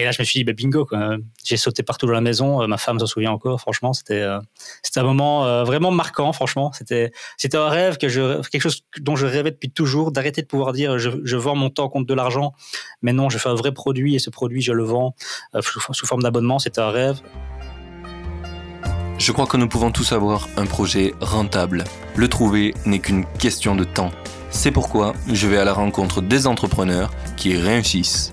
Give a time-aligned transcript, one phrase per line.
[0.00, 0.88] Et là, je me suis dit, bah, bingo,
[1.44, 2.66] j'ai sauté partout dans la maison.
[2.66, 3.60] ma femme s'en souvient encore.
[3.60, 4.24] Franchement, c'était
[4.82, 6.32] c'était un moment vraiment marquant.
[6.32, 10.42] Franchement, c'était c'était un rêve que je quelque chose dont je rêvais depuis toujours, d'arrêter
[10.42, 12.54] de pouvoir dire, je, je vends mon temps contre de l'argent.
[13.02, 15.14] Mais non, je fais un vrai produit et ce produit, je le vends
[15.60, 16.58] sous forme d'abonnement.
[16.58, 17.20] C'était un rêve.
[19.20, 21.84] Je crois que nous pouvons tous avoir un projet rentable.
[22.16, 24.10] Le trouver n'est qu'une question de temps.
[24.48, 28.32] C'est pourquoi je vais à la rencontre des entrepreneurs qui réussissent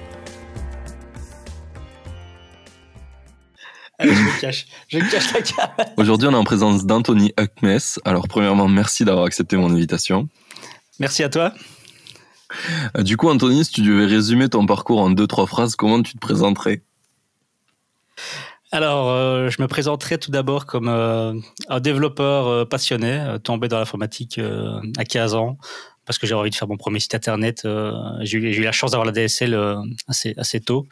[4.01, 5.75] Je me cache, je cache la caméra.
[5.97, 7.99] Aujourd'hui, on est en présence d'Anthony Huckmes.
[8.05, 10.27] Alors, premièrement, merci d'avoir accepté mon invitation.
[10.99, 11.53] Merci à toi.
[12.97, 16.01] Euh, du coup, Anthony, si tu devais résumer ton parcours en deux, trois phrases, comment
[16.01, 16.81] tu te présenterais?
[18.73, 21.33] Alors, euh, je me présenterai tout d'abord comme euh,
[21.67, 24.39] un développeur euh, passionné, tombé dans l'informatique
[24.97, 25.57] à 15 ans,
[26.05, 27.61] parce que j'ai envie de faire mon premier site internet.
[27.65, 29.75] Euh, j'ai eu, la chance d'avoir la DSL euh,
[30.07, 30.87] assez, assez tôt,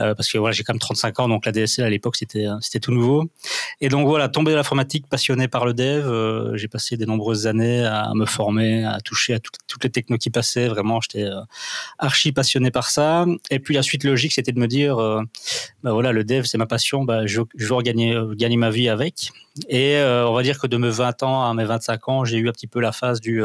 [0.00, 2.46] euh, parce que voilà, j'ai quand même 35 ans, donc la DSL à l'époque c'était
[2.80, 3.30] tout nouveau.
[3.80, 7.84] Et donc voilà, tombé dans l'informatique, passionné par le dev, j'ai passé des nombreuses années
[7.84, 10.68] à me former, à toucher à toutes les technos qui passaient.
[10.68, 11.26] Vraiment, j'étais
[11.98, 13.24] archi passionné par ça.
[13.50, 14.96] Et puis la suite logique, c'était de me dire,
[15.82, 18.88] bah voilà, le dev c'est ma passion, bah je, je veux gagner gagner ma vie
[18.88, 19.30] avec.
[19.68, 22.48] Et on va dire que de mes 20 ans à mes 25 ans, j'ai eu
[22.48, 23.42] un petit peu la phase du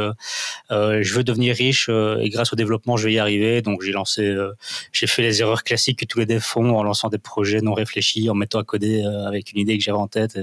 [1.06, 3.62] je veux devenir riche euh, et grâce au développement, je vais y arriver.
[3.62, 4.52] Donc j'ai lancé, euh,
[4.92, 7.74] j'ai fait les erreurs classiques que tous les devs font en lançant des projets non
[7.74, 10.38] réfléchis, en mettant à coder euh, avec une idée que j'avais en tête.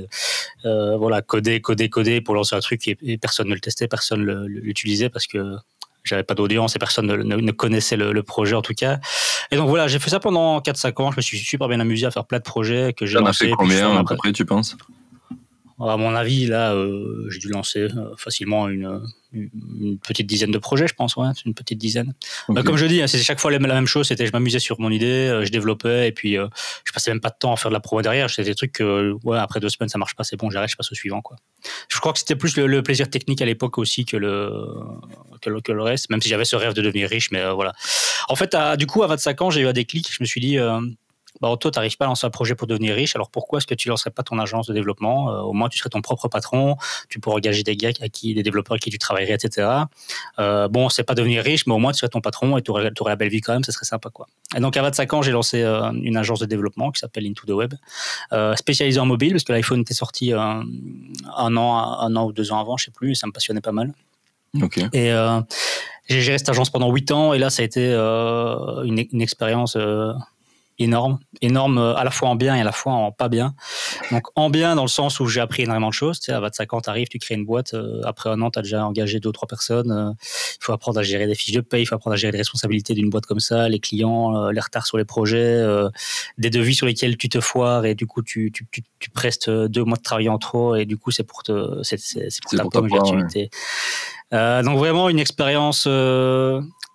[0.65, 4.47] voilà, coder, coder, coder pour lancer un truc et, personne ne le testait, personne ne
[4.47, 5.57] l'utilisait parce que
[6.05, 8.99] j'avais pas d'audience et personne ne, connaissait le, projet en tout cas.
[9.51, 11.11] Et donc voilà, j'ai fait ça pendant 4-5 ans.
[11.11, 13.49] Je me suis super bien amusé à faire plein de projets que j'ai lancé.
[13.49, 14.77] fait combien à peu près, tu penses?
[15.81, 16.75] À mon avis, là,
[17.29, 21.79] j'ai dû lancer facilement une, une petite dizaine de projets, je pense, ouais, une petite
[21.79, 22.15] dizaine.
[22.49, 24.09] Bah, comme je dis, hein, c'était chaque fois la même chose.
[24.09, 26.49] C'était, je m'amusais sur mon idée, euh, je développais, et puis euh,
[26.85, 28.29] je passais même pas de temps à faire de la promo derrière.
[28.31, 30.77] C'était des trucs que, ouais, après deux semaines, ça marche pas, c'est bon, j'arrête, je
[30.77, 31.37] passe au suivant, quoi.
[31.89, 34.51] Je crois que c'était plus le, plaisir technique à l'époque aussi que le,
[35.41, 37.73] que le, reste, même si j'avais ce rêve de devenir riche, mais euh, voilà.
[38.29, 40.09] En fait, du coup, à 25 ans, j'ai eu un déclic.
[40.13, 40.59] Je me suis dit,
[41.43, 43.67] bah, toi, tu n'arrives pas à lancer un projet pour devenir riche, alors pourquoi est-ce
[43.67, 45.29] que tu ne lancerais pas ton agence de développement?
[45.29, 46.77] Euh, Au moins, tu serais ton propre patron,
[47.09, 49.69] tu pourrais engager des gars à qui, des développeurs avec qui tu travaillerais, etc.
[50.39, 52.71] Euh, bon, c'est pas devenir riche, mais au moins, tu serais ton patron et tu
[52.71, 54.09] aurais, la belle vie quand même, ça serait sympa.
[54.11, 54.29] Quoi.
[54.57, 57.45] Et donc, à 25 ans, j'ai lancé euh, une agence de développement qui s'appelle Into
[57.45, 57.75] the Web,
[58.33, 60.63] euh, spécialisée en mobile, parce que l'iPhone était sorti un,
[61.57, 63.73] an, un an ou deux ans avant, je sais plus, et ça me passionnait pas
[63.73, 63.93] mal.
[64.93, 65.11] Et
[66.09, 69.77] j'ai géré cette agence pendant 8 ans, et là, ça a été une, une expérience
[70.83, 73.55] énorme, énorme euh, à la fois en bien et à la fois en pas bien.
[74.11, 76.21] Donc en bien dans le sens où j'ai appris énormément de choses.
[76.21, 77.75] Tu sais, à 25 ans, tu arrives, tu crées une boîte.
[77.75, 79.91] Euh, après un an, tu as déjà engagé deux ou trois personnes.
[79.91, 82.33] Euh, il faut apprendre à gérer des fiches de paye, il faut apprendre à gérer
[82.33, 85.65] les responsabilités d'une boîte comme ça, les clients, les retards sur les projets,
[86.39, 89.85] des devis sur lesquels tu te foires et du coup tu, tu, tu, prestes deux
[89.85, 91.99] mois de travail en trop et du coup c'est pour te c'est,
[92.43, 92.89] pour ta pomme
[94.33, 95.87] donc vraiment une expérience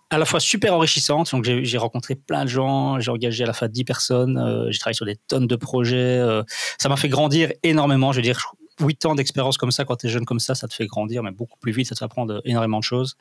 [0.10, 1.32] à la fois super enrichissante.
[1.32, 4.80] Donc j'ai rencontré plein de gens, j'ai engagé à la fois 10 personnes, euh, j'ai
[4.80, 5.98] travaillé sur des tonnes de projets.
[5.98, 6.44] Euh,
[6.78, 8.12] ça m'a fait grandir énormément.
[8.12, 10.68] Je veux dire, 8 ans d'expérience comme ça, quand tu es jeune comme ça, ça
[10.68, 13.18] te fait grandir, mais beaucoup plus vite, ça te fait apprendre énormément de choses.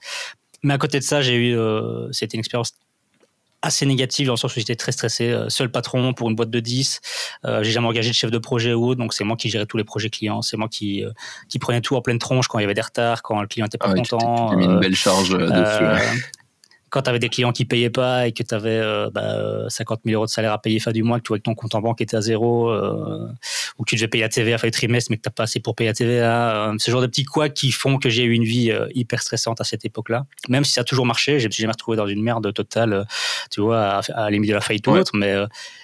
[0.63, 2.73] Mais à côté de ça, j'ai eu, euh, c'était une expérience
[3.63, 6.61] assez négative dans le sens où j'étais très stressé, seul patron pour une boîte de
[6.61, 7.01] 10.
[7.63, 9.77] j'ai jamais engagé de chef de projet ou autre, donc c'est moi qui gérais tous
[9.77, 11.03] les projets clients, c'est moi qui,
[11.49, 13.65] qui prenais tout en pleine tronche quand il y avait des retards, quand le client
[13.65, 14.51] n'était pas ah content.
[14.51, 16.23] Tu, mis une belle charge dessus
[16.91, 18.81] quand tu avais des clients qui payaient pas et que tu avais
[19.69, 21.55] 50 000 euros de salaire à payer fin du mois, que tu vois que ton
[21.55, 23.29] compte en banque était à zéro, euh,
[23.79, 25.45] ou que tu devais payer la TVA fin du trimestre, mais que tu n'as pas
[25.45, 28.23] assez pour payer la TVA, euh, ce genre de petits quoi qui font que j'ai
[28.23, 30.27] eu une vie euh, hyper stressante à cette époque-là.
[30.49, 33.07] Même si ça a toujours marché, je me suis jamais retrouvé dans une merde totale,
[33.51, 35.35] tu vois, à, à de la faillite ou autre, mais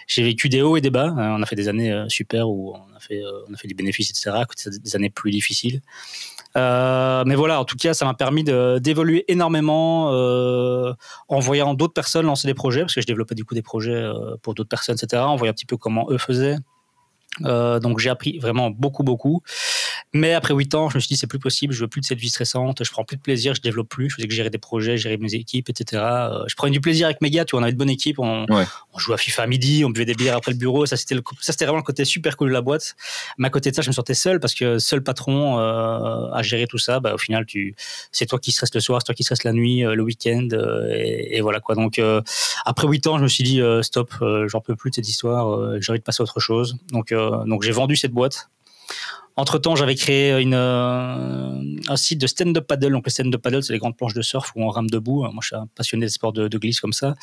[0.06, 1.12] j'ai vécu des hauts et des bas.
[1.16, 4.10] on a fait des années super où on a fait, on a fait du bénéfice,
[4.10, 4.30] etc.,
[4.82, 5.80] des années plus difficiles.
[6.56, 10.92] Euh, mais voilà, en tout cas, ça m'a permis d'évoluer énormément euh,
[11.28, 13.92] en voyant d'autres personnes lancer des projets, parce que je développais du coup des projets
[13.92, 15.22] euh, pour d'autres personnes, etc.
[15.22, 16.56] En voyant un petit peu comment eux faisaient.
[17.40, 19.42] donc j'ai appris vraiment beaucoup, beaucoup.
[20.14, 22.06] Mais après 8 ans, je me suis dit, c'est plus possible, je veux plus de
[22.06, 24.50] cette vie stressante, je prends plus de plaisir, je développe plus, je faisais que gérer
[24.50, 26.02] des projets, gérer mes équipes, etc.
[26.04, 28.18] Euh, je prenais du plaisir avec mes gars, tu vois, on avait de bonne équipe,
[28.18, 30.98] on, on jouait à FIFA à midi, on buvait des bières après le bureau, ça
[30.98, 32.94] c'était, ça c'était vraiment le côté super cool de la boîte.
[33.38, 36.42] Mais à côté de ça, je me sentais seul parce que seul patron euh, à
[36.42, 37.74] gérer tout ça, bah, au final, tu,
[38.10, 40.48] c'est toi qui stresses le soir, c'est toi qui stresses la nuit, euh, le week-end,
[40.90, 41.74] et, et, voilà quoi.
[41.74, 42.00] Donc
[42.66, 44.12] après 8 ans, je me suis dit, stop,
[44.46, 46.76] j'en peux plus de cette histoire, j'ai envie de passer à autre chose.
[46.90, 47.14] Donc,
[47.46, 48.50] donc j'ai vendu cette boîte
[49.36, 52.92] entre temps, j'avais créé une, euh, un site de stand-up paddle.
[52.92, 55.22] Donc, le stand-up paddle, c'est les grandes planches de surf où on rame debout.
[55.22, 57.14] Moi, je suis un passionné des sports de, glisse comme ça.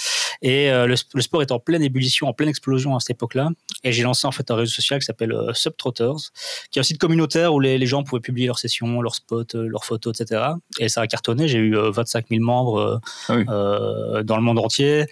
[0.41, 3.49] Et euh, le, sport est en pleine ébullition, en pleine explosion à cette époque-là.
[3.83, 6.31] Et j'ai lancé en fait un réseau social qui s'appelle euh, Subtrotters,
[6.71, 9.53] qui est un site communautaire où les, les, gens pouvaient publier leurs sessions, leurs spots,
[9.53, 10.41] leurs photos, etc.
[10.79, 11.47] Et ça a cartonné.
[11.47, 15.05] J'ai eu 25 000 membres ah dans le monde entier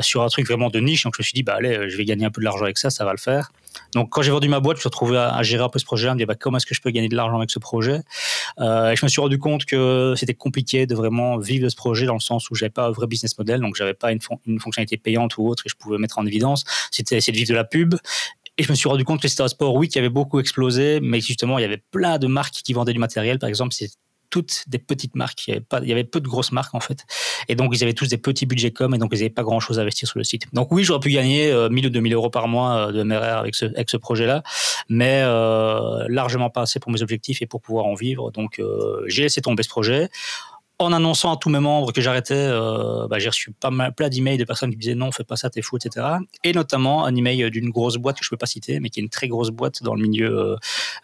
[0.00, 1.04] sur un truc vraiment de niche.
[1.04, 2.78] Donc, je me suis dit, bah allez, je vais gagner un peu de l'argent avec
[2.78, 3.50] ça, ça va le faire.
[3.94, 5.84] Donc, quand j'ai vendu ma boîte, je me suis retrouvé à, gérer un peu ce
[5.84, 7.58] projet, à me dire bah, comment est-ce que je peux gagner de l'argent avec ce
[7.58, 8.00] projet?
[8.60, 11.76] Euh, et je me suis rendu compte que c'était compliqué de vraiment vivre de ce
[11.76, 14.20] projet dans le sens où j'avais pas un vrai business model, donc j'avais pas une,
[14.20, 16.64] fonctionnalité payante ou autre et je pouvais mettre en évidence.
[16.90, 17.94] C'était essayer de vivre de la pub.
[18.60, 20.98] Et je me suis rendu compte que c'était un sport, oui, qui avait beaucoup explosé,
[21.00, 23.38] mais justement, il y avait plein de marques qui vendaient du matériel.
[23.38, 23.72] Par exemple,
[24.30, 25.46] toutes des petites marques.
[25.46, 27.04] Il y, avait pas, il y avait peu de grosses marques en fait.
[27.48, 29.60] Et donc ils avaient tous des petits budgets com et donc ils n'avaient pas grand
[29.60, 30.44] chose à investir sur le site.
[30.52, 33.38] Donc oui, j'aurais pu gagner 1000 euh, ou 2000 euros par mois euh, de MRR
[33.38, 34.42] avec ce, projet-là,
[34.88, 38.30] mais euh, largement pas assez pour mes objectifs et pour pouvoir en vivre.
[38.30, 38.60] Donc
[39.06, 40.08] j'ai laissé tomber ce projet
[40.80, 44.08] en annonçant à tous mes membres que j'arrêtais, euh, bah, j'ai reçu pas mal, plein
[44.08, 46.06] d'emails de personnes qui me disaient non, fais pas ça, t'es fou, etc.
[46.44, 49.02] Et notamment un email d'une grosse boîte que je peux pas citer, mais qui est
[49.02, 50.56] une très grosse boîte dans le milieu euh,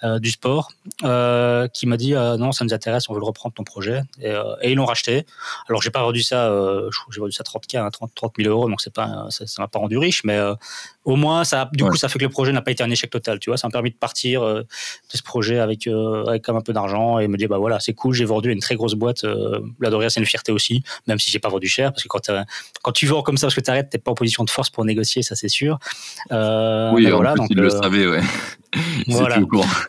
[0.05, 3.65] euh, du sport, qui m'a dit non, ça nous intéresse, on veut le reprendre ton
[3.65, 4.03] projet.
[4.21, 4.33] Et,
[4.63, 5.27] et ils l'ont racheté.
[5.69, 6.53] Alors j'ai pas vendu ça,
[7.11, 9.99] j'ai vendu ça 30K, 30, 30 000 euros, donc c'est pas, ça m'a pas rendu
[9.99, 10.39] riche, mais
[11.05, 13.11] au moins, ça, du coup, ça fait que le projet n'a pas été un échec
[13.11, 13.39] total.
[13.39, 14.67] Tu vois, ça m'a permis de partir de
[15.09, 18.15] ce projet avec, avec comme un peu d'argent et me dire, bah voilà, c'est cool,
[18.15, 19.25] j'ai vendu une très grosse boîte.
[19.65, 22.09] Euh, la Doria, c'est une fierté aussi, même si j'ai pas vendu cher, parce que
[22.09, 22.31] quand,
[22.83, 24.71] quand tu vends comme ça parce que tu arrêtes, t'es pas en position de force
[24.71, 25.79] pour négocier, ça c'est sûr.
[26.31, 28.21] oui, voilà, donc, il le savait, ouais.
[29.09, 29.39] voilà.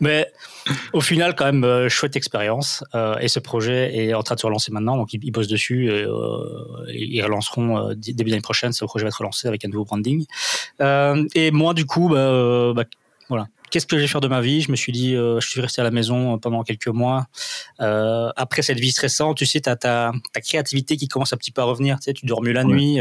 [0.00, 0.30] Mais
[0.92, 2.84] au final, quand même, euh, chouette expérience.
[2.94, 4.96] Euh, et ce projet est en train de se relancer maintenant.
[4.96, 5.88] Donc, ils, bossent dessus.
[5.88, 8.72] Et, euh, ils relanceront début d'année prochaine.
[8.72, 10.26] Ce projet va être relancé avec un nouveau branding.
[10.80, 12.84] et moi, du coup, bah, bah,
[13.28, 14.60] voilà, qu'est-ce que je vais faire de ma vie?
[14.60, 17.26] Je me suis dit, euh, je suis resté à la maison euh, pendant quelques mois.
[17.80, 21.50] Euh, après cette vie stressante, tu sais, tu as ta, créativité qui commence un petit
[21.52, 21.96] peu à revenir.
[21.98, 22.98] Tu, sais, tu dors mieux la nuit,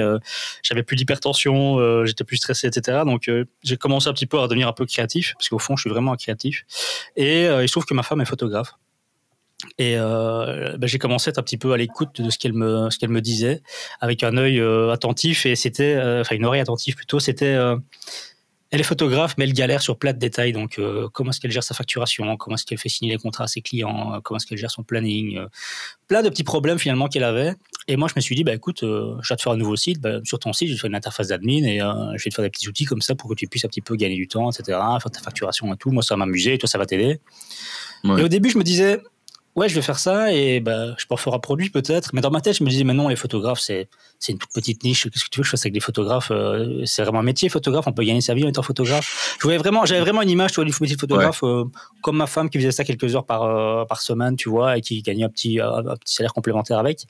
[0.63, 2.99] j'avais plus d'hypertension, j'étais plus stressé, etc.
[3.05, 3.29] Donc
[3.63, 5.89] j'ai commencé un petit peu à devenir un peu créatif, parce qu'au fond, je suis
[5.89, 6.65] vraiment un créatif.
[7.15, 8.73] Et il se trouve que ma femme est photographe.
[9.77, 12.89] Et ben, j'ai commencé à être un petit peu à l'écoute de ce qu'elle me,
[12.89, 13.61] ce qu'elle me disait,
[13.99, 14.61] avec un œil
[14.91, 17.57] attentif, et c'était, enfin une oreille attentive plutôt, c'était
[18.71, 20.51] elle est photographe, mais elle galère sur plein de détails.
[20.51, 22.35] Donc, euh, comment est-ce qu'elle gère sa facturation?
[22.37, 24.19] Comment est-ce qu'elle fait signer les contrats à ses clients?
[24.23, 25.37] Comment est-ce qu'elle gère son planning?
[25.37, 25.47] Euh,
[26.07, 27.53] Plein de petits problèmes finalement qu'elle avait.
[27.87, 29.75] Et moi, je me suis dit, bah écoute, euh, je vais te faire un nouveau
[29.75, 30.01] site.
[30.01, 32.35] Bah, sur ton site, je vais te faire une interface d'admin et je vais te
[32.35, 34.27] faire des petits outils comme ça pour que tu puisses un petit peu gagner du
[34.27, 34.77] temps, etc.
[35.01, 35.91] Faire ta facturation et tout.
[35.91, 37.19] Moi, ça va m'amuser et toi, ça va t'aider.
[38.03, 38.99] Et au début, je me disais,
[39.55, 42.11] ouais, je vais faire ça et bah, je peux faire un produit peut-être.
[42.13, 44.51] Mais dans ma tête, je me disais, mais non, les photographes, c'est, c'est une toute
[44.53, 45.09] petite niche.
[45.09, 47.49] Qu'est-ce que tu veux que je fasse avec des photographes euh, C'est vraiment un métier,
[47.49, 47.87] photographe.
[47.87, 49.37] On peut gagner sa vie en étant photographe.
[49.39, 51.63] Je voulais vraiment, j'avais vraiment une image, tu vois, du métier de photographe, euh,
[52.01, 54.81] comme ma femme qui faisait ça quelques heures par, euh, par semaine, tu vois, et
[54.81, 57.05] qui gagnait un petit, un petit salaire complémentaire avec.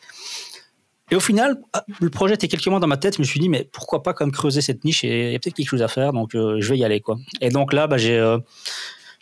[1.12, 3.16] Et au final, ah, le projet était quelques mois dans ma tête.
[3.16, 5.40] Je me suis dit, mais pourquoi pas comme creuser cette niche et il y a
[5.40, 6.14] peut-être quelque chose à faire.
[6.14, 7.18] Donc, je vais y aller, quoi.
[7.42, 8.20] Et donc là, bah, j'ai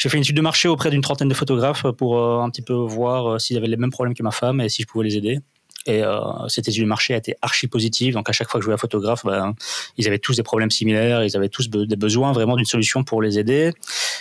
[0.04, 2.62] j'ai fait une étude de marché auprès d'une trentaine de photographes pour euh, un petit
[2.62, 5.06] peu voir euh, s'ils avaient les mêmes problèmes que ma femme et si je pouvais
[5.06, 5.40] les aider.
[5.86, 6.20] Et euh,
[6.50, 8.14] cette étude de marché a été archi positive.
[8.14, 9.56] Donc à chaque fois que je voyais un photographe, ben,
[9.98, 13.22] ils avaient tous des problèmes similaires, ils avaient tous des besoins vraiment d'une solution pour
[13.22, 13.72] les aider.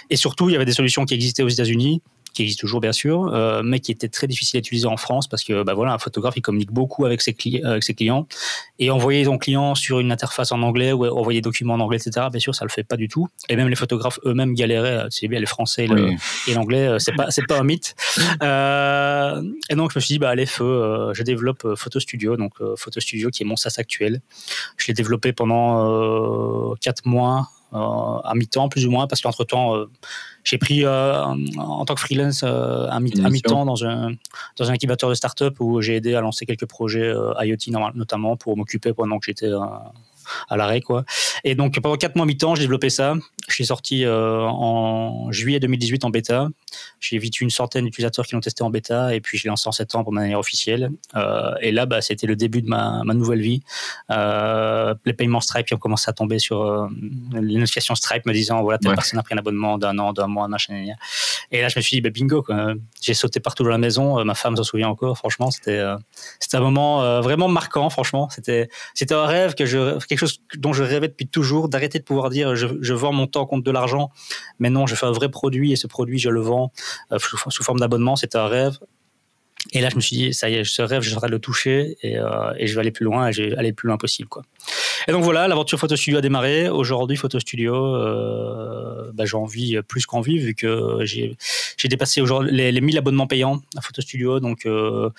[0.08, 2.00] Et surtout, il y avait des solutions qui existaient aux États-Unis
[2.32, 5.28] qui existe toujours bien sûr, euh, mais qui était très difficile à utiliser en France
[5.28, 8.26] parce que bah voilà, un photographe il communique beaucoup avec ses, avec ses clients
[8.78, 11.98] et envoyer son client sur une interface en anglais ou envoyer des documents en anglais,
[11.98, 12.26] etc.
[12.30, 13.28] Bien sûr, ça le fait pas du tout.
[13.48, 15.06] Et même les photographes eux-mêmes galéraient.
[15.10, 15.86] C'est bien les Français
[16.46, 17.94] et l'anglais, euh, c'est pas c'est pas un mythe.
[18.42, 22.00] Euh, et donc je me suis dit bah allez feu, euh, je développe euh, Photo
[22.00, 24.20] Studio, donc Photo Studio qui est mon SaaS actuel.
[24.76, 29.76] Je l'ai développé pendant quatre mois à mi-temps plus ou moins parce qu'entre temps
[30.44, 34.12] j'ai pris euh, en tant que freelance euh, un, mi-temps dans un,
[34.56, 38.36] dans un incubateur de start-up où j'ai aidé à lancer quelques projets euh, IoT notamment
[38.36, 39.50] pour m'occuper pendant que j'étais
[40.48, 41.04] à l'arrêt, quoi.
[41.44, 43.14] Et donc, pendant 4 mois, 8 ans, j'ai développé ça.
[43.48, 46.48] Je suis sorti en juillet 2018 en bêta.
[47.00, 49.68] J'ai vite une centaine d'utilisateurs qui l'ont testé en bêta et puis je l'ai lancé
[49.68, 50.90] en septembre de manière officielle.
[51.60, 53.62] et là, bah, c'était le début de ma, ma nouvelle vie.
[54.08, 56.88] les paiements Stripe qui ont commencé à tomber sur
[57.32, 60.26] les notifications Stripe me disant voilà, telle personne a pris un abonnement d'un an, d'un
[60.26, 60.74] mois, machin.
[61.50, 62.44] Et là, je me suis dit, bah, bingo,
[63.00, 64.24] j'ai sauté partout dans la maison.
[64.24, 65.82] Ma femme s'en souvient encore, franchement, c'était
[66.38, 68.28] c'était un moment vraiment marquant, franchement.
[68.30, 70.21] C'était c'était un rêve que je quelque chose
[70.56, 73.64] dont je rêvais depuis toujours, d'arrêter de pouvoir dire je, je, vends mon temps contre
[73.64, 74.10] de l'argent,
[74.58, 76.72] mais non, je fais un vrai produit et ce produit je le vends
[77.12, 78.16] euh, sous, forme d'abonnement.
[78.16, 78.78] C'était un rêve.
[79.72, 81.96] Et là, je me suis dit, ça y est, ce rêve, je de le toucher
[82.02, 83.96] et, euh, et, je vais aller plus loin et je vais aller le plus loin
[83.96, 84.28] possible.
[84.28, 84.42] Quoi.
[85.06, 86.68] Et donc voilà, l'aventure Photo Studio a démarré.
[86.68, 91.36] Aujourd'hui, Photo Studio, euh, bah, j'en vis plus qu'envie vu que j'ai
[91.88, 94.40] dépassé les, les, 1000 abonnements payants à Photo Studio.
[94.40, 95.10] Donc euh,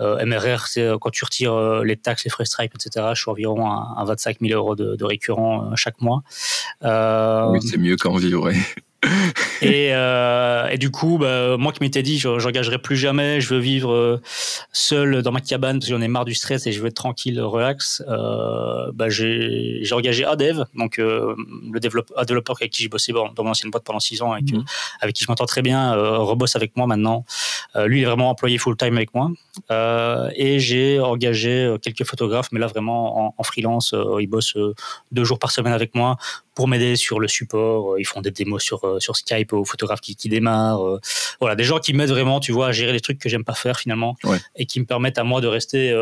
[0.00, 3.06] MRR, c'est euh, quand tu retires euh, les taxes, les frais Stripe, etc.
[3.14, 6.22] Je suis environ à, 25 000 euros de, de récurrent chaque mois.
[6.82, 8.50] oui, c'est mieux qu'en vivre.
[9.62, 13.54] Et, euh, et, du coup, bah, moi qui m'étais dit, je n'engagerai plus jamais, je
[13.54, 14.20] veux vivre euh,
[14.72, 16.94] seul dans ma cabane parce que j'en ai marre du stress et je veux être
[16.94, 18.02] tranquille, relax.
[18.08, 21.34] Euh, bah, j'ai engagé Adev, donc euh,
[21.70, 24.34] le développeur, un développeur avec qui j'ai bossé dans mon ancienne boîte pendant six ans,
[24.36, 24.64] et mhm.
[25.00, 27.24] avec qui je m'entends très bien, rebosse avec moi maintenant.
[27.84, 29.30] lui, il est vraiment employé full time avec moi.
[30.34, 34.56] et j'ai engagé quelques photographes, mais là vraiment en, en freelance, ils bossent
[35.12, 36.16] deux jours par semaine avec moi
[36.56, 37.92] pour m'aider sur le support.
[37.92, 40.84] Euh, ils font des démos sur, euh, sur Skype aux photographes qui, qui démarrent.
[40.84, 41.00] Euh.
[41.38, 43.54] Voilà, des gens qui m'aident vraiment, tu vois, à gérer les trucs que j'aime pas
[43.54, 44.16] faire finalement
[44.56, 45.94] et qui me permettent à moi de rester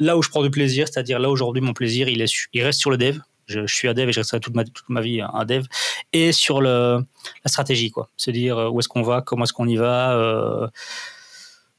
[0.00, 2.80] là où je prends du plaisir, c'est-à-dire là aujourd'hui mon plaisir, il, est, il reste
[2.80, 3.18] sur le dev.
[3.46, 5.64] Je, suis un dev et je resterai toute ma, toute ma vie un dev
[6.12, 7.04] et sur le,
[7.44, 8.08] la stratégie, quoi.
[8.16, 10.70] Se dire où est-ce qu'on va, comment est-ce qu'on y va.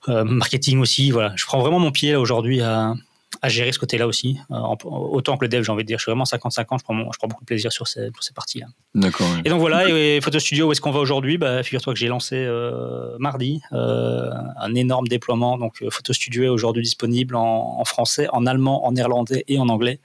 [0.08, 1.34] marketing aussi, voilà.
[1.36, 2.94] Je prends vraiment mon pied aujourd'hui à,
[3.42, 4.38] à gérer ce côté-là aussi.
[4.52, 7.12] Euh, autant que le dev, j'ai envie de dire, je suis vraiment 50-50, je prends,
[7.12, 8.68] je prends beaucoup de plaisir sur ces, ces parties-là.
[8.96, 9.28] D'accord.
[9.44, 11.38] Et donc voilà, et, Photo Studio, où est-ce qu'on va aujourd'hui?
[11.38, 15.58] Bah, Figure-toi que j'ai lancé euh, mardi euh, un énorme déploiement.
[15.58, 20.00] Donc Photo Studio est aujourd'hui disponible en, français, en allemand, en néerlandais et en anglais.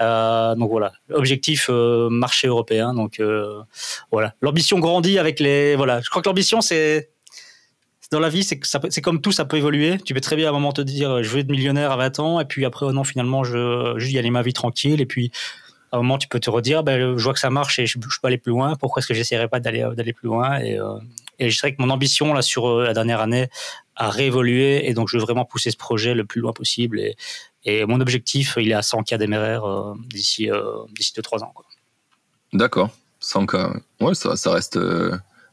[0.00, 2.94] donc voilà, objectif marché européen.
[2.94, 3.20] Donc
[4.10, 5.76] voilà, l'ambition grandit avec les.
[5.76, 7.10] Voilà, je crois que l'ambition c'est
[8.12, 9.98] dans la vie, c'est comme tout, ça peut évoluer.
[9.98, 12.20] Tu peux très bien à un moment te dire, je veux être millionnaire à 20
[12.20, 15.06] ans, et puis après, oh non, finalement, je, juste y aller ma vie tranquille, et
[15.06, 15.32] puis
[15.92, 17.98] à un moment, tu peux te redire, ben, je vois que ça marche et je,
[17.98, 18.76] je peux aller plus loin.
[18.76, 20.58] Pourquoi est-ce que j'essaierai pas d'aller plus loin?
[20.58, 20.98] Et, euh,
[21.38, 23.48] et, je dirais que mon ambition là sur euh, la dernière année
[23.96, 26.98] a réévolué et donc je veux vraiment pousser ce projet le plus loin possible.
[27.64, 30.48] Et, mon objectif, il est à 100 k d'MRR euh, d'ici
[30.96, 31.52] d'ici 2-3 ans.
[32.54, 32.88] D'accord,
[33.20, 33.56] 100 k.
[34.00, 34.78] Ouais, ça, ça reste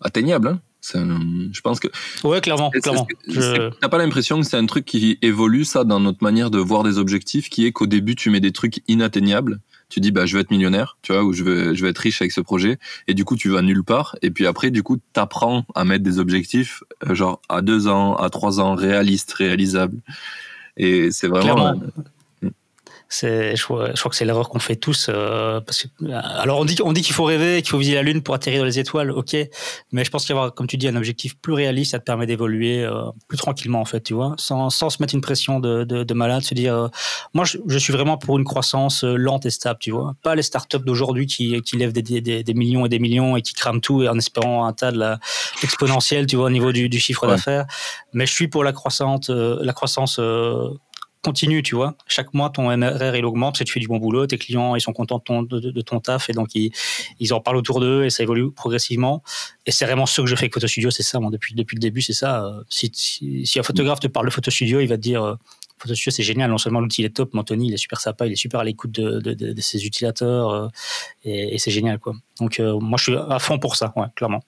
[0.02, 0.48] atteignable.
[0.48, 1.88] Hein je pense que.
[2.24, 2.70] Ouais, clairement.
[2.72, 3.08] clairement.
[3.82, 6.84] T'as pas l'impression que c'est un truc qui évolue, ça, dans notre manière de voir
[6.84, 9.60] des objectifs, qui est qu'au début, tu mets des trucs inatteignables.
[9.90, 11.98] Tu dis, bah, je veux être millionnaire, tu vois, ou je veux, je veux être
[11.98, 12.78] riche avec ce projet.
[13.08, 14.16] Et du coup, tu vas nulle part.
[14.22, 18.16] Et puis après, du coup, t'apprends à mettre des objectifs, euh, genre, à deux ans,
[18.16, 19.98] à trois ans, réalistes, réalisables.
[20.78, 21.74] Et c'est vraiment.
[23.12, 25.08] C'est, je, crois, que c'est l'erreur qu'on fait tous.
[25.10, 28.04] Euh, parce que, alors on dit, on dit qu'il faut rêver, qu'il faut viser la
[28.04, 29.36] lune pour atterrir dans les étoiles, ok.
[29.92, 32.04] Mais je pense qu'il y avoir, comme tu dis, un objectif plus réaliste, ça te
[32.04, 35.60] permet d'évoluer euh, plus tranquillement en fait, tu vois, sans, sans se mettre une pression
[35.60, 36.88] de, de, de malade, se dire, euh,
[37.34, 40.36] moi je, je, suis vraiment pour une croissance euh, lente et stable, tu vois, pas
[40.36, 43.54] les startups d'aujourd'hui qui, qui lèvent des, des, des, millions et des millions et qui
[43.54, 45.20] crament tout et en espérant un tas de la
[45.64, 47.66] exponentielle, tu vois, au niveau du, du chiffre d'affaires.
[48.14, 50.20] Mais je suis pour la croissance, la croissance
[51.22, 51.96] continue, tu vois.
[52.08, 54.82] Chaque mois, ton MRR, il augmente que tu fais du bon boulot, tes clients, ils
[54.82, 56.72] sont contents de ton, de, ton taf et donc ils,
[57.20, 59.22] ils en parlent autour d'eux et ça évolue progressivement.
[59.66, 61.76] Et c'est vraiment ce que je fais avec Photo Studio, c'est ça, moi, depuis, depuis
[61.76, 62.46] le début, c'est ça.
[62.46, 65.36] Euh, si, si, un photographe te parle de Photo Studio, il va te dire, euh,
[65.78, 66.50] Photo Studio, c'est génial.
[66.50, 68.64] Non seulement l'outil est top, mais Anthony, il est super sympa, il est super à
[68.64, 70.68] l'écoute de, de, ses utilisateurs euh,
[71.24, 72.14] et, et c'est génial, quoi.
[72.40, 74.44] Donc, moi, je suis à fond pour ça, ouais, clairement.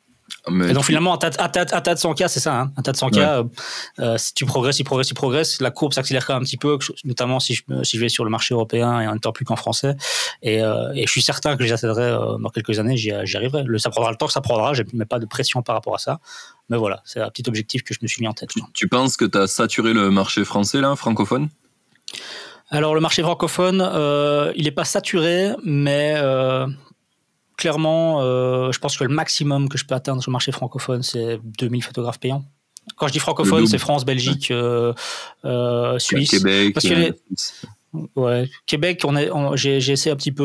[0.50, 3.18] Mais et donc finalement, un tas, de 100K, c'est ça, hein un tas de 100K,
[3.18, 3.44] euh,
[4.00, 6.58] euh, si tu progresses, tu progresses, tu progresses, la courbe s'accélère quand même un petit
[6.58, 9.46] peu, notamment si je, si je vais sur le marché européen et en étant plus
[9.46, 9.96] qu'en français.
[10.42, 13.64] Et, euh, et, je suis certain que j'atteindrai euh, dans quelques années, j'y arriverai.
[13.64, 15.96] Le, ça prendra le temps que ça prendra, je mets pas de pression par rapport
[15.96, 16.20] à ça.
[16.70, 18.50] Mais voilà, c'est un petit objectif que je me suis mis en tête.
[18.50, 21.50] Tu, tu penses que tu as saturé le marché français, là, francophone?
[22.70, 23.82] Alors le marché francophone,
[24.56, 26.16] il n'est pas saturé, mais
[27.62, 31.04] clairement, euh, je pense que le maximum que je peux atteindre sur le marché francophone,
[31.04, 32.44] c'est 2000 photographes payants.
[32.96, 34.94] Quand je dis francophone, c'est France, Belgique, euh,
[35.46, 36.32] euh, Suisse.
[36.32, 36.74] Québec.
[36.74, 37.14] Parce que
[38.16, 40.44] ouais, Québec, on, j'ai, essayé un petit peu.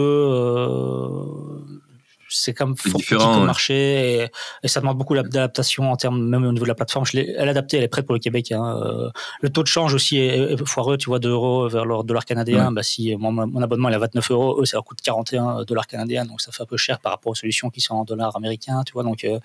[2.28, 4.28] C'est comme différent le marché
[4.62, 7.06] et, ça demande beaucoup d'adaptation en termes, même au niveau de la plateforme.
[7.06, 8.52] Je elle est adaptée, elle est prête pour le Québec.
[8.52, 8.80] Hein.
[8.82, 12.24] Euh, le taux de change aussi est, foireux, tu vois, 2 euros vers le dollar
[12.24, 12.72] canadien.
[12.72, 16.24] Bah, si mon, abonnement est à 29 euros, eux, ça leur coûte 41 dollars canadiens,
[16.24, 18.82] donc ça fait un peu cher par rapport aux solutions qui sont en dollars américains,
[18.84, 19.02] tu vois.
[19.02, 19.38] Donc, euh,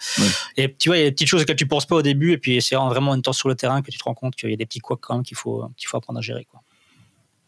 [0.57, 2.31] et tu vois, il y a des petites choses que tu penses pas au début,
[2.31, 4.49] et puis c'est vraiment une temps sur le terrain que tu te rends compte qu'il
[4.49, 6.61] y a des petits couacs quand même qu'il faut, qu'il faut apprendre à gérer, quoi.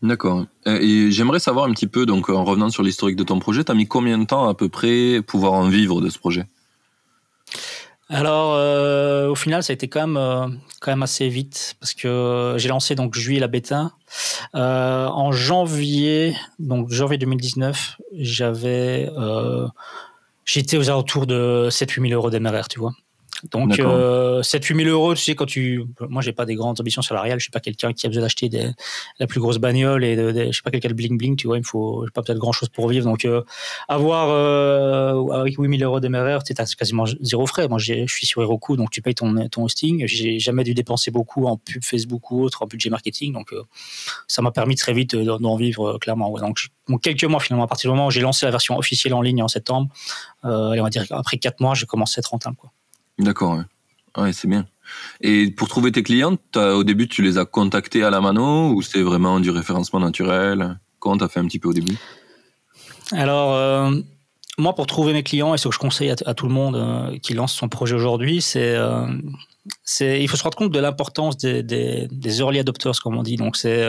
[0.04, 0.46] D'accord.
[0.66, 3.72] Et j'aimerais savoir un petit peu, donc en revenant sur l'historique de ton projet, tu
[3.72, 6.46] as mis combien de temps à peu près pouvoir en vivre de ce projet?
[8.10, 10.48] Alors, euh, au final, ça a été quand même, euh,
[10.82, 13.92] quand même assez vite parce que j'ai lancé donc juillet la bêta.
[14.56, 19.10] Euh, en janvier, donc janvier 2019, j'avais,
[20.44, 22.92] j'étais aux alentours de 7-8 000 euros d'MRR, tu vois.
[23.52, 25.84] Donc, euh, 7-8 000 euros, tu sais, quand tu.
[26.00, 27.40] Moi, j'ai pas des grandes ambitions salariales.
[27.40, 28.50] Je suis pas quelqu'un qui a besoin d'acheter
[29.20, 31.58] la plus grosse bagnole et de, de, je suis pas quelqu'un de bling-bling, tu vois.
[31.58, 33.06] Il me faut pas peut-être grand chose pour vivre.
[33.06, 33.42] Donc, euh,
[33.90, 37.68] avoir euh, avec 8 000 euros d'MRR, tu sais, quasiment zéro frais.
[37.68, 40.08] Moi, je suis sur Heroku, donc tu payes ton, ton hosting.
[40.08, 43.34] J'ai jamais dû dépenser beaucoup en pub Facebook ou autre, en budget marketing.
[43.34, 43.64] Donc, euh,
[44.28, 46.32] ça m'a permis très vite d'en vivre, clairement.
[46.32, 46.40] Ouais.
[46.40, 49.14] Donc, donc, quelques mois finalement, à partir du moment où j'ai lancé la version officielle
[49.14, 49.90] en ligne en septembre,
[50.44, 52.72] on va dire après 4 mois, j'ai commencé à être rentable, quoi.
[53.24, 53.60] D'accord,
[54.18, 54.34] ouais.
[54.34, 54.66] c'est bien.
[55.22, 58.82] Et pour trouver tes clients, au début, tu les as contactés à la mano ou
[58.82, 60.78] c'est vraiment du référencement naturel?
[61.00, 61.96] Comment tu as fait un petit peu au début?
[63.14, 63.92] Alors, euh,
[64.58, 67.18] moi, pour trouver mes clients, et ce que je conseille à, tout le monde euh,
[67.20, 68.76] qui lance son projet aujourd'hui, c'est.
[68.76, 69.08] Euh,
[70.02, 73.38] il faut se rendre compte de l'importance des, des, early adopters, comme on dit.
[73.38, 73.86] Donc, c'est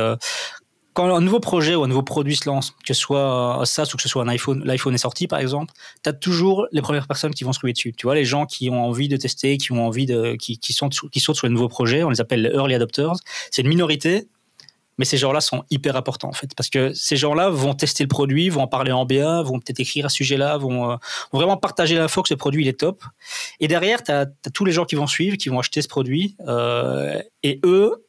[0.95, 3.91] quand un nouveau projet ou un nouveau produit se lance, que ce soit un SaaS
[3.93, 5.73] ou que ce soit un iPhone, l'iPhone est sorti par exemple,
[6.03, 7.93] tu as toujours les premières personnes qui vont se ruer dessus.
[7.93, 10.73] Tu vois, les gens qui ont envie de tester, qui ont envie de, qui, qui,
[10.73, 13.15] sont, qui sautent sur les nouveaux projets, on les appelle les early adopters.
[13.51, 14.29] C'est une minorité,
[14.99, 18.09] mais ces gens-là sont hyper importants en fait, parce que ces gens-là vont tester le
[18.09, 20.97] produit, vont en parler en bien, vont peut-être écrire à ce sujet-là, vont, euh,
[21.33, 23.03] vraiment partager l'info que ce produit il est top.
[23.59, 26.37] Et derrière, tu as, tous les gens qui vont suivre, qui vont acheter ce produit,
[26.47, 28.04] euh, et eux,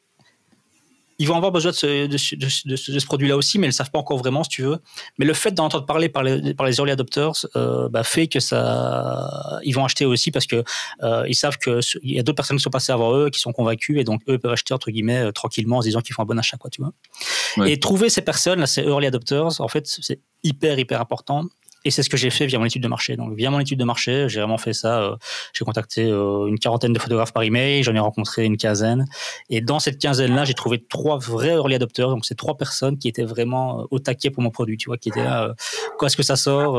[1.17, 4.00] ils vont avoir besoin de ce, de, ce produit-là aussi, mais ils ne savent pas
[4.00, 4.79] encore vraiment, si tu veux.
[5.17, 8.27] Mais le fait d'en entendre parler par les, par les early adopters euh, bah, fait
[8.27, 10.63] que ça, ils vont acheter aussi parce que
[11.03, 13.53] euh, ils savent qu'il y a d'autres personnes qui sont passées avant eux, qui sont
[13.53, 16.24] convaincus, et donc eux peuvent acheter entre guillemets euh, tranquillement en se disant qu'ils font
[16.24, 16.91] un bon achat, quoi, tu vois.
[17.65, 21.45] Et trouver ces personnes, là, ces early adopters, en fait, c'est hyper hyper important.
[21.86, 23.15] Et c'est ce que j'ai fait via mon étude de marché.
[23.15, 25.01] Donc, via mon étude de marché, j'ai vraiment fait ça.
[25.01, 25.15] Euh,
[25.54, 29.06] j'ai contacté euh, une quarantaine de photographes par email, j'en ai rencontré une quinzaine.
[29.51, 32.10] Et dans cette quinzaine-là, j'ai trouvé trois vrais early adopters.
[32.10, 34.98] Donc, c'est trois personnes qui étaient vraiment euh, au taquet pour mon produit, tu vois,
[34.98, 35.54] qui étaient là.
[36.00, 36.74] Quoi est-ce que ça sort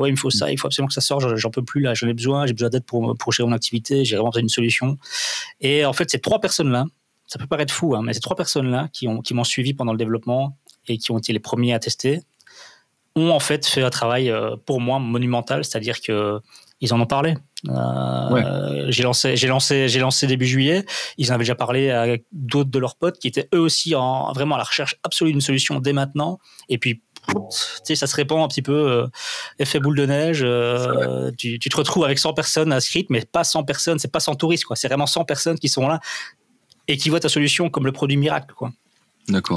[0.00, 1.36] Ouais, il me faut ça, il faut absolument que ça sorte.
[1.36, 4.04] J'en peux plus là, j'en ai besoin, j'ai besoin d'aide pour, pour gérer mon activité.
[4.04, 4.98] J'ai vraiment besoin d'une solution.
[5.60, 6.84] Et en fait, ces trois personnes-là,
[7.28, 9.98] ça peut paraître fou, hein, mais ces trois personnes-là qui m'ont qui suivi pendant le
[9.98, 10.56] développement
[10.88, 12.22] et qui ont été les premiers à tester,
[13.16, 16.40] ont en fait fait un travail euh, pour moi monumental, c'est-à-dire que
[16.80, 17.34] ils en ont parlé.
[17.68, 20.84] Euh, j'ai lancé, j'ai lancé, j'ai lancé début juillet.
[21.16, 24.32] Ils en avaient déjà parlé à d'autres de leurs potes qui étaient eux aussi en,
[24.32, 26.38] vraiment à la recherche absolue d'une solution dès maintenant.
[26.68, 27.34] Et puis, tu
[27.82, 29.06] sais, ça se répand un petit peu, euh,
[29.58, 30.46] effet boule de neige.
[31.36, 34.36] tu, tu, te retrouves avec 100 personnes inscrites, mais pas 100 personnes, c'est pas 100
[34.36, 34.76] touristes, quoi.
[34.76, 35.98] C'est vraiment 100 personnes qui sont là
[36.86, 38.70] et qui voient ta solution comme le produit miracle, quoi.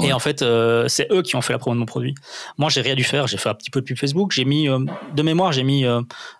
[0.02, 2.14] Et en fait, euh, c'est eux qui ont fait la promo de mon produit.
[2.58, 3.26] Moi, j'ai rien dû faire.
[3.26, 4.32] J'ai fait un petit peu de pub Facebook.
[4.32, 4.78] J'ai mis, euh,
[5.14, 5.84] de mémoire, j'ai mis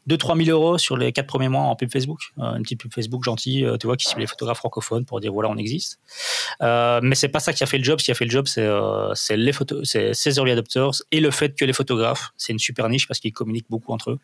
[0.08, 2.20] 2-3 000 euros sur les quatre premiers mois en pub Facebook.
[2.38, 5.32] Euh, une petite pub Facebook gentille, tu vois, qui cible les photographes francophones pour dire
[5.32, 5.98] voilà, on existe.
[6.60, 8.00] mais c'est pas ça qui a fait le job.
[8.00, 8.68] Ce qui a fait le job, c'est
[9.14, 12.58] c'est les photos, c'est ces early adopters et le fait que les photographes, c'est une
[12.58, 14.18] super niche parce qu'ils communiquent beaucoup entre eux.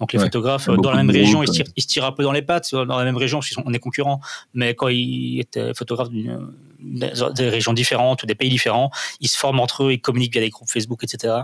[0.00, 2.22] Donc les photographes dans la même région, ils, se tirent, ils, se tirent, un peu
[2.22, 4.20] dans les pattes dans la même région qu'on est concurrents.
[4.54, 8.90] Mais quand ils étaient photographes d'une des régions différentes ou des pays différents,
[9.20, 11.34] ils se forment entre eux, ils communiquent via des groupes Facebook, etc.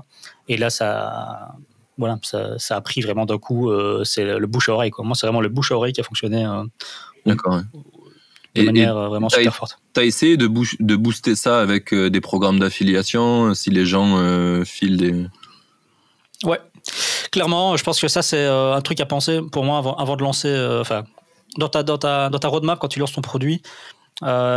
[0.49, 1.55] Et là, ça,
[1.99, 4.91] voilà, ça, a pris vraiment d'un coup, euh, c'est le bouche à oreille.
[4.91, 5.05] Quoi.
[5.05, 6.47] Moi, c'est vraiment le bouche à oreille qui a fonctionné.
[6.47, 6.63] Euh,
[7.27, 7.61] D'accord.
[8.55, 9.79] De manière euh, vraiment super forte.
[9.95, 10.49] Tu as essayé de,
[10.81, 15.27] de, booster ça avec des programmes d'affiliation, si les gens filent des.
[16.45, 16.61] Ouais,
[17.33, 20.23] clairement, je pense que ça, c'est un truc à penser pour moi avant, avant de
[20.23, 20.55] lancer.
[20.81, 21.05] Enfin,
[21.57, 23.61] dans ta, dans, ta, dans ta roadmap, quand tu lances ton produit,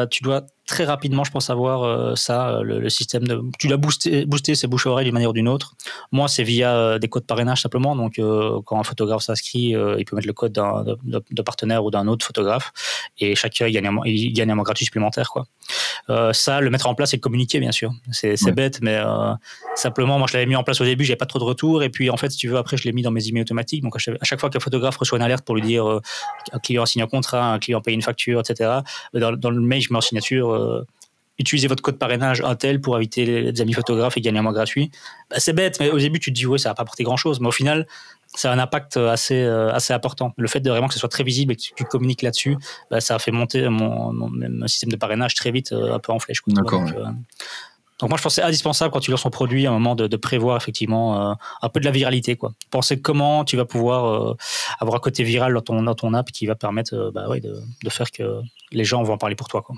[0.09, 3.41] tu dois très rapidement, je pense, avoir euh, ça, euh, le, système de.
[3.59, 5.75] Tu l'as boosté, boosté ces bouche oreilles d'une manière ou d'une autre.
[6.11, 7.95] Moi, c'est via euh, des codes parrainage simplement.
[7.95, 8.19] Donc,
[8.65, 12.25] quand un photographe s'inscrit, il peut mettre le code d'un de, partenaire ou d'un autre
[12.25, 12.71] photographe.
[13.17, 15.29] Et chacun, il gagne un, il gagne un mois gratuit supplémentaire.
[15.29, 15.45] Quoi.
[16.33, 17.91] ça, le mettre en place et communiquer, bien sûr.
[18.11, 18.99] C'est bête, mais
[19.75, 21.83] simplement, moi, je l'avais mis en place au début, j'avais pas trop de retours.
[21.83, 23.83] Et puis, en fait, si tu veux, après, je l'ai mis dans mes emails automatiques.
[23.83, 25.85] Donc, à chaque fois qu'un photographe reçoit une alerte pour lui dire
[26.51, 28.79] un client a signé un contrat, un client paye une facture, etc.,
[29.13, 30.85] dans, dans le mail, je mets en signature euh,
[31.39, 34.91] utilisez votre code parrainage Intel pour inviter les amis photographes et gagner un mois gratuit.
[35.29, 37.17] Bah, c'est bête, mais au début, tu te dis, ouais, ça va pas apporter grand
[37.17, 37.39] chose.
[37.39, 37.87] Mais au final,
[38.35, 40.33] ça a un impact assez, assez important.
[40.37, 42.57] Le fait de vraiment que ce soit très visible et que tu, communiques là-dessus,
[42.89, 46.19] bah, ça a fait monter mon, mon, système de parrainage très vite, un peu en
[46.19, 46.41] flèche.
[46.47, 46.83] D'accord.
[48.01, 49.93] Donc moi, je pense que c'est indispensable quand tu lances ton produit, à un moment
[49.93, 52.35] de, prévoir effectivement euh, un peu de la viralité.
[52.35, 52.51] Quoi.
[52.71, 54.37] Penser comment tu vas pouvoir euh,
[54.79, 57.41] avoir un côté viral dans ton, dans ton app qui va permettre euh, bah, ouais,
[57.41, 59.61] de, de, faire que les gens vont en parler pour toi.
[59.61, 59.75] Quoi.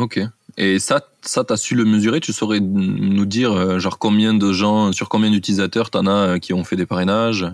[0.00, 0.20] Ok.
[0.56, 2.20] Et ça, ça tu as su le mesurer?
[2.20, 6.52] Tu saurais nous dire genre combien de gens, sur combien d'utilisateurs tu en as qui
[6.52, 7.46] ont fait des parrainages?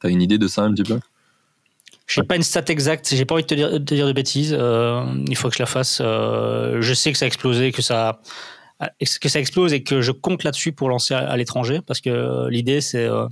[0.00, 1.00] Tu as une idée de ça un petit peu?
[2.06, 4.50] Je n'ai pas une stat exacte, j'ai pas envie de te dire, de, bêtises.
[4.50, 5.98] il faut que je la fasse.
[5.98, 8.20] je sais que ça a explosé, que ça,
[9.20, 12.50] que ça explose et que je compte là-dessus pour lancer à, l'étranger parce que euh,
[12.50, 13.26] l'idée c'est euh,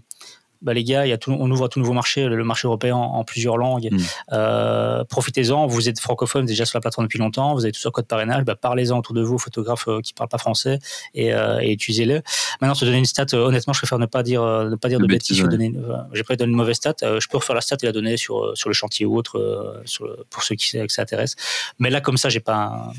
[0.62, 2.66] bah les gars, il y a tout, on ouvre un tout nouveau marché, le marché
[2.66, 3.88] européen en, plusieurs langues.
[3.92, 3.98] Mm.
[4.32, 7.92] Euh, profitez-en, vous êtes francophone déjà sur la plateforme depuis longtemps, vous avez tout sur
[7.92, 10.78] code parrainage, bah parlez-en autour de vous, photographes qui ne parlent pas français,
[11.14, 12.22] et, et utilisez-le.
[12.60, 15.06] Maintenant, te donner une stat, honnêtement, je préfère ne pas dire, ne pas dire de,
[15.06, 15.36] bêtises.
[15.36, 15.42] J'ai
[16.24, 16.94] pas donné une mauvaise stat.
[17.02, 20.06] je peux refaire la stat et la donner sur, sur le chantier ou autre, sur
[20.30, 21.36] pour ceux qui, que ça intéresse.
[21.78, 22.92] Mais là, comme ça, j'ai pas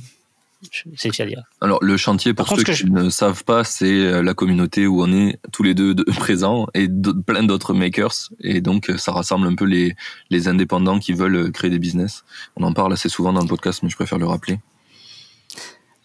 [0.95, 1.43] c'est à dire.
[1.61, 5.11] Alors, le chantier, pour ceux qui ne savent pas, c'est euh, la communauté où on
[5.11, 6.87] est tous les deux présents et
[7.25, 8.13] plein d'autres makers.
[8.41, 9.95] Et donc, ça rassemble un peu les,
[10.29, 12.23] les indépendants qui veulent créer des business.
[12.55, 14.59] On en parle assez souvent dans le podcast, mais je préfère le rappeler.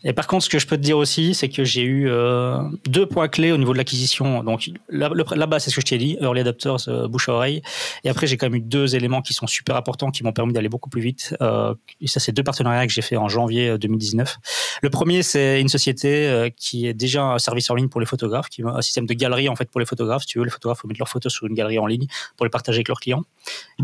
[0.04, 2.58] Et par contre, ce que je peux te dire aussi, c'est que j'ai eu euh,
[2.86, 4.42] deux points clés au niveau de l'acquisition.
[4.42, 7.62] Donc là-bas, c'est ce que je t'ai dit, early adapters, euh, bouche à oreille.
[8.04, 10.52] Et après, j'ai quand même eu deux éléments qui sont super importants, qui m'ont permis
[10.52, 11.36] d'aller beaucoup plus vite.
[11.40, 14.38] Euh, et ça, c'est deux partenariats que j'ai fait en janvier 2019.
[14.82, 18.48] Le premier, c'est une société qui est déjà un service en ligne pour les photographes,
[18.48, 20.22] qui a un système de galerie en fait pour les photographes.
[20.22, 22.44] Si tu veux, les photographes faut mettre leurs photos sur une galerie en ligne pour
[22.44, 23.22] les partager avec leurs clients.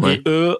[0.06, 0.56] Et eux,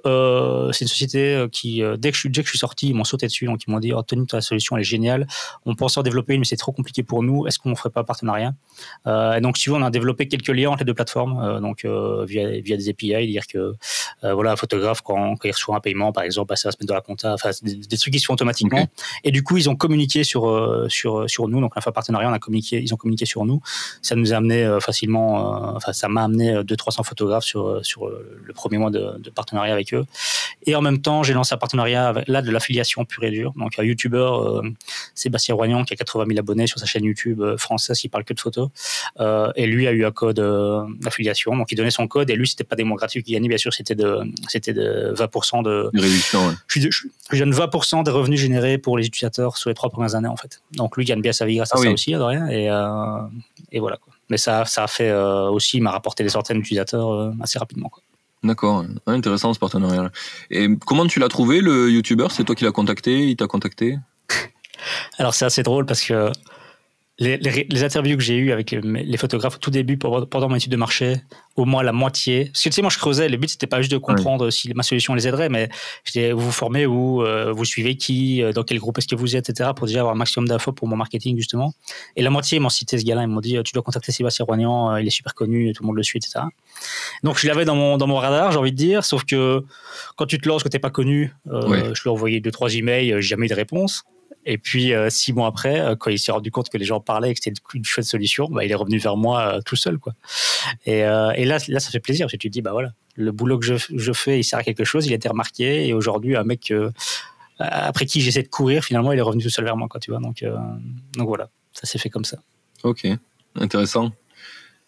[0.73, 3.05] c'est une société qui, dès que je suis, dès que je suis sorti, ils m'ont
[3.05, 5.27] sauté dessus, donc ils m'ont dit, oh, Tony, ta solution elle est géniale
[5.67, 7.47] on pense en développer une, mais c'est trop compliqué pour nous.
[7.47, 8.55] Est-ce qu'on ne ferait pas partenariat?
[9.07, 11.61] Euh, Et donc, si vous, on a développé quelques liens entre les deux plateformes, euh,
[11.61, 13.75] donc euh, via, via des API, dire que
[14.23, 16.89] voilà, un photographe quand, il reçoit un paiement, par exemple, bah, ça va se mettre
[16.89, 18.89] dans la compta, enfin, des, trucs qui se font automatiquement.
[19.25, 21.61] Et du coup, ils ont communiqué sur sur sur nous.
[21.61, 23.61] Donc, on a fait un partenariat, on a communiqué, ils ont communiqué sur nous.
[24.03, 28.79] Ça nous a amené facilement, enfin, ça m'a amené 200-300 photographes sur sur le premier
[28.79, 30.05] mois de, de, partenariat avec eux.
[30.67, 33.53] Et en même temps, j'ai lancé un partenariat avec, là de l'affiliation pure et dure.
[33.57, 34.31] Donc, un YouTuber,
[35.15, 38.25] Sébastien Roignan, qui a 80 000 abonnés sur sa chaîne YouTube euh, française qui parle
[38.25, 38.69] que de photos.
[39.21, 41.57] Euh, et lui a eu un code euh, d'affiliation.
[41.57, 42.31] Donc, il donnait son code.
[42.31, 45.15] Et lui, c'était pas des mois gratuits qu'il gagnait, bien sûr, c'était de, c'était de
[45.17, 45.91] 20% de.
[45.95, 50.15] réduction, je, je, donne 20% des revenus générés pour les utilisateurs sur les trois premières
[50.15, 50.61] années, en fait.
[50.73, 52.49] Donc, lui gagne bien sa vie grâce à ah ça aussi, de rien.
[52.49, 52.67] Et,
[53.73, 53.97] et voilà.
[53.97, 54.13] Quoi.
[54.31, 57.89] Mais ça, ça a fait aussi, il m'a rapporté des centaines d'utilisateurs assez rapidement.
[57.89, 58.03] Quoi.
[58.45, 60.11] D'accord, intéressant ce partenariat.
[60.51, 62.29] Et comment tu l'as trouvé le YouTuber?
[62.31, 63.29] C'est toi qui l'as contacté?
[63.29, 63.99] Il t'a contacté?
[65.19, 66.33] alors c'est assez drôle parce que
[67.21, 70.77] les, interviews que j'ai eues avec les, photographes au tout début pendant mon étude de
[70.77, 71.17] marché,
[71.57, 72.47] au moins la moitié.
[72.47, 74.73] Parce que tu sais, moi je creusais, le but c'était pas juste de comprendre si
[74.75, 75.69] ma solution les aiderait, mais
[76.05, 79.17] je vous vous formez où, euh, vous suivez qui, euh, dans quel groupe est-ce que
[79.17, 79.71] vous êtes, etc.
[79.75, 81.75] pour déjà avoir un maximum d'infos pour mon marketing justement.
[82.15, 84.93] Et la moitié m'ont cité ce gars-là, ils m'ont dit tu dois contacter Sébastien Roignan,
[84.93, 86.45] euh, il est super connu, tout le monde le suit, etc.
[87.25, 89.65] Donc je l'avais dans mon, dans mon radar, j'ai envie de dire, sauf que
[90.17, 93.21] quand tu te lances, que t'es pas connu, je lui ai envoyé deux, trois emails,
[93.21, 94.05] jamais eu de réponse.
[94.51, 97.01] Et puis, euh, six mois après, euh, quand il s'est rendu compte que les gens
[97.01, 99.77] parlaient et que c'était une chouette solution, bah, il est revenu vers moi euh, tout
[99.77, 99.99] seul.
[99.99, 100.15] Quoi.
[100.87, 103.59] Et, et, là, là, ça fait plaisir parce tu te dis, bah voilà, le boulot
[103.59, 105.87] que je, je fais, il sert à quelque chose, il a été remarqué.
[105.87, 106.73] Et aujourd'hui, un mec
[107.59, 109.87] après qui j'essaie de courir, finalement, il est revenu tout seul vers moi.
[109.87, 110.43] Quoi, tu vois donc,
[111.15, 112.39] donc voilà, ça s'est fait comme ça.
[112.85, 113.07] Ok,
[113.55, 114.13] intéressant.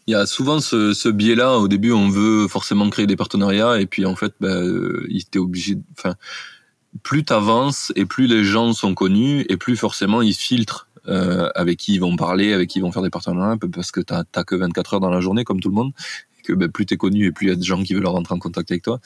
[0.06, 1.58] Il y a souvent ce, ce biais-là.
[1.58, 4.62] Au début, on veut forcément créer des partenariats et puis en fait, bah,
[5.08, 5.76] il était obligé.
[7.02, 11.48] Plus tu avances et plus les gens sont connus et plus forcément ils filtrent euh,
[11.54, 14.12] avec qui ils vont parler, avec qui ils vont faire des partenariats, parce que tu
[14.12, 15.92] n'as que 24 heures dans la journée, comme tout le monde,
[16.38, 17.94] et que ben, plus tu es connu et plus il y a des gens qui
[17.94, 19.00] veulent rentrer en contact avec toi.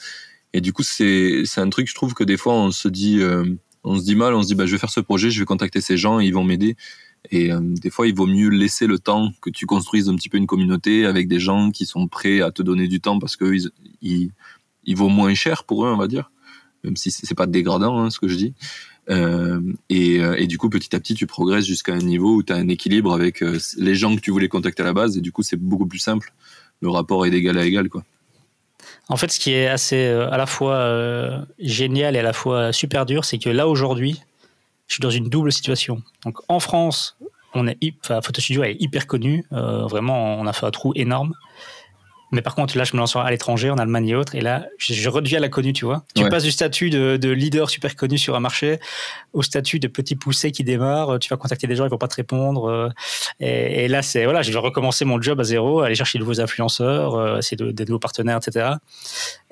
[0.53, 3.45] Et du coup, c'est un truc, je trouve que des fois, on se dit, euh,
[3.83, 5.45] on se dit mal, on se dit, bah, je vais faire ce projet, je vais
[5.45, 6.75] contacter ces gens, et ils vont m'aider.
[7.31, 10.29] Et euh, des fois, il vaut mieux laisser le temps que tu construises un petit
[10.29, 13.37] peu une communauté avec des gens qui sont prêts à te donner du temps parce
[13.37, 13.71] que ils,
[14.01, 14.31] ils,
[14.83, 16.29] ils vaut moins cher pour eux, on va dire
[16.85, 18.53] même si c'est pas dégradant hein, ce que je dis.
[19.09, 22.43] Euh, et, euh, et, du coup, petit à petit, tu progresses jusqu'à un niveau où
[22.43, 25.17] tu as un équilibre avec euh, les gens que tu voulais contacter à la base,
[25.17, 26.33] et du coup, c'est beaucoup plus simple.
[26.81, 28.03] Le rapport est d'égal à égal, quoi.
[29.07, 33.05] En fait, ce qui est assez à la fois génial et à la fois super
[33.05, 34.19] dur, c'est que là aujourd'hui,
[34.87, 36.01] je suis dans une double situation.
[36.23, 37.15] Donc en France,
[37.53, 39.45] on est, enfin, Photo Studio est hyper connu.
[39.51, 41.33] vraiment, on a fait un trou énorme.
[42.31, 44.65] Mais par contre, là, je me lance à l'étranger, en Allemagne et autres, et là,
[44.77, 46.03] je, redeviens la connue, tu vois.
[46.15, 48.79] Tu passes du statut de, leader super connu sur un marché
[49.33, 51.19] au statut de petit poussé qui démarre.
[51.19, 52.69] Tu vas contacter des gens, ils vont pas te répondre.
[52.69, 52.89] Euh,
[53.39, 56.41] et, là, c'est voilà, je vais recommencer mon job à zéro, aller chercher de nouveaux
[56.41, 58.75] influenceurs, essayer de, des nouveaux partenaires, etc.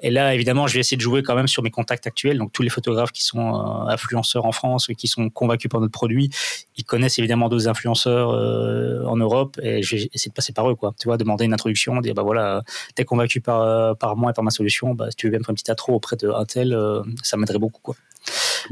[0.04, 2.38] Et là, évidemment, je vais essayer de jouer quand même sur mes contacts actuels.
[2.38, 5.94] Donc, tous les photographes qui sont euh, influenceurs en France, qui sont convaincus par notre
[5.94, 6.30] produit,
[6.76, 9.58] ils connaissent évidemment d'autres influenceurs euh, en Europe.
[9.64, 10.94] Et je vais essayer de passer par eux, quoi.
[11.00, 12.63] Tu vois, demander une introduction, dire, bah voilà,
[12.96, 15.40] t'es convaincu par, euh, par moi et par ma solution, bah, si tu veux bien
[15.40, 16.78] faire un petit intro auprès d'un tel,
[17.22, 17.96] ça m'aiderait beaucoup, quoi.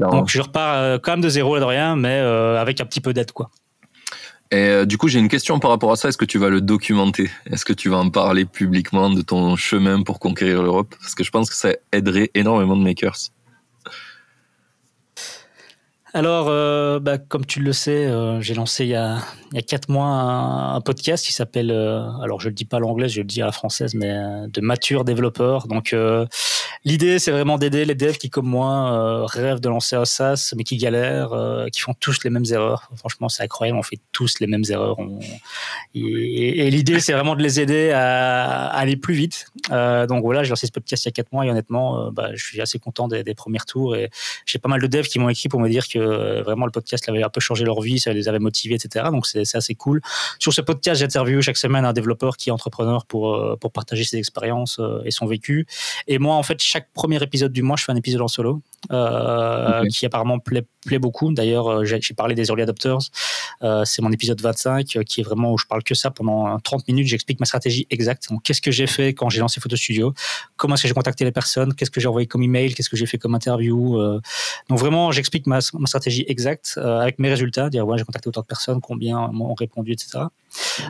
[0.00, 3.12] Donc, je repars quand même de zéro, là de rien, mais avec un petit peu
[3.12, 3.50] d'aide, quoi.
[4.52, 6.10] Et euh, du coup, j'ai une question par rapport à ça.
[6.10, 7.30] Est-ce que tu vas le documenter?
[7.46, 10.94] Est-ce que tu vas en parler publiquement de ton chemin pour conquérir l'Europe?
[11.00, 13.16] Parce que je pense que ça aiderait énormément de makers.
[16.12, 19.20] Alors, euh, bah, comme tu le sais, euh, j'ai lancé il y, a,
[19.52, 22.80] il y a quatre mois un, podcast qui s'appelle, alors je le dis pas à
[22.80, 24.12] l'anglais, je le dis à la française, mais
[24.48, 25.66] de mature développeur.
[25.66, 25.94] Donc,
[26.84, 30.52] L'idée, c'est vraiment d'aider les devs qui, comme moi, euh, rêvent de lancer un SaaS,
[30.56, 32.90] mais qui galèrent, euh, qui font tous les mêmes erreurs.
[32.96, 34.96] Franchement, c'est incroyable, on fait tous les mêmes erreurs.
[35.94, 39.46] Et, l'idée, c'est vraiment de les aider à, aller plus vite.
[39.70, 42.30] Euh, donc voilà, j'ai lancé ce podcast il y a quatre mois et honnêtement, bah,
[42.34, 43.94] je suis assez content des, premiers tours.
[43.94, 44.10] Et
[44.44, 47.08] j'ai pas mal de devs qui m'ont écrit pour me dire que vraiment le podcast
[47.08, 49.06] avait un peu changé leur vie, ça les avait motivés, etc.
[49.12, 50.00] Donc c'est assez cool.
[50.38, 54.18] Sur ce podcast, j'interviewe chaque semaine un développeur qui est entrepreneur pour, pour partager ses
[54.18, 55.66] expériences et son vécu.
[56.06, 58.62] Et moi, en fait, chaque premier épisode du mois, je fais un épisode en solo
[58.90, 61.32] euh, qui apparemment plaît, plaît beaucoup.
[61.32, 62.98] D'ailleurs, euh, j'ai parlé des early adopters.
[63.62, 66.88] Euh, c'est mon épisode 25 qui est vraiment où je parle que ça pendant 30
[66.88, 67.06] minutes.
[67.06, 68.28] J'explique ma stratégie exacte.
[68.42, 70.14] Qu'est-ce que j'ai fait quand j'ai lancé Photo Studio
[70.56, 71.74] Comment est-ce que j'ai contacté les personnes?
[71.74, 72.74] Qu'est-ce que j'ai envoyé comme email?
[72.74, 74.00] Qu'est-ce que j'ai fait comme interview
[74.68, 77.70] Donc vraiment, j'explique ma, ma, stratégie exacte avec mes résultats.
[77.70, 80.24] Dire ouais, j'ai contacté autant de personnes, combien m'ont répondu, etc.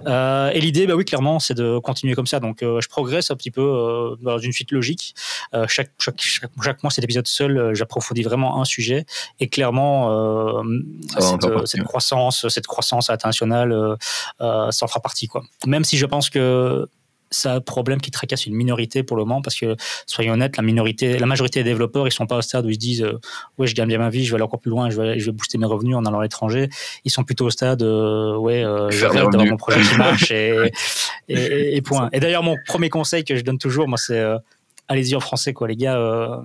[0.07, 2.41] et l'idée, bah oui, clairement, c'est de continuer comme ça.
[2.41, 5.15] Donc je progresse un petit peu dans une suite logique
[5.69, 9.05] chaque, chaque, chaque, mois, cet épisode seul, euh, j'approfondis vraiment un sujet.
[9.41, 10.11] Et clairement,
[10.59, 10.63] euh,
[11.17, 13.97] euh, cette, croissance, cette croissance internationale,
[14.39, 15.29] ça en fera partie.
[15.29, 15.43] Quoi.
[15.67, 16.89] Même si je pense que
[17.33, 20.63] c'est un problème qui tracasse une minorité pour le moment parce que soyons honnêtes la
[20.63, 23.07] minorité la majorité des développeurs ils sont pas au stade où ils se disent
[23.59, 25.27] ouais je gagne bien ma vie je vais aller encore plus loin je vais, je
[25.27, 26.69] vais booster mes revenus en allant à l'étranger
[27.05, 30.71] ils sont plutôt au stade ouais je vais d'avoir mon projet qui marche et,
[31.29, 34.23] et, et, point et d'ailleurs mon premier conseil que je donne toujours moi c'est
[34.89, 35.97] allez-y en français, quoi, les gars.
[35.97, 36.37] Euh,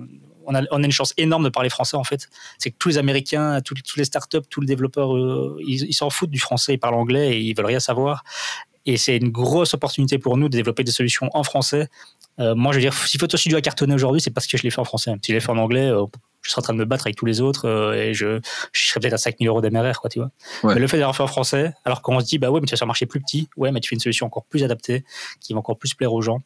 [0.50, 2.28] on, a, on, a, une chance énorme de parler français, en fait.
[2.58, 6.30] C'est que tous les Américains, tous, les startups, tous les développeurs, euh, ils s'en foutent
[6.30, 8.24] du français, ils parlent anglais et ils veulent rien savoir.
[8.86, 11.88] Et c'est une grosse opportunité pour nous de développer des solutions en français.
[12.40, 14.62] Euh, moi, je veux dire, si Photo Studio a cartonné aujourd'hui, c'est parce que je
[14.62, 15.12] l'ai fait en français.
[15.22, 15.90] Si je l'ai fait en anglais,
[16.42, 18.40] je serais en train de me battre avec tous les autres et je,
[18.72, 20.30] je serais peut-être à 5000 euros d'MRR, quoi, tu vois.
[20.64, 22.72] Mais le fait d'avoir fait en français, alors qu'on se dit, bah ouais, mais tu
[22.72, 25.04] vas sur un marché plus petit, ouais, mais tu fais une solution encore plus adaptée,
[25.40, 26.42] qui va encore plus plaire aux gens.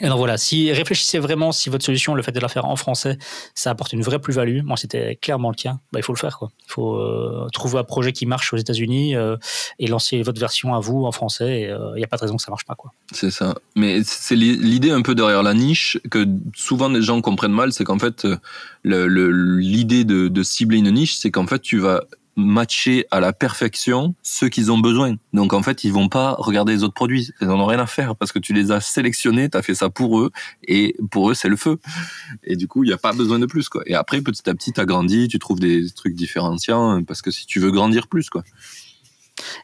[0.00, 2.74] Et donc voilà, si réfléchissez vraiment si votre solution, le fait de la faire en
[2.74, 3.16] français,
[3.54, 4.62] ça apporte une vraie plus-value.
[4.64, 5.78] Moi, c'était clairement le cas.
[5.92, 6.38] Bah, il faut le faire.
[6.38, 6.50] Quoi.
[6.66, 9.36] Il faut euh, trouver un projet qui marche aux États-Unis euh,
[9.78, 11.60] et lancer votre version à vous en français.
[11.62, 12.74] Il n'y euh, a pas de raison que ça marche pas.
[12.74, 12.90] Quoi.
[13.12, 13.54] C'est ça.
[13.76, 17.84] Mais c'est l'idée un peu derrière la niche que souvent les gens comprennent mal, c'est
[17.84, 18.26] qu'en fait,
[18.84, 22.02] l'idée de cibler une niche, c'est qu'en fait, tu vas
[22.36, 25.16] matcher à la perfection ceux qu'ils ont besoin.
[25.32, 27.30] Donc en fait, ils vont pas regarder les autres produits.
[27.40, 29.74] Ils n'en ont rien à faire parce que tu les as sélectionnés, tu as fait
[29.74, 30.30] ça pour eux
[30.66, 31.78] et pour eux, c'est le feu.
[32.42, 33.68] Et du coup, il n'y a pas besoin de plus.
[33.68, 33.82] Quoi.
[33.86, 37.46] Et après, petit à petit, tu grandi, tu trouves des trucs différenciants parce que si
[37.46, 38.30] tu veux grandir plus.
[38.30, 38.42] quoi.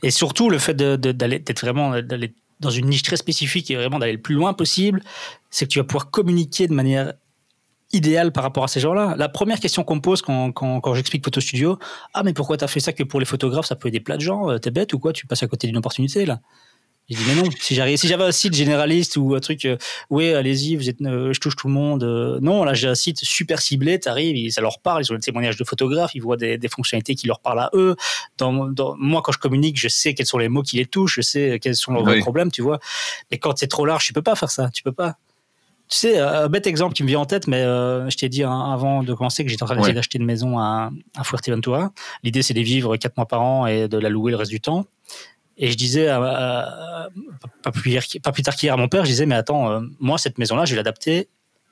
[0.03, 1.95] Et surtout, le fait d'aller d'être vraiment
[2.61, 5.03] dans une niche très spécifique et vraiment d'aller le plus loin possible,
[5.51, 7.15] c'est que tu vas pouvoir communiquer de manière
[7.93, 9.15] idéal par rapport à ces gens-là.
[9.17, 11.79] La première question qu'on me pose quand, quand, quand j'explique Photo Studio,
[12.15, 14.23] ah mais pourquoi t'as fait ça que pour les photographes, ça peut aider plein de
[14.23, 16.41] gens, euh, t'es bête ou quoi, tu passes à côté d'une opportunité là?
[17.09, 19.77] Je dis mais non, si j'arrive, si j'avais un site généraliste ou un truc, euh,
[20.11, 22.05] ouais, allez-y, vous êtes, euh, je touche tout le monde.
[22.41, 25.57] non, là j'ai un site super ciblé, t'arrives, ça leur parle, ils ont des témoignages
[25.57, 27.97] de photographes, ils voient des, des fonctionnalités qui leur parlent à eux.
[28.39, 31.17] Dans, dans, moi, quand je communique, je sais quels sont les mots qui les touchent,
[31.17, 32.79] je sais quels sont leurs problèmes, tu vois.
[33.33, 35.17] Mais quand c'est trop large, tu peux pas faire ça, tu peux pas.
[35.91, 38.45] Tu sais, un bête exemple qui me vient en tête, mais euh, je t'ai dit
[38.45, 41.91] hein, avant de commencer que j'étais en train d'essayer d'acheter une maison à, à Fuerteventura.
[42.23, 44.61] L'idée, c'est de vivre quatre mois par an et de la louer le reste du
[44.61, 44.87] temps.
[45.57, 47.09] Et je disais, pas,
[47.73, 50.39] plus pas, plus tard qu'hier à mon père, je disais, mais attends, euh, moi, cette
[50.39, 51.29] maison-là, je vais l'adapter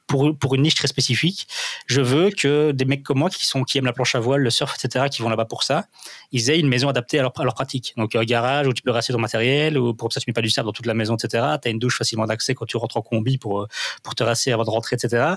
[0.09, 1.47] pour, pour une niche très spécifique.
[1.87, 4.41] Je veux que des mecs comme moi qui, sont, qui aiment la planche à voile,
[4.41, 5.85] le surf, etc., qui vont là-bas pour ça,
[6.33, 7.93] ils aient une maison adaptée à leur, à leur pratique.
[7.97, 10.41] Donc un garage où tu peux rasser ton matériel, ou pour ça tu mets pas
[10.41, 11.45] du sable dans toute la maison, etc.
[11.63, 13.69] Tu as une douche facilement d'accès quand tu rentres en combi pour,
[14.03, 15.35] pour te rasser avant de rentrer, etc.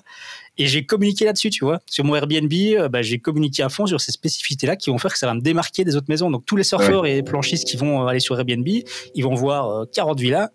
[0.57, 1.81] Et j'ai communiqué là-dessus, tu vois.
[1.85, 5.11] Sur mon Airbnb, euh, bah, j'ai communiqué à fond sur ces spécificités-là qui vont faire
[5.11, 6.31] que ça va me démarquer des autres maisons.
[6.31, 10.17] Donc tous les surfeurs et planchistes qui vont aller sur Airbnb, ils vont voir 40
[10.17, 10.49] euh, villas.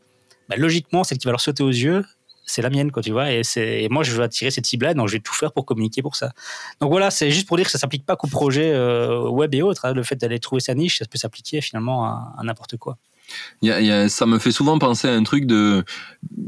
[0.49, 2.05] Bah, logiquement, celle qui va leur sauter aux yeux,
[2.47, 3.33] c'est la mienne, quoi, tu vois.
[3.33, 6.01] Et, c'est, moi, je veux attirer cette cible-là, donc je vais tout faire pour communiquer
[6.01, 6.33] pour ça.
[6.81, 9.63] Donc voilà, c'est juste pour dire que ça s'applique pas qu'au projet euh, web et
[9.63, 9.85] autres.
[9.85, 9.93] Hein.
[9.93, 12.99] Le fait d'aller trouver sa niche, ça peut s'appliquer finalement à n'importe quoi
[14.09, 15.85] ça me fait souvent penser à un truc de,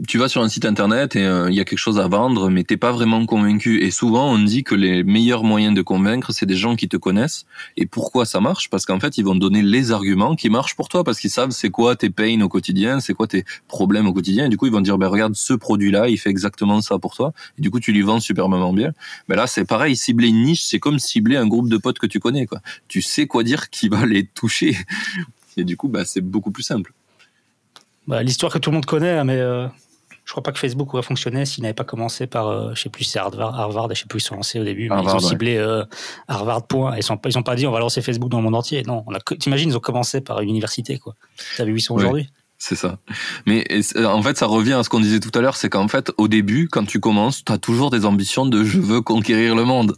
[0.06, 2.50] tu vas sur un site internet et euh, il y a quelque chose à vendre,
[2.50, 3.82] mais t'es pas vraiment convaincu.
[3.82, 6.96] Et souvent, on dit que les meilleurs moyens de convaincre, c'est des gens qui te
[6.96, 7.46] connaissent.
[7.76, 8.70] Et pourquoi ça marche?
[8.70, 11.50] Parce qu'en fait, ils vont donner les arguments qui marchent pour toi, parce qu'ils savent
[11.50, 14.46] c'est quoi tes pains au quotidien, c'est quoi tes problèmes au quotidien.
[14.46, 17.14] Et du coup, ils vont dire, ben regarde, ce produit-là, il fait exactement ça pour
[17.14, 17.32] toi.
[17.58, 18.92] Et du coup, tu lui vends superbement bien.
[19.28, 22.06] Ben là, c'est pareil, cibler une niche, c'est comme cibler un groupe de potes que
[22.06, 22.46] tu connais.
[22.46, 22.60] Quoi.
[22.88, 24.76] Tu sais quoi dire qui va les toucher.
[25.58, 26.92] Et du coup, bah, c'est beaucoup plus simple.
[28.06, 29.66] Bah, l'histoire que tout le monde connaît, hein, mais euh,
[30.24, 32.88] je crois pas que Facebook aurait fonctionné s'il n'avait pas commencé par, euh, je sais
[32.88, 35.18] plus, c'est Harvard, Harvard, je sais plus, ils sont lancés au début, mais ils ont
[35.18, 35.84] ciblé euh,
[36.28, 36.96] Harvard, point.
[36.96, 38.82] Ils n'ont ils ont pas dit on va lancer Facebook dans le monde entier.
[38.84, 39.04] Non,
[39.38, 41.16] t'imagines, ils ont commencé par une université, quoi.
[41.56, 42.30] Tu vu où ils sont aujourd'hui?
[42.58, 42.98] C'est ça.
[43.46, 43.64] Mais
[43.96, 46.26] en fait, ça revient à ce qu'on disait tout à l'heure, c'est qu'en fait, au
[46.26, 49.96] début, quand tu commences, tu as toujours des ambitions de je veux conquérir le monde.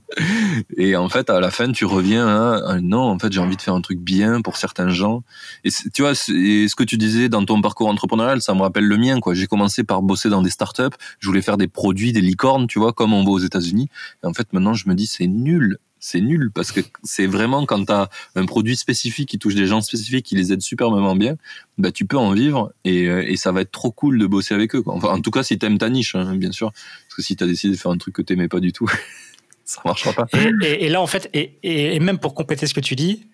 [0.76, 3.62] Et en fait, à la fin, tu reviens à non, en fait, j'ai envie de
[3.62, 5.22] faire un truc bien pour certains gens.
[5.64, 8.98] Et tu vois, ce que tu disais dans ton parcours entrepreneurial, ça me rappelle le
[8.98, 9.32] mien, quoi.
[9.32, 12.78] J'ai commencé par bosser dans des startups, je voulais faire des produits, des licornes, tu
[12.78, 13.88] vois, comme on voit aux États-Unis.
[14.22, 17.66] Et en fait, maintenant, je me dis, c'est nul c'est nul parce que c'est vraiment
[17.66, 21.14] quand tu as un produit spécifique qui touche des gens spécifiques, qui les aide superbement
[21.14, 21.36] bien,
[21.78, 24.74] bah tu peux en vivre et, euh, ça va être trop cool de bosser avec
[24.74, 24.82] eux.
[24.86, 26.72] Enfin, en tout cas, si t'aimes ta niche, hein, bien sûr.
[26.72, 28.88] Parce que si t'as décidé de faire un truc que t'aimais pas du tout,
[29.64, 30.26] ça marchera pas.
[30.62, 33.26] Et, là, en fait, et, même pour compléter ce que tu dis,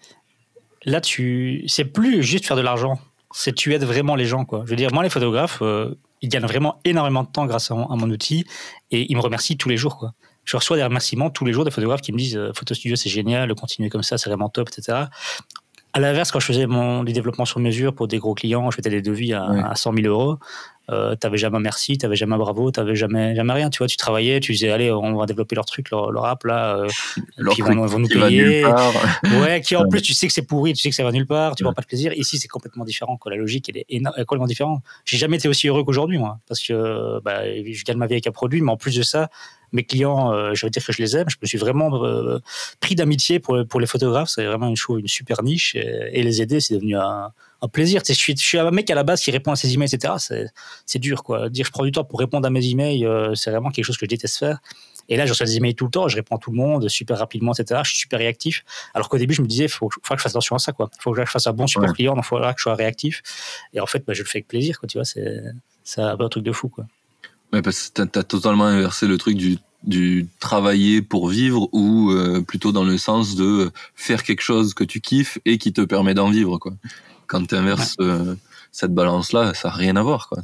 [0.84, 3.00] là, tu, c'est plus juste faire de l'argent.
[3.32, 4.62] C'est tu aides vraiment les gens, quoi.
[4.64, 7.74] Je veux dire, moi, les photographes, euh, ils gagnent vraiment énormément de temps grâce à
[7.74, 8.44] mon, à mon outil
[8.90, 10.14] et ils me remercient tous les jours, quoi
[10.46, 12.96] je reçois des remerciements tous les jours des photographes qui me disent euh, Photo Studio,
[12.96, 15.04] c'est génial, continuez comme ça, c'est vraiment top, etc.
[15.92, 18.76] À l'inverse, quand je faisais mon, du développement sur mesure pour des gros clients, je
[18.76, 20.38] faisais des devis à, à 100 000 euros
[20.88, 23.70] euh, t'avais jamais un merci, t'avais jamais un bravo, t'avais jamais jamais rien.
[23.70, 26.76] Tu vois, tu travaillais, tu disais allez, on va développer leur truc, leur, app là,
[26.76, 26.88] euh,
[27.50, 28.64] puis ils vont, nous payer.
[29.40, 31.26] Ouais, qui en plus tu sais que c'est pourri, tu sais que ça va nulle
[31.26, 32.12] part, tu vois pas de plaisir.
[32.12, 33.16] Ici c'est complètement différent.
[33.16, 33.32] Quoi.
[33.32, 34.82] La logique elle est complètement différente.
[35.04, 38.26] J'ai jamais été aussi heureux qu'aujourd'hui moi, parce que bah, je gagne ma vie avec
[38.28, 39.28] un produit, mais en plus de ça,
[39.76, 41.28] mes clients, euh, je veux dire que je les aime.
[41.28, 42.38] Je me suis vraiment euh,
[42.80, 44.30] pris d'amitié pour, pour les photographes.
[44.30, 45.76] C'est vraiment une, chose, une super niche.
[45.76, 48.02] Et, les aider, c'est devenu un, un plaisir.
[48.06, 50.14] Je suis, je suis un mec à la base qui répond à ses emails, etc.
[50.84, 51.48] C'est dur, quoi.
[51.48, 53.96] Dire je prends du temps pour répondre à mes emails, euh, c'est vraiment quelque chose
[53.96, 54.58] que je déteste faire.
[55.08, 56.88] Et là, je reçois des emails tout le temps, je réponds à tout le monde
[56.88, 57.80] super rapidement, etc.
[57.84, 58.64] Je suis super réactif.
[58.92, 60.72] Alors qu'au début, je me disais, il faut, faut, que je fasse attention à ça,
[60.72, 60.90] quoi.
[60.92, 63.22] Il faut que je fasse un bon support client, il faudra que je sois réactif.
[63.72, 64.88] Et en fait, bah, je le fais avec plaisir, quoi.
[64.88, 66.86] Tu vois, c'est un truc de fou, quoi.
[67.52, 72.10] Ouais, parce que tu as, totalement inversé le truc du, du travailler pour vivre ou
[72.10, 75.80] euh, plutôt dans le sens de faire quelque chose que tu kiffes et qui te
[75.82, 76.72] permet d'en vivre, quoi
[77.26, 78.36] quand tu inverses euh,
[78.72, 80.28] cette balance-là, ça n'a rien à voir.
[80.28, 80.42] Quoi.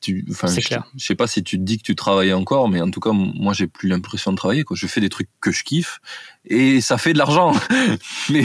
[0.00, 0.84] Tu, enfin, je, clair.
[0.96, 3.10] je sais pas si tu te dis que tu travailles encore, mais en tout cas,
[3.12, 4.62] moi, j'ai plus l'impression de travailler.
[4.62, 4.76] Quoi.
[4.78, 6.00] Je fais des trucs que je kiffe
[6.44, 7.52] et ça fait de l'argent,
[8.30, 8.44] mais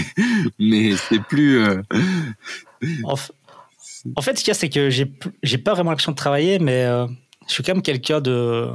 [0.58, 1.60] mais c'est plus.
[1.60, 1.82] Euh,
[3.04, 3.16] en,
[4.22, 5.12] fait, ce qu'il y a, c'est que j'ai
[5.44, 7.06] j'ai pas vraiment l'impression de travailler, mais euh,
[7.48, 8.70] je suis quand même quelqu'un de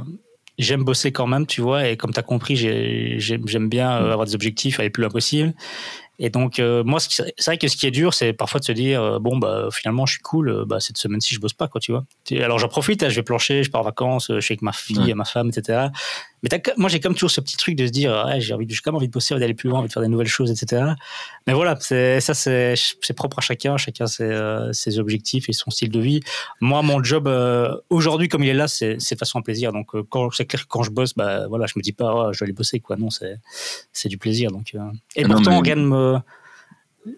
[0.57, 4.35] j'aime bosser quand même, tu vois, et comme tu as compris, j'aime bien avoir des
[4.35, 5.53] objectifs, aller plus loin possible.
[6.21, 8.73] Et donc, euh, moi, c'est vrai que ce qui est dur, c'est parfois de se
[8.73, 11.69] dire, euh, bon, bah, finalement, je suis cool, euh, bah, cette semaine-ci, je bosse pas,
[11.69, 12.03] quoi, tu vois.
[12.31, 14.73] Alors, j'en profite, hein, je vais plancher, je pars en vacances, je suis avec ma
[14.73, 15.87] fille, ma femme, etc.
[16.43, 18.95] Mais moi, j'ai comme toujours ce petit truc de se dire, j'ai envie, quand même
[18.95, 20.83] envie de bosser, d'aller plus loin, envie de faire des nouvelles choses, etc.
[21.47, 22.75] Mais voilà, ça, c'est,
[23.15, 26.19] propre à chacun, chacun ses, ses, objectifs et son style de vie.
[26.61, 27.29] Moi, mon job,
[27.89, 29.71] aujourd'hui, comme il est là, c'est, de façon un plaisir.
[29.71, 32.33] Donc, quand, c'est clair que quand je bosse, bah, voilà, je me dis pas, oh,
[32.33, 32.95] je vais aller bosser, quoi.
[32.95, 34.51] Non, c'est, du plaisir.
[34.51, 34.73] Donc,
[35.15, 36.19] et ah pourtant, gagne me,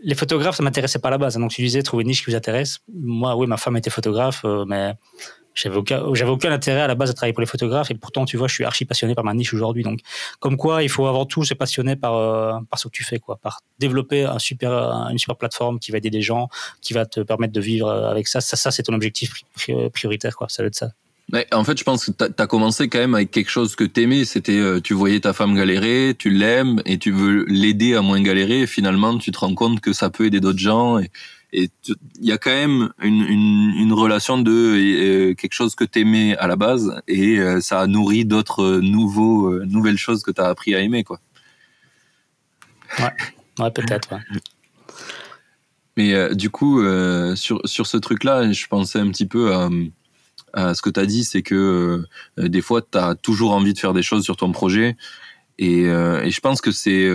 [0.03, 1.37] les photographes, ça m'intéressait pas à la base.
[1.37, 2.79] Donc, tu disais, trouver une niche qui vous intéresse.
[2.93, 4.93] Moi, oui, ma femme était photographe, euh, mais
[5.53, 7.91] j'avais aucun, intérêt à la base à travailler pour les photographes.
[7.91, 9.83] Et pourtant, tu vois, je suis archi passionné par ma niche aujourd'hui.
[9.83, 9.99] Donc,
[10.39, 13.19] comme quoi, il faut avant tout se passionner par, euh, par ce que tu fais,
[13.19, 13.37] quoi.
[13.37, 14.71] Par développer un super,
[15.11, 16.49] une super plateforme qui va aider des gens,
[16.81, 18.41] qui va te permettre de vivre avec ça.
[18.41, 19.33] Ça, ça c'est ton objectif
[19.93, 20.47] prioritaire, quoi.
[20.49, 20.91] Ça va être ça
[21.53, 24.25] en fait, je pense que tu as commencé quand même avec quelque chose que t'aimais.
[24.25, 28.21] C'était, euh, tu voyais ta femme galérer, tu l'aimes et tu veux l'aider à moins
[28.21, 28.61] galérer.
[28.61, 30.99] Et finalement, tu te rends compte que ça peut aider d'autres gens.
[31.53, 31.69] Il
[32.21, 36.47] y a quand même une, une, une relation de euh, quelque chose que t'aimais à
[36.47, 40.75] la base et euh, ça a nourri d'autres nouveaux, nouvelles choses que tu as appris
[40.75, 41.19] à aimer, quoi.
[42.99, 43.13] Ouais,
[43.59, 44.13] ouais peut-être.
[44.13, 44.39] Ouais.
[45.97, 46.81] Mais du coup,
[47.35, 49.69] sur, sur ce truc-là, je pensais un petit peu à
[50.57, 52.05] euh, ce que tu as dit, c'est que
[52.39, 54.97] euh, des fois, tu as toujours envie de faire des choses sur ton projet.
[55.57, 57.09] Et, euh, et je pense que c'est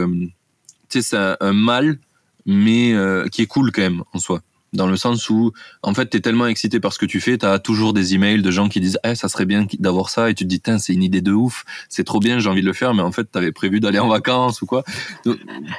[1.12, 1.98] un, un, mal,
[2.46, 2.94] mais
[3.30, 4.40] qui est cool quand même en soi.
[4.72, 7.38] dans le sens où, en fait, tu es tellement excité par ce que tu fais,
[7.38, 10.30] tu as toujours des emails de gens qui disent eh, ça serait bien d'avoir ça,
[10.30, 12.66] et tu te dis c'est une idée de ouf, c'est trop bien, j'ai envie de
[12.66, 14.84] le faire, mais en fait, tu avais prévu d'aller en vacances ou quoi.
[15.24, 15.34] tu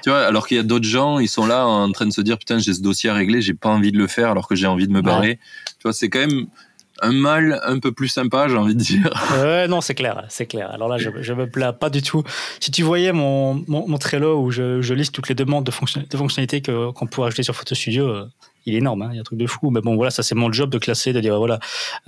[0.07, 2.37] vois, alors qu'il y a d'autres gens, ils sont là en train de se dire
[2.37, 4.67] putain, j'ai ce dossier à régler, j'ai pas envie de le faire alors que j'ai
[4.67, 5.39] envie de me barrer.
[5.79, 6.47] Tu vois, c'est quand même
[7.01, 9.09] un mal un peu plus sympa, j'ai envie de dire.
[9.37, 10.71] Ouais, non, c'est clair, c'est clair.
[10.71, 12.23] Alors là, je, je me plains pas du tout.
[12.59, 16.17] Si tu voyais mon, mon, Trello où je, je, liste toutes les demandes de, de
[16.17, 18.25] fonctionnalités qu'on pourrait ajouter sur Photo Studio, euh,
[18.67, 19.71] il est énorme, hein, il y a un truc de fou.
[19.71, 21.59] Mais bon, voilà, ça c'est mon job de classer, de dire voilà,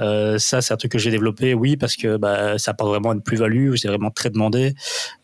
[0.01, 3.13] euh, ça c'est un truc que j'ai développé, oui, parce que bah, ça apporte vraiment
[3.13, 4.75] une plus-value, c'est vraiment très demandé.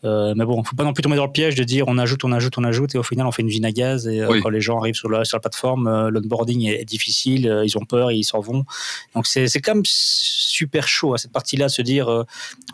[0.04, 2.24] Euh, mais bon, faut pas non plus tomber dans le piège de dire on ajoute,
[2.24, 4.08] on ajoute, on ajoute, et au final on fait une usine à gaz.
[4.08, 7.76] Et euh, quand les gens arrivent sur la, sur la plateforme, l'onboarding est, difficile, ils
[7.76, 8.64] ont peur, ils s'en vont.
[9.14, 12.24] Donc c'est quand même super chaud à cette partie-là, se dire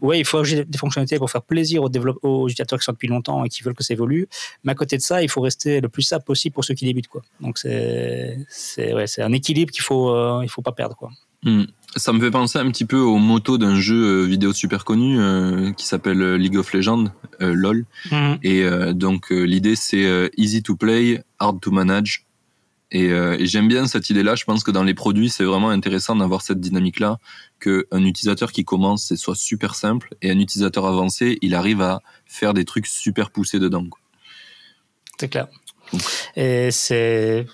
[0.02, 1.90] ouais, il faut ajouter des fonctionnalités pour faire plaisir aux,
[2.22, 4.28] aux utilisateurs qui sont depuis longtemps et qui veulent que ça évolue.
[4.62, 6.84] Mais à côté de ça, il faut rester le plus simple possible pour ceux qui
[6.84, 7.08] débutent.
[7.08, 7.22] Quoi.
[7.40, 8.38] Donc c'est
[8.78, 10.96] ouais, un équilibre qu'il faut, euh, il faut pas perdre.
[10.96, 11.10] Quoi.
[11.42, 11.64] Hmm.
[11.96, 15.20] Ça me fait penser un petit peu aux motos d'un jeu euh, vidéo super connu
[15.20, 17.06] euh, qui s'appelle League of Legends,
[17.40, 17.84] LOL.
[18.10, 18.38] Mhm.
[18.42, 22.26] Et donc l'idée c'est easy to play, hard to manage.
[22.94, 23.10] Et,
[23.46, 24.34] j'aime bien cette idée-là.
[24.34, 27.18] Je pense que dans les produits, c'est vraiment intéressant d'avoir cette dynamique-là,
[27.58, 32.02] qu'un utilisateur qui commence, c'est soit super simple, et un utilisateur avancé, il arrive à
[32.26, 33.86] faire des trucs super poussés dedans.
[35.18, 35.48] C'est clair.
[36.36, 37.46] Et c'est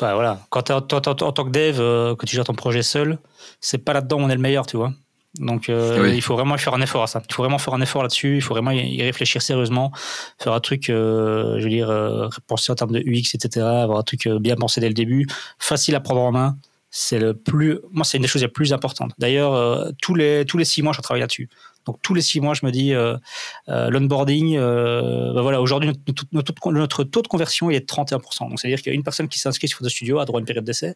[0.00, 0.40] voilà.
[0.50, 3.18] Quand en, tant que dev, euh, que tu gères ton projet seul,
[3.60, 4.92] c'est pas là-dedans où on est le meilleur, tu vois.
[5.38, 7.22] Donc euh, il faut vraiment faire un effort à ça.
[7.26, 8.36] Il faut vraiment faire un effort là-dessus.
[8.36, 9.90] Il faut vraiment y réfléchir sérieusement,
[10.38, 13.64] faire un truc, euh, je veux dire, penser en termes de UX, etc.
[13.64, 15.26] Avoir un truc bien pensé dès le début,
[15.58, 16.56] facile à prendre en main.
[16.90, 19.12] C'est le plus, moi c'est une des choses les plus importantes.
[19.18, 21.48] D'ailleurs, tous les tous les six mois, je travaille là-dessus.
[21.86, 23.16] Donc tous les six mois, je me dis euh,
[23.68, 24.56] euh, l'onboarding.
[24.56, 25.92] Euh, bah voilà, aujourd'hui
[26.32, 28.48] notre, taux de conversion est de 31%.
[28.48, 30.24] Donc c'est à dire qu'il y a une personne qui s'inscrit sur Photo Studio a
[30.24, 30.94] droit à une période d'essai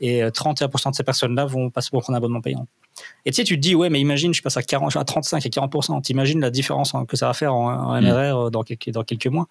[0.00, 2.66] et 31% de ces personnes-là vont passer pour prendre un abonnement payant.
[3.26, 5.44] Et tu sais, tu te dis, ouais, mais imagine, je passe à, 40, à 35
[5.46, 6.02] et 40%.
[6.02, 8.50] T'imagines la différence que ça va faire en, MRR mm.
[8.50, 9.46] dans, quelques, dans quelques mois.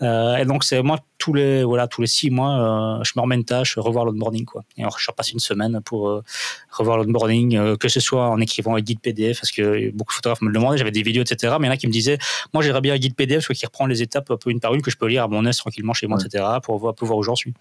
[0.00, 3.20] Euh, et donc, c'est moi, tous les, voilà, tous les six mois, euh, je me
[3.20, 4.62] remets une tâche, revoir l'onboarding, quoi.
[4.78, 6.22] Et alors, je repasse une semaine pour euh,
[6.70, 10.40] revoir l'onboarding, que ce soit en écrivant un guide PDF, parce que beaucoup de photographes
[10.40, 11.56] me le demandaient, j'avais des vidéos, etc.
[11.60, 12.18] Mais il y en a qui me disaient,
[12.54, 14.74] moi, j'aimerais bien un guide PDF, soit qui reprend les étapes un peu une par
[14.74, 17.06] une, que je peux lire à mon aise tranquillement chez moi, etc., pour voir, pour
[17.06, 17.52] voir où j'en suis.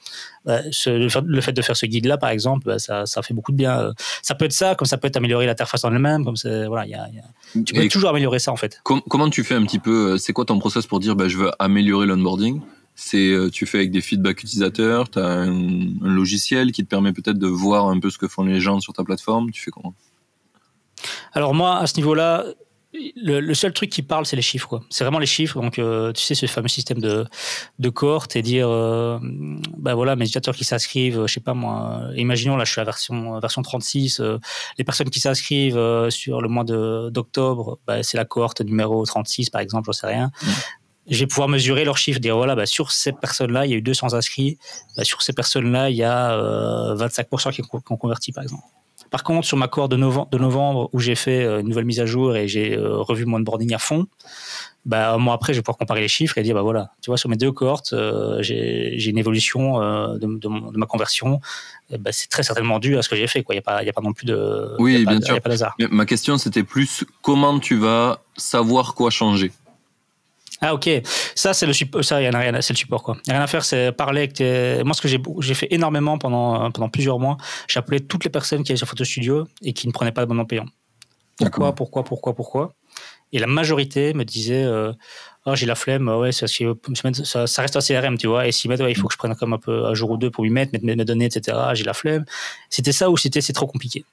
[0.45, 3.57] Bah, le fait de faire ce guide-là, par exemple, bah, ça, ça fait beaucoup de
[3.57, 3.91] bien.
[4.21, 6.23] Ça peut être ça, comme ça peut être amélioré l'interface en elle-même.
[6.25, 7.07] Comme c'est voilà, y a,
[7.65, 8.81] tu peux toujours améliorer ça en fait.
[8.83, 11.37] comment tu fais un petit peu euh, C'est quoi ton process pour dire bah, je
[11.37, 12.61] veux améliorer l'onboarding?
[12.95, 15.53] C'est euh, tu fais avec des feedbacks utilisateurs, tu as un,
[16.01, 18.93] logiciel qui te permet peut-être de voir un peu ce que font les gens sur
[18.93, 19.93] ta plateforme, tu fais comment?
[21.33, 22.45] Alors moi à ce niveau-là,
[22.93, 24.67] le, seul truc qui parle, c'est les chiffres.
[24.67, 24.83] Quoi.
[24.89, 25.61] C'est vraiment les chiffres.
[25.61, 27.25] Donc, euh, tu sais, ce fameux système de,
[27.79, 29.17] de cohorte et dire, euh,
[29.77, 32.83] bah voilà, mes utilisateurs qui s'inscrivent, je sais pas moi, imaginons, là, je suis à
[32.83, 34.37] version, version 36, euh,
[34.77, 39.61] les personnes qui s'inscrivent sur le mois d'octobre, bah, c'est la cohorte numéro 36, par
[39.61, 40.31] exemple, j'en sais rien.
[40.41, 40.47] Mmh.
[41.07, 43.77] Je vais pouvoir mesurer leurs chiffres, dire voilà, bah, sur ces personnes-là, il y a
[43.77, 44.57] eu 200 inscrits.
[44.97, 46.37] Bah, sur ces personnes-là, il y a
[46.95, 48.63] 25% qui ont converti, par exemple.
[49.11, 51.85] Par contre, sur ma cohorte de novembre, de novembre où j'ai fait euh, une nouvelle
[51.85, 54.07] mise à jour et j'ai euh, revu mon onboarding à fond,
[54.85, 57.09] bah, un mois après, je vais pouvoir comparer les chiffres et dire, bah voilà, tu
[57.09, 59.79] vois, sur mes deux cohortes, euh, j'ai une évolution
[60.17, 61.41] de, ma conversion.
[61.99, 63.43] Bah, c'est très certainement dû à ce que j'ai fait.
[63.47, 64.75] Il n'y a, pas, a pas non plus de.
[64.79, 65.39] Oui, bien sûr.
[65.91, 69.51] ma question, c'était plus comment tu vas savoir quoi changer?
[70.61, 70.89] Ah ok,
[71.35, 73.17] ça c'est le support, ça y a rien, c'est le support quoi.
[73.27, 74.83] Y a rien à faire, c'est parler avec tes...
[74.83, 77.37] Moi ce que j'ai fait énormément pendant pendant plusieurs mois,
[77.67, 80.21] j'ai appelé toutes les personnes qui étaient sur Photo Studio et qui ne prenaient pas
[80.21, 80.65] d'abonnement payant.
[81.37, 82.73] Pourquoi, pourquoi, pourquoi, pourquoi?
[83.33, 84.91] Et la majorité me disait euh,
[85.45, 88.47] oh, j'ai la flemme, ouais, ça, ça, ça reste un CRM, tu vois.
[88.47, 90.29] Et si ouais, il faut que je prenne comme un peu un jour ou deux
[90.29, 91.57] pour lui mettre, mettre mes données, etc.
[91.73, 92.25] J'ai la flemme.
[92.69, 94.03] C'était ça ou c'était c'est trop compliqué.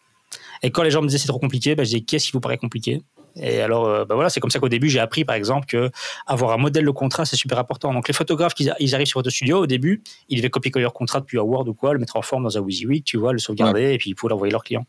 [0.62, 2.40] Et quand les gens me disaient c'est trop compliqué, bah, je disais qu'est-ce qui vous
[2.40, 3.02] paraît compliqué?
[3.40, 5.90] Et alors, euh, bah voilà, c'est comme ça qu'au début, j'ai appris, par exemple, que
[6.26, 7.92] avoir un modèle de contrat, c'est super important.
[7.92, 11.20] Donc, les photographes, ils arrivent sur votre studio, au début, ils devaient copier leur contrat
[11.20, 13.38] depuis un Word ou quoi, le mettre en forme dans un WYSIWYG, tu vois, le
[13.38, 14.86] sauvegarder, et puis pour l'envoyer leur client.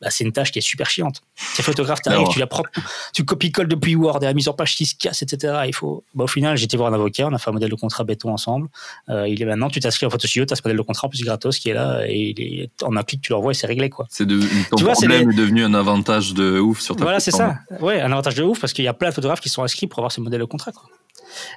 [0.00, 1.22] Bah, c'est une tâche qui est super chiante.
[1.54, 2.64] Ces photographes, tu arrives, tu la prends,
[3.14, 5.62] tu copies-colles depuis Word et la mise en page qui se casse, etc.
[5.66, 7.74] Il faut, bah, au final, j'étais voir un avocat, on a fait un modèle de
[7.76, 8.68] contrat béton ensemble.
[9.08, 11.06] Euh, il est maintenant, tu t'inscris en photo studio, tu as ce modèle de contrat
[11.06, 13.54] en plus gratos qui est là et il est, en un clic, tu l'envoies et
[13.54, 14.06] c'est réglé, quoi.
[14.10, 14.40] C'est de,
[14.70, 17.56] ton problème est, devenu un avantage de ouf sur ta Voilà, c'est ça.
[17.80, 19.86] Ouais, un avantage de ouf parce qu'il y a plein de photographes qui sont inscrits
[19.86, 20.84] pour avoir ce modèle de contrat, quoi.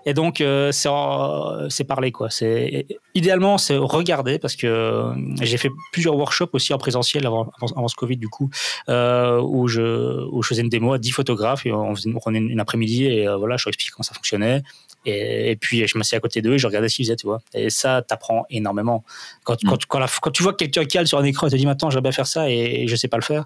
[0.05, 2.29] Et donc, euh, c'est parler, quoi.
[2.29, 7.51] C'est idéalement, c'est regarder parce que euh, j'ai fait plusieurs workshops aussi en présentiel avant,
[7.61, 8.49] avant, ce Covid, du coup,
[8.87, 12.19] euh, où, je, où je faisais une démo à 10 photographes et on, faisait, on
[12.19, 14.63] prenait une, après-midi et voilà, je leur expliquais comment ça fonctionnait.
[15.05, 17.39] Et, puis, je m'assieds à côté d'eux et je regardais ce qu'ils faisaient, tu vois.
[17.53, 19.03] Et ça, t'apprends énormément.
[19.43, 19.69] Quand, mm.
[19.87, 22.03] quand, quand, tu vois que quelqu'un cale sur un écran et te dit, maintenant, j'aimerais
[22.03, 23.45] bien faire ça et, et je sais pas le faire,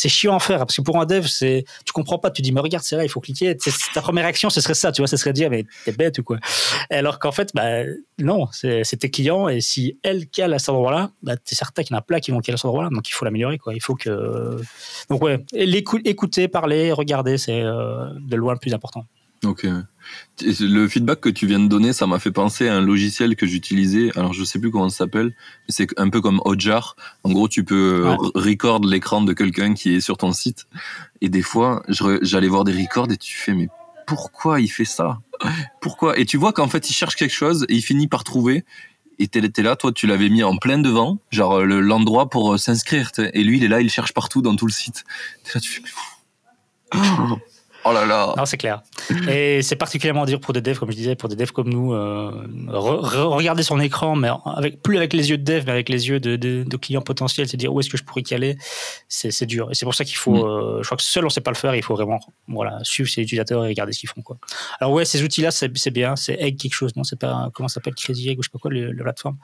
[0.00, 2.52] c'est chiant à faire parce que pour un dev, c'est tu comprends pas, tu dis
[2.52, 3.54] mais regarde, c'est là, il faut cliquer.
[3.92, 6.22] ta première réaction, ce serait ça, tu vois, ce serait dire mais t'es bête ou
[6.22, 6.38] quoi.
[6.88, 7.82] Alors qu'en fait, bah
[8.18, 11.92] non, c'est tes clients et si elle cale à cet endroit-là, bah t'es certain qu'il
[11.92, 13.74] y en a plein qui vont caler à cet endroit-là, donc il faut l'améliorer quoi.
[13.74, 14.56] Il faut que
[15.10, 19.04] donc ouais, écouter, parler, regarder, c'est euh, de loin le plus important.
[19.44, 19.66] Ok.
[20.42, 23.46] Le feedback que tu viens de donner, ça m'a fait penser à un logiciel que
[23.46, 24.10] j'utilisais.
[24.16, 25.34] Alors, je sais plus comment ça s'appelle.
[25.68, 26.96] C'est un peu comme Hotjar.
[27.24, 30.66] En gros, tu peux euh, record l'écran de quelqu'un qui est sur ton site.
[31.20, 33.68] Et des fois, j'allais voir des records et tu fais, mais
[34.06, 35.20] pourquoi il fait ça?
[35.80, 36.18] Pourquoi?
[36.18, 38.64] Et tu vois qu'en fait, il cherche quelque chose et il finit par trouver.
[39.18, 43.10] Et t'es là, toi, tu l'avais mis en plein devant, genre l'endroit pour euh, s'inscrire.
[43.18, 45.04] Et lui, il est là, il cherche partout dans tout le site.
[45.54, 45.82] là, tu fais,
[47.84, 48.34] Oh là là.
[48.36, 48.82] Non, c'est clair.
[49.28, 51.94] Et c'est particulièrement dur pour des devs, comme je disais, pour des devs comme nous.
[51.94, 52.30] Euh,
[52.68, 56.20] regarder son écran, mais avec, plus avec les yeux de dev, mais avec les yeux
[56.20, 58.56] de, de, clients potentiels, se dire où est-ce que je pourrais y aller,
[59.08, 59.70] c'est dur.
[59.70, 60.48] Et c'est pour ça qu'il faut, mm.
[60.48, 62.18] euh, je crois que seul on sait pas le faire, il faut vraiment
[62.48, 64.22] voilà, suivre ses utilisateurs et regarder ce qu'ils font.
[64.22, 64.38] Quoi.
[64.80, 67.74] Alors ouais, ces outils-là, c'est bien, c'est Egg quelque chose, non C'est pas, comment ça
[67.74, 69.38] s'appelle, Crazy Egg ou je sais pas quoi, le, la plateforme,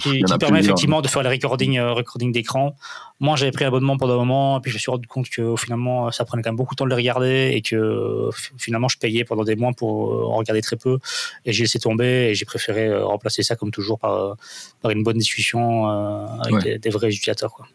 [0.00, 2.76] qui, qui permet effectivement de faire les recording, euh, recording d'écran.
[3.18, 5.54] Moi, j'avais pris l'abonnement pendant un moment, et puis je me suis rendu compte que
[5.56, 7.79] finalement, ça prenait quand même beaucoup de temps de le regarder et que
[8.58, 10.98] finalement je payais pendant des mois pour euh, en regarder très peu
[11.44, 14.34] et j'ai laissé tomber et j'ai préféré euh, remplacer ça comme toujours par, euh,
[14.82, 17.66] par une bonne discussion avec des, vrais utilisateurs quoi.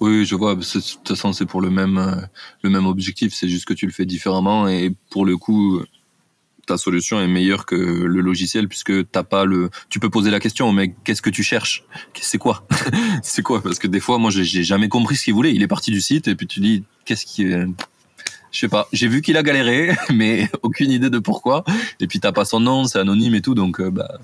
[0.00, 0.54] Oui, je vois.
[0.54, 2.28] De toute façon, c'est pour le même,
[2.62, 3.34] le même objectif.
[3.34, 4.68] C'est juste que tu le fais différemment.
[4.68, 5.82] Et pour le coup,
[6.68, 9.70] ta solution est meilleure que le logiciel puisque t'as pas le.
[9.88, 11.82] Tu peux poser la question, mais qu'est-ce que tu cherches?
[12.20, 12.64] C'est quoi?
[13.24, 13.60] C'est quoi?
[13.60, 15.52] Parce que des fois, moi, j'ai jamais compris ce qu'il voulait.
[15.52, 17.66] Il est parti du site et puis tu dis, qu'est-ce qui est
[18.50, 18.88] je sais pas.
[18.92, 21.64] J'ai vu qu'il a galéré, mais aucune idée de pourquoi.
[22.00, 24.18] Et puis t'as pas son nom, c'est anonyme et tout, donc euh, bah.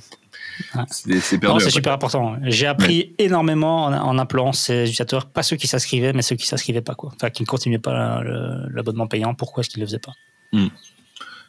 [0.91, 1.65] C'est perdu.
[1.65, 2.37] C'est super important.
[2.43, 6.81] J'ai appris énormément en, appelant ces utilisateurs, pas ceux qui s'inscrivaient, mais ceux qui s'inscrivaient
[6.81, 7.11] pas, quoi.
[7.17, 8.23] Enfin, qui ne continuaient pas
[8.71, 9.35] l'abonnement payant.
[9.35, 10.13] Pourquoi est-ce qu'ils le faisaient pas?
[10.53, 10.69] Hmm.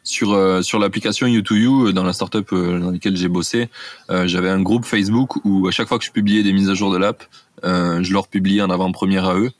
[0.02, 3.68] Sur, euh, sur l'application U2U, dans la startup euh, dans laquelle j'ai bossé,
[4.08, 6.92] j'avais un groupe Facebook où à chaque fois que je publiais des mises à jour
[6.92, 7.22] de l'app,
[7.62, 9.52] je leur publiais en avant-première à eux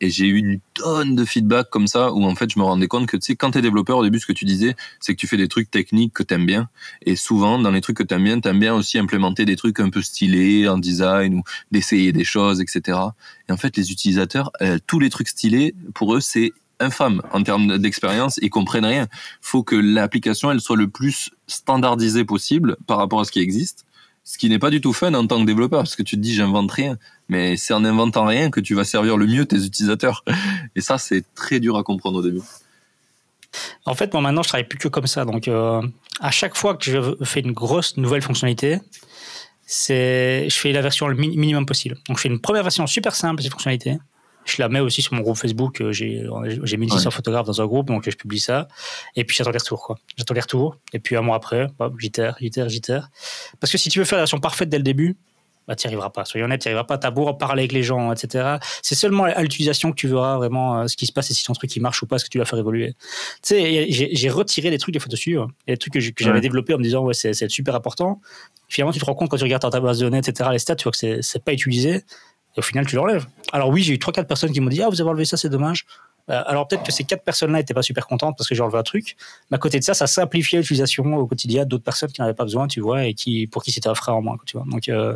[0.00, 2.88] et j'ai eu une tonne de feedback comme ça où en fait je me rendais
[2.88, 5.20] compte que tu sais quand t'es développeur au début ce que tu disais c'est que
[5.20, 6.68] tu fais des trucs techniques que t'aimes bien.
[7.02, 9.90] Et souvent dans les trucs que t'aimes bien t'aimes bien aussi implémenter des trucs un
[9.90, 12.98] peu stylés en design ou d'essayer des choses etc
[13.48, 17.42] et en fait les utilisateurs euh, tous les trucs stylés pour eux c'est infâme en
[17.42, 19.06] termes d'expérience ils comprennent rien.
[19.40, 23.84] Faut que l'application elle soit le plus standardisée possible par rapport à ce qui existe
[24.30, 26.20] ce qui n'est pas du tout fun en tant que développeur, parce que tu te
[26.20, 26.98] dis j'invente rien,
[27.30, 30.24] mais c'est en inventant rien que tu vas servir le mieux tes utilisateurs.
[30.76, 32.42] Et ça, c'est très dur à comprendre au début.
[33.86, 35.24] En fait, moi maintenant, je travaille plus que comme ça.
[35.24, 35.80] Donc, euh,
[36.20, 38.80] à chaque fois que je fais une grosse nouvelle fonctionnalité,
[39.66, 41.96] c'est, je fais la version le minimum possible.
[42.08, 43.98] Donc, je fais une première version super simple de cette fonctionnalité
[44.44, 45.80] je la mets aussi sur mon groupe Facebook.
[45.80, 46.26] Euh, j'ai,
[46.62, 48.68] j'ai 1600 photographes dans un groupe, donc je publie ça.
[49.16, 49.98] Et puis j'attends les retours, quoi.
[50.16, 50.76] J'attends les retours.
[50.92, 51.66] Et puis un mois après,
[51.98, 53.10] j'itère, j'itère, j'itère.
[53.60, 55.16] Parce que si tu veux faire la version parfaite dès le début,
[55.70, 56.24] bah, tu n'y arriveras pas.
[56.24, 56.98] Soyons honnêtes, tu n'y arriveras pas.
[56.98, 58.56] Tu as beau en parler avec les gens, etc.
[58.82, 61.44] C'est seulement à l'utilisation que tu verras vraiment euh, ce qui se passe et si
[61.44, 62.94] ton truc il marche ou pas, ce que tu vas faire évoluer.
[63.44, 66.78] Tu sais, j'ai retiré des trucs des photos dessus, des trucs que j'avais développés en
[66.78, 68.20] me disant, ouais, c'est super important.
[68.68, 70.74] Finalement, tu te rends compte quand tu regardes ta base de données, etc., les stats,
[70.74, 72.02] tu vois que c'est pas utilisé.
[72.56, 73.26] Et au final, tu l'enlèves.
[73.52, 75.48] Alors oui, j'ai eu 3-4 personnes qui m'ont dit Ah, vous avez enlevé ça, c'est
[75.48, 75.86] dommage.
[76.30, 78.78] Euh, alors peut-être que ces 4 personnes-là n'étaient pas super contentes parce que j'ai enlevé
[78.78, 79.16] un truc.
[79.50, 82.44] Mais à côté de ça, ça simplifiait l'utilisation au quotidien d'autres personnes qui n'avaient pas
[82.44, 84.66] besoin, tu vois, et qui, pour qui c'était un frein en moins, tu vois.
[84.68, 85.12] Donc, euh,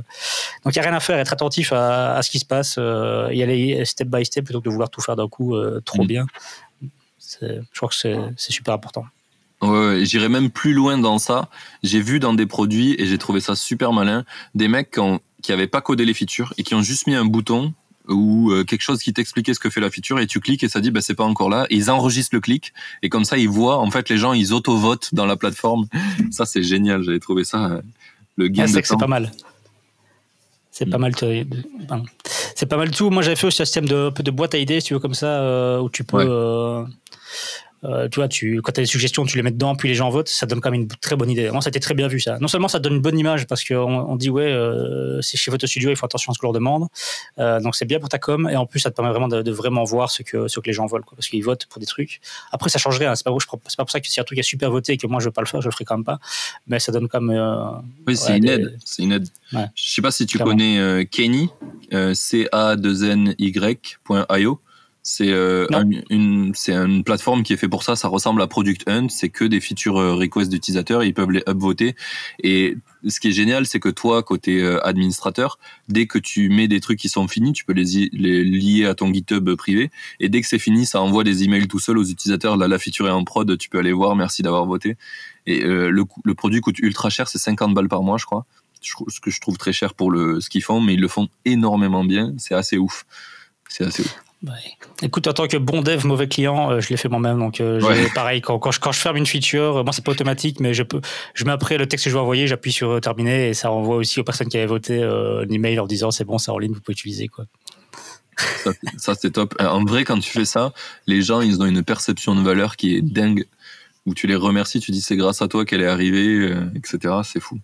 [0.65, 3.29] donc il n'y a rien à faire, être attentif à, ce qui se passe, euh,
[3.33, 5.55] y aller step by step plutôt que de vouloir tout faire d'un coup
[5.85, 6.07] trop mm.
[6.07, 6.27] bien.
[7.41, 9.05] Je crois que c'est super important.
[9.63, 11.49] Ouais, j'irais même plus loin dans ça.
[11.83, 14.91] J'ai vu dans des produits et j'ai trouvé ça super malin des mecs
[15.43, 17.73] qui n'avaient pas codé les features et qui ont juste mis un bouton
[18.09, 20.69] ou euh, quelque chose qui t'expliquait ce que fait la feature et tu cliques et
[20.69, 21.67] ça dit bah c'est pas encore là.
[21.71, 24.53] Et ils enregistrent le clic et comme ça ils voient en fait les gens ils
[24.53, 25.87] auto-votent dans la plateforme.
[26.31, 27.03] Ça c'est génial.
[27.03, 27.83] J'avais trouvé ça euh,
[28.37, 29.33] le gain de c'est pas mal.
[30.71, 31.13] C'est pas mal
[32.55, 33.11] c'est pas mal tout.
[33.11, 35.15] Moi j'avais fait aussi un système de, de boîte à idées si tu veux comme
[35.15, 36.85] ça euh, où tu peux euh,
[38.11, 40.09] tu vois, tu, quand tu as des suggestions, tu les mets dedans, puis les gens
[40.11, 41.51] votent, ça donne quand même une très bonne idée.
[41.51, 42.39] Moi, ça a été très bien vu, ça.
[42.39, 45.51] Non seulement ça donne une bonne image, parce qu'on on dit, ouais, euh, c'est chez
[45.51, 46.87] Photo Studio, il faut attention à ce qu'on leur demande.
[47.39, 49.51] Euh, donc, c'est bien pour ta com, et en plus, ça te permet vraiment de,
[49.51, 51.87] vraiment voir ce que, ce que les gens veulent, quoi, parce qu'ils votent pour des
[51.87, 52.21] trucs.
[52.53, 53.15] Après, ça change rien.
[53.15, 55.21] C'est pas, pas pour ça que si un truc est super voté et que moi,
[55.21, 56.19] je veux pas le faire, je le ferai quand même pas.
[56.67, 57.31] Mais ça donne comme.
[58.07, 58.77] oui, c'est une aide.
[58.85, 59.29] C'est une aide.
[59.53, 61.51] Je sais pas si tu connais Kenny,
[62.15, 63.35] c a 2 n
[65.07, 65.67] C'est euh,
[66.09, 67.95] une, c'est une plateforme qui est fait pour ça.
[67.95, 69.09] Ça ressemble à Product Hunt.
[69.11, 71.05] C'est que des features euh, requests d'utilisateurs.
[71.05, 71.95] Ils peuvent les upvoter.
[72.43, 76.69] Et ce qui est génial, c'est que toi, côté euh, administrateur, dès que tu mets
[76.69, 79.91] des trucs qui sont finis, tu peux les, les lier à ton GitHub privé.
[80.21, 82.57] Et dès que c'est fini, ça envoie des emails tout seul aux utilisateurs.
[82.57, 83.59] Là, la feature est en prod.
[83.59, 84.17] Tu peux aller voir.
[84.17, 84.97] Merci d'avoir voté.
[85.45, 87.29] Et le, le produit coûte ultra cher.
[87.29, 88.47] C'est 50 balles par mois, je crois.
[88.81, 91.29] Ce que je trouve très cher pour le, ce qu'ils font, mais ils le font
[91.45, 92.33] énormément bien.
[92.39, 93.05] C'est assez ouf.
[93.69, 94.25] C'est assez ouf.
[95.03, 97.39] Écoute, en tant que bon dev, mauvais client, euh, je l'ai fait moi-même.
[97.39, 97.81] Donc, euh,
[98.15, 100.83] pareil, quand, quand, je, quand, je, ferme une feature, moi, c'est pas automatique, mais je,
[100.83, 101.01] peux,
[101.35, 103.69] je mets après le texte que je veux envoyer, j'appuie sur euh, terminer et ça
[103.69, 106.59] renvoie aussi aux personnes qui avaient voté un email en disant c'est bon, c'est en
[106.59, 107.29] ligne, vous pouvez utiliser.
[107.29, 107.47] Quoi.
[108.97, 109.55] Ça, c'est top.
[109.61, 110.73] En vrai, quand tu fais ça,
[111.07, 113.45] les gens, ils ont une perception de valeur qui est dingue.
[114.07, 117.15] Où tu les remercies, tu dis c'est grâce à toi qu'elle est arrivée, etc.
[117.25, 117.59] C'est fou.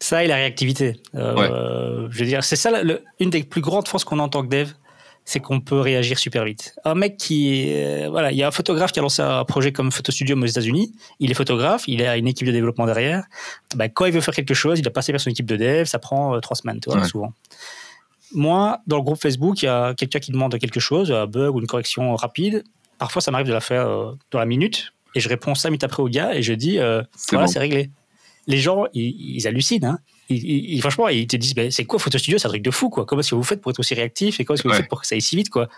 [0.00, 1.00] Ça et la réactivité.
[1.14, 2.72] je veux dire, c'est ça
[3.20, 4.72] une des plus grandes forces qu'on a en tant que dev
[5.24, 6.74] c'est qu'on peut réagir super vite.
[6.84, 9.72] Un mec qui, euh, voilà, il y a un photographe qui a lancé un projet
[9.72, 10.92] comme Photo Studio aux États-Unis.
[11.18, 13.24] Il est photographe, il a une équipe de développement derrière.
[13.74, 15.84] Ben, quand il veut faire quelque chose, il doit passer par son équipe de dev.
[15.86, 17.32] Ça prend euh, trois semaines, tu vois, souvent.
[18.32, 21.54] Moi, dans le groupe Facebook, il y a quelqu'un qui demande quelque chose, un bug
[21.54, 22.64] ou une correction rapide.
[22.98, 25.84] Parfois, ça m'arrive de la faire euh, dans la minute, et je réponds cinq minutes
[25.84, 26.78] après au gars et je dis,
[27.30, 27.90] voilà, c'est réglé.
[28.46, 29.86] Les gens, ils, ils hallucinent.
[29.86, 29.98] Hein
[30.28, 33.04] ils, franchement, ils te disent, c'est quoi Photo Studio C'est un truc de fou, quoi.
[33.04, 34.88] Comment est-ce que vous faites pour être aussi réactif et comment est-ce que vous faites
[34.88, 35.68] pour que ça aille si vite, quoi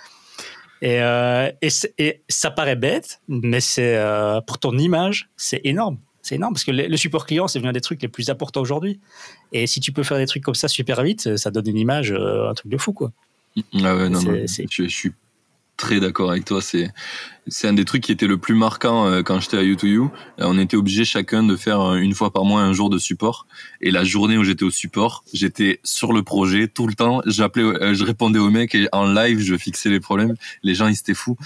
[0.83, 5.99] et, euh, et, ça paraît bête, mais c'est euh, pour ton image, c'est énorme.
[6.23, 9.01] C'est énorme parce que le, support client, c'est l'un des trucs les plus importants aujourd'hui.
[9.53, 12.11] Et si tu peux faire des trucs comme ça super vite, ça donne une image,
[12.11, 13.13] euh, un truc de fou, quoi.
[13.57, 15.13] Ah ouais, non, non, je, je, suis
[15.77, 16.61] très d'accord avec toi.
[16.61, 16.91] C'est
[17.49, 20.01] c'est un des trucs qui était le plus marquant euh, quand j'étais à U2U.
[20.01, 20.09] Euh,
[20.41, 23.47] on était obligé chacun de faire euh, une fois par mois un jour de support.
[23.81, 27.21] Et la journée où j'étais au support, j'étais sur le projet tout le temps.
[27.25, 30.35] J'appelais, je répondais aux mecs et en live, je fixais les problèmes.
[30.63, 31.37] Les gens, ils étaient fous.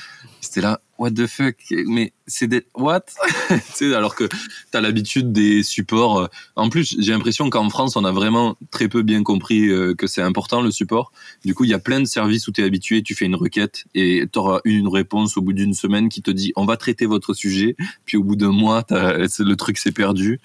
[0.41, 3.07] C'était là, what the fuck Mais c'est des what?
[3.81, 6.29] Alors que tu as l'habitude des supports.
[6.55, 10.23] En plus, j'ai l'impression qu'en France, on a vraiment très peu bien compris que c'est
[10.23, 11.11] important le support.
[11.45, 13.35] Du coup, il y a plein de services où tu es habitué, tu fais une
[13.35, 16.77] requête et tu auras une réponse au bout d'une semaine qui te dit on va
[16.77, 20.39] traiter votre sujet, puis au bout d'un mois, le truc s'est perdu.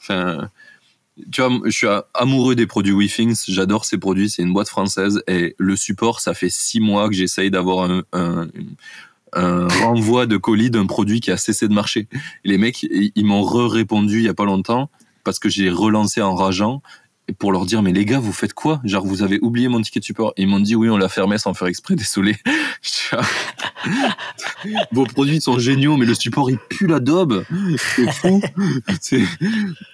[0.00, 0.50] Enfin,
[1.30, 5.22] tu vois, je suis amoureux des produits WeThings, j'adore ces produits, c'est une boîte française
[5.26, 8.48] et le support, ça fait six mois que j'essaye d'avoir un,
[9.34, 12.08] renvoi de colis d'un produit qui a cessé de marcher.
[12.44, 14.90] les mecs, ils m'ont re-répondu il y a pas longtemps
[15.24, 16.82] parce que j'ai relancé en rageant
[17.32, 18.80] pour leur dire mais les gars vous faites quoi?
[18.84, 20.32] Genre vous avez oublié mon ticket de support.
[20.36, 22.36] Ils m'ont dit oui on l'a fermé sans faire exprès désolé.
[24.92, 27.44] Vos produits sont géniaux mais le support il pue la daube.
[27.76, 28.42] C'est fou.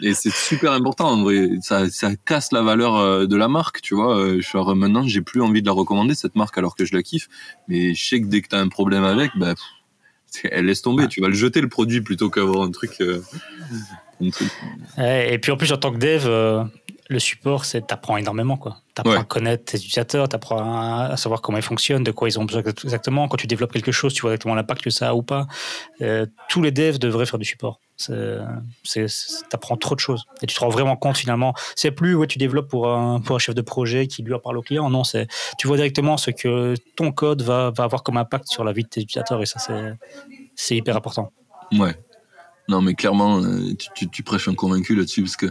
[0.03, 1.51] Et c'est super important en vrai.
[1.62, 4.16] Ça, ça casse la valeur euh, de la marque tu vois.
[4.16, 6.95] Euh, je suis maintenant j'ai plus envie de la recommander cette marque alors que je
[6.95, 7.28] la kiffe.
[7.68, 9.55] Mais je sais que dès que tu as un problème avec bah
[10.51, 11.09] elle laisse tomber.
[11.09, 13.22] Tu vas le jeter le produit plutôt qu'avoir un truc, euh,
[14.20, 14.51] un truc.
[14.99, 16.28] et puis en plus en tant que dev
[17.09, 18.79] le support, c'est t'apprends énormément quoi.
[18.95, 22.45] T'apprends à connaître tes utilisateurs, t'apprends à savoir comment ils fonctionnent, de quoi ils ont
[22.45, 23.29] besoin exactement.
[23.29, 25.47] Quand tu développes quelque chose, tu vois exactement l'impact que ça a ou pas.
[26.01, 27.81] Euh, tous les devs devraient faire du support.
[29.51, 31.55] T'apprends trop de choses et tu te rends vraiment compte finalement.
[31.77, 34.39] C'est plus ouais tu développes pour un pour un chef de projet qui lui en
[34.39, 34.91] parle au client.
[34.91, 35.29] Non, c'est
[35.59, 38.83] tu vois directement ce que ton code va, va avoir comme impact sur la vie
[38.83, 39.95] de tes utilisateurs et ça c'est
[40.55, 41.33] c'est hyper important.
[41.73, 41.95] Ouais.
[42.69, 45.47] Non, mais clairement, euh, tu, tu, tu prêches un convaincu là-dessus parce que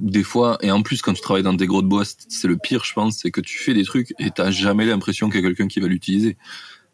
[0.00, 2.84] des fois, et en plus quand tu travailles dans des gros boîtes, c'est le pire,
[2.84, 5.48] je pense, c'est que tu fais des trucs et t'as jamais l'impression qu'il y a
[5.48, 6.36] quelqu'un qui va l'utiliser.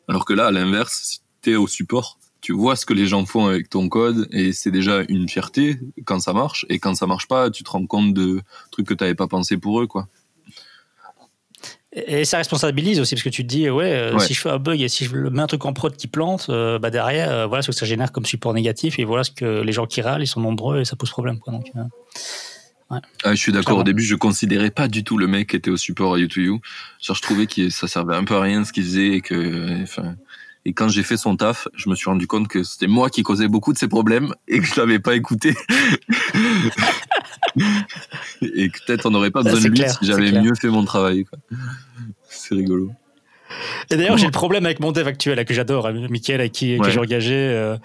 [0.08, 3.24] Alors que là, à l'inverse, si t'es au support, tu vois ce que les gens
[3.24, 6.66] font avec ton code et c'est déjà une fierté quand ça marche.
[6.68, 9.56] Et quand ça marche pas, tu te rends compte de trucs que t'avais pas pensé
[9.56, 10.08] pour eux, quoi.
[11.94, 14.58] Et ça responsabilise aussi parce que tu te dis ouais, euh, si je fais un
[14.58, 17.46] bug et si je mets un truc en prod qui plante, euh, bah derrière euh,
[17.46, 20.00] voilà ce que ça génère comme support négatif et voilà ce que les gens qui
[20.00, 21.70] râlent ils sont nombreux et ça pose problème quoi donc.
[23.24, 23.78] Ah, je suis d'accord.
[23.78, 26.60] Au début, je considérais pas du tout le mec qui était au support à U2U.
[27.00, 29.82] Genre, je trouvais que ça servait un peu à rien ce qu'il faisait et que,
[29.82, 30.14] enfin,
[30.64, 33.22] et quand j'ai fait son taf, je me suis rendu compte que c'était moi qui
[33.22, 35.54] causais beaucoup de ses problèmes et que je l'avais pas écouté.
[38.42, 41.24] et que peut-être on n'aurait pas besoin de lui si j'avais mieux fait mon travail.
[42.28, 42.92] C'est rigolo.
[43.90, 46.78] Et d'ailleurs, j'ai le problème avec mon dev actuel, que j'adore, hein, Mickaël, avec qui,
[46.82, 47.34] j'ai engagé.
[47.34, 47.76] Euh,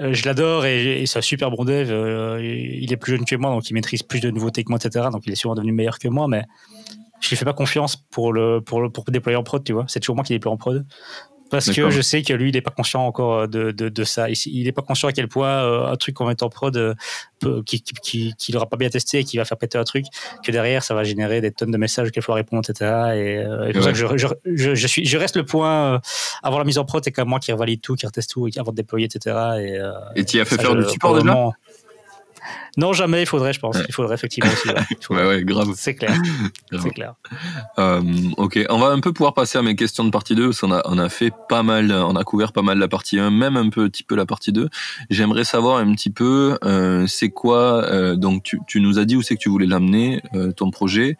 [0.00, 1.88] euh, je l'adore et, c'est un super bon dev.
[1.90, 4.78] Euh, il est plus jeune que moi, donc il maîtrise plus de nouveautés que moi,
[4.82, 5.06] etc.
[5.12, 6.44] Donc il est sûrement devenu meilleur que moi, mais
[7.20, 9.84] je lui fais pas confiance pour le, pour le, pour déployer en prod, tu vois.
[9.88, 10.84] C'est toujours moi qui déploie en prod.
[11.52, 14.26] Parce que je sais que lui, il n'est pas conscient encore de, de, de ça.
[14.30, 16.94] Il n'est pas conscient à quel point euh, un truc qu'on met en prod, euh,
[17.66, 20.06] qui qu'il n'aura pas bien testé et qui va faire péter un truc,
[20.42, 22.90] que derrière, ça va générer des tonnes de messages qu'il faut répondre, etc.
[23.14, 26.00] Et, euh, pour ça que je, je, je, suis, je reste le point
[26.42, 28.48] avant la mise en prod, c'est quand même moi qui revalide tout, qui reteste tout
[28.56, 29.36] avant de déployer, etc.
[29.60, 31.50] Et, et tu as fait faire du support déjà
[32.78, 33.76] non, jamais, il faudrait, je pense.
[33.86, 34.68] Il faudrait effectivement aussi.
[35.10, 35.72] Ouais, ouais, grave.
[35.76, 36.14] C'est clair.
[36.82, 37.14] C'est clair.
[37.78, 38.02] Euh,
[38.38, 40.72] ok, on va un peu pouvoir passer à mes questions de partie 2, parce qu'on
[40.72, 43.56] a, on a fait pas mal, on a couvert pas mal la partie 1, même
[43.56, 44.70] un petit peu la partie 2.
[45.10, 49.16] J'aimerais savoir un petit peu, euh, c'est quoi, euh, donc tu, tu, nous as dit
[49.16, 50.22] où c'est que tu voulais l'amener,
[50.56, 51.18] ton projet.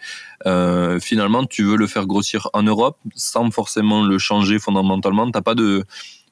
[1.00, 5.30] finalement, tu veux le faire grossir en Europe, sans forcément le changer fondamentalement.
[5.30, 5.84] T'as pas de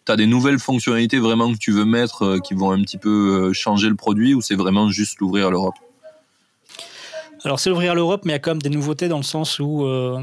[0.06, 2.98] tu as des nouvelles fonctionnalités vraiment que tu veux mettre euh, qui vont un petit
[2.98, 5.74] peu euh, changer le produit ou c'est vraiment juste l'ouvrir à l'Europe?
[7.44, 9.22] Alors c'est l'ouvrir à l'Europe, mais il y a quand même des nouveautés dans le
[9.22, 10.20] sens où euh,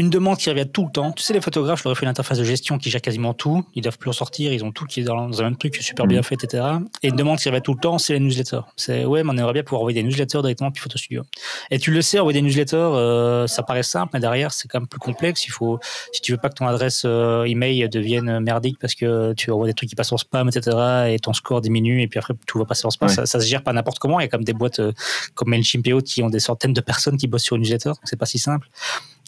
[0.00, 1.12] une demande qui revient tout le temps.
[1.12, 3.34] Tu sais, les photographes, je leur ai fait une interface de gestion qui gère quasiment
[3.34, 3.66] tout.
[3.74, 4.50] Ils doivent plus en sortir.
[4.50, 6.22] Ils ont tout qui est dans un même truc super bien mm.
[6.22, 6.64] fait, etc.
[7.02, 8.62] Et une demande qui revient tout le temps, c'est les newsletters.
[8.76, 11.22] C'est ouais, mais on aimerait bien pouvoir envoyer des newsletters directement depuis Photo Studio.
[11.70, 14.80] Et tu le sais, envoyer des newsletters, euh, ça paraît simple, mais derrière, c'est quand
[14.80, 15.46] même plus complexe.
[15.46, 15.78] Il faut,
[16.12, 19.66] si tu veux pas que ton adresse euh, email devienne merdique parce que tu envoies
[19.66, 20.78] des trucs qui passent en spam, etc.
[21.08, 23.10] Et ton score diminue et puis après tout va passer en spam.
[23.10, 24.18] Ça, ça, se gère pas n'importe comment.
[24.18, 24.92] Il y a comme des boîtes euh,
[25.34, 27.90] comme Mailchimp et autres qui ont des centaines de personnes qui bossent sur une newsletter.
[27.90, 28.66] Donc c'est pas si simple.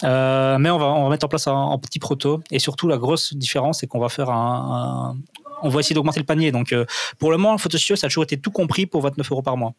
[0.03, 2.41] Euh, mais on va, on va mettre en place un, petit proto.
[2.51, 5.15] Et surtout, la grosse différence, c'est qu'on va faire un,
[5.63, 6.51] on va essayer d'augmenter le panier.
[6.51, 6.85] Donc, euh,
[7.17, 9.73] pour le moment, Photostudio, ça a toujours été tout compris pour 29 euros par mois.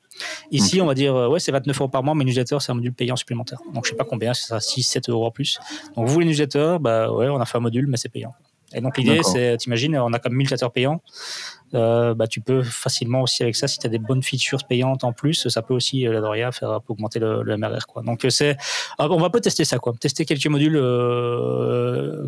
[0.50, 2.74] Ici, on va dire, euh, ouais, c'est 29 euros par mois, mais newsletter, c'est un
[2.74, 3.58] module payant supplémentaire.
[3.72, 5.60] Donc, je sais pas combien, c'est ça, 6, 7 euros en plus.
[5.96, 8.32] Donc, vous, les newsletters, bah ouais, on a fait un module, mais c'est payant.
[8.72, 11.00] Et donc, l'idée, c'est, t'imagines, on a comme 1000 newsletters payants.
[11.74, 15.02] Euh, bah, tu peux facilement aussi avec ça, si tu as des bonnes features payantes
[15.02, 17.86] en plus, ça peut aussi, euh, la Doria, faire augmenter le, MRR.
[17.86, 18.02] Quoi.
[18.02, 18.56] Donc, euh, c'est,
[18.98, 19.92] ah, on va pas tester ça, quoi.
[19.98, 20.80] Tester quelques modules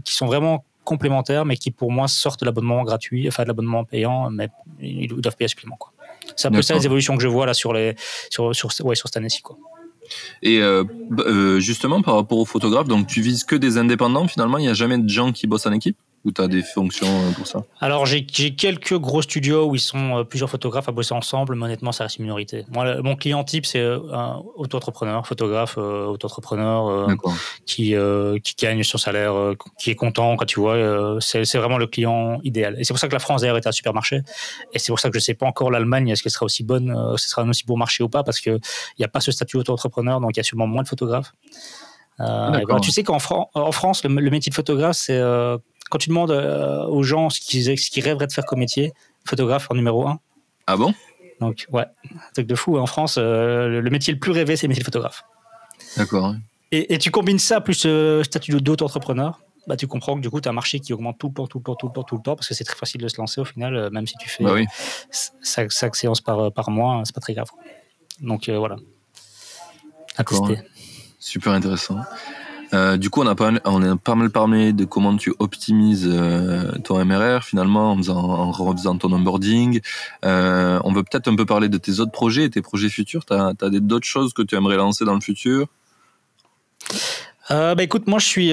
[0.04, 3.84] qui sont vraiment complémentaires, mais qui pour moi sortent de l'abonnement gratuit, enfin de l'abonnement
[3.84, 4.48] payant, mais
[4.80, 5.76] ils doivent payer supplément.
[5.76, 5.92] Quoi.
[6.36, 7.94] C'est un peu ça les évolutions que je vois là sur, les,
[8.30, 9.42] sur, sur, ouais, sur cette année-ci.
[9.42, 9.56] Quoi.
[10.42, 10.60] Et
[11.58, 14.74] justement, par rapport aux photographes, donc tu vises que des indépendants finalement, il n'y a
[14.74, 15.96] jamais de gens qui bossent en équipe?
[16.26, 17.62] Ou tu as des fonctions euh, pour ça?
[17.80, 21.64] Alors, j'ai quelques gros studios où ils sont euh, plusieurs photographes à bosser ensemble, mais
[21.64, 22.66] honnêtement, ça reste une minorité.
[22.68, 27.06] Moi, mon client type, c'est euh, un auto-entrepreneur, photographe, auto-entrepreneur,
[27.64, 27.94] qui,
[28.42, 29.34] qui gagne son salaire,
[29.78, 31.20] qui est content, quand tu vois.
[31.20, 32.74] c'est vraiment le client idéal.
[32.78, 34.22] Et c'est pour ça que la France, d'ailleurs, est un supermarché.
[34.72, 36.64] Et c'est pour ça que je ne sais pas encore l'Allemagne, est-ce qu'elle sera aussi
[36.64, 38.58] bonne, ce sera un aussi bon marché ou pas, parce qu'il
[38.98, 41.32] n'y a pas ce statut auto-entrepreneur, donc il y a sûrement moins de photographes.
[42.18, 43.18] tu sais qu'en
[43.54, 45.20] en France, le, métier de photographe, c'est
[45.90, 48.92] quand tu demandes euh, aux gens ce qu'ils rêveraient de faire comme métier,
[49.24, 50.20] photographe en numéro un.
[50.66, 50.94] Ah bon?
[51.40, 52.78] Donc, ouais, un truc de fou.
[52.78, 55.24] En France, euh, le métier le plus rêvé, c'est le métier de photographe.
[55.96, 56.34] D'accord.
[56.72, 60.48] Et, tu combines ça plus le statut d'auto-entrepreneur, bah, tu comprends que du coup, tu
[60.48, 62.16] as un marché qui augmente tout le temps, tout le temps, tout le temps, tout
[62.16, 64.14] le temps, parce que c'est très facile de se lancer au final, euh, même si
[64.18, 64.56] tu fais bah
[65.42, 67.50] 5, séances par, par mois, c'est pas très grave.
[68.20, 68.76] Donc voilà.
[70.16, 70.60] Tester.
[71.18, 72.00] Super intéressant.
[72.74, 77.44] Euh, du coup, on a, pas, mal parlé de comment tu optimises euh, ton MRR
[77.44, 77.96] finalement en,
[78.76, 79.80] faisant, ton onboarding.
[80.24, 83.24] Euh, on veut peut-être un peu parler de tes autres projets, tes projets futurs.
[83.24, 85.66] Tu as d'autres choses que tu aimerais lancer dans le futur?
[87.48, 88.52] Bah écoute, moi je suis,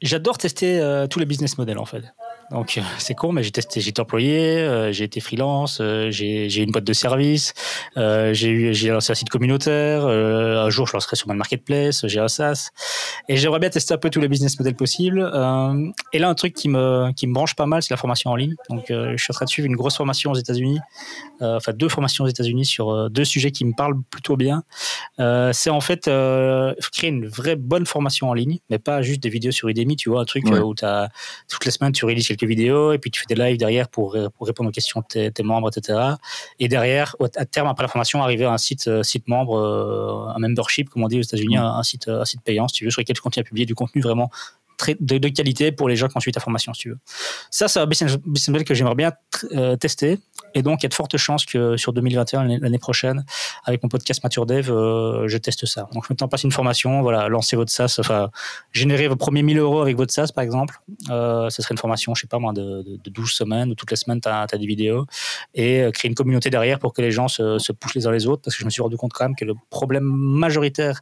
[0.00, 2.04] j'adore tester tous les business models en fait.
[2.52, 6.10] Donc euh, c'est con, mais j'ai testé, j'ai été employé, euh, j'ai été freelance, euh,
[6.10, 7.54] j'ai une boîte de service,
[7.96, 10.06] j'ai eu, j'ai lancé un site communautaire.
[10.06, 12.70] un jour, je lancerai sur ma marketplace, j'ai un SaaS,
[13.28, 15.20] et j'aimerais bien tester un peu tous les business models possibles.
[16.12, 18.36] et là, un truc qui me qui me branche pas mal, c'est la formation en
[18.36, 18.54] ligne.
[18.68, 20.78] Donc je suis en train de suivre une grosse formation aux États-Unis,
[21.40, 24.62] enfin deux formations aux États-Unis sur deux sujets qui me parlent plutôt bien.
[25.52, 29.52] c'est en fait créer une vraie bonne formation en ligne, mais pas juste des vidéos
[29.52, 31.08] sur Udemy, tu vois, un truc où tu as
[31.48, 34.16] toutes les semaines tu réalises quelques vidéos et puis tu fais des lives derrière pour,
[34.36, 35.98] pour répondre aux questions de tes, membres, etc.
[36.58, 40.34] Et derrière, à terme, après la formation, arriver à un site, euh, site membre, euh,
[40.34, 42.90] un membership, comme on dit aux États-Unis, un, site, un site payant, si tu veux,
[42.90, 44.30] sur lequel tu continues à publier du contenu vraiment
[45.00, 46.98] de, qualité pour les gens qui ont suivi ta formation, si tu veux.
[47.50, 48.18] Ça, c'est un business
[48.48, 49.12] model que j'aimerais bien
[49.52, 50.18] euh, tester.
[50.54, 53.24] Et donc, il y a de fortes chances que sur 2021, l'année prochaine,
[53.64, 55.88] avec mon podcast Mature Dev, euh, je teste ça.
[55.92, 58.30] Donc, en place une formation, voilà, lancer votre SaaS, enfin,
[58.72, 60.80] générer vos premiers 1000 euros avec votre SaaS, par exemple.
[61.10, 63.96] Euh, ce serait une formation, je sais pas moi, de, 12 semaines, où toutes les
[63.96, 65.06] semaines, tu as, des vidéos.
[65.54, 68.26] Et créer une communauté derrière pour que les gens se, se poussent les uns les
[68.26, 71.00] autres, parce que je me suis rendu compte quand même que le problème majoritaire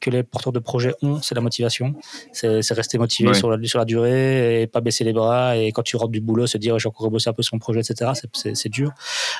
[0.00, 1.94] que les porteurs de projets ont, c'est la motivation.
[2.32, 5.56] C'est rester motivé sur, la, sur la durée et pas baisser les bras.
[5.56, 7.58] Et quand tu rentres du boulot, se dire j'ai encore bosser un peu sur mon
[7.58, 8.12] projet, etc.
[8.34, 8.92] C'est dur.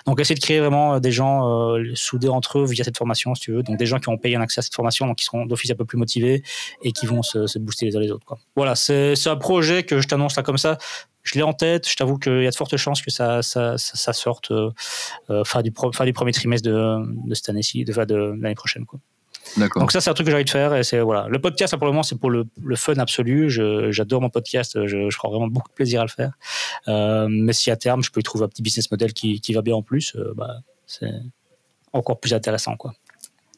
[0.07, 3.43] Donc essayer de créer vraiment des gens euh, soudés entre eux via cette formation, si
[3.43, 3.63] tu veux.
[3.63, 5.71] Donc des gens qui ont payé un accès à cette formation, donc qui seront d'office
[5.71, 6.43] un peu plus motivés
[6.83, 8.27] et qui vont se, se booster les uns les autres.
[8.27, 8.39] Quoi.
[8.57, 10.79] Voilà, c'est un projet que je t'annonce là comme ça
[11.23, 11.89] je l'ai en tête.
[11.89, 14.71] Je t'avoue qu'il y a de fortes chances que ça, ça, ça, sorte euh,
[15.31, 18.87] euh, fin, du fin du premier trimestre de, de cette année-ci, de, de l'année prochaine.
[18.87, 19.01] Quoi.
[19.76, 20.74] Donc ça, c'est un truc que j'ai envie de faire.
[20.74, 23.51] Et c'est voilà, le podcast, pour le moment, c'est pour le, le, fun absolu.
[23.91, 24.86] J'adore mon podcast.
[24.86, 26.32] Je, je prends vraiment beaucoup de plaisir à le faire.
[26.88, 29.53] Euh, mais si à terme, je peux y trouver un petit business model qui, qui
[29.53, 31.12] va bien en plus, euh, bah, c'est
[31.93, 32.95] encore plus intéressant, quoi.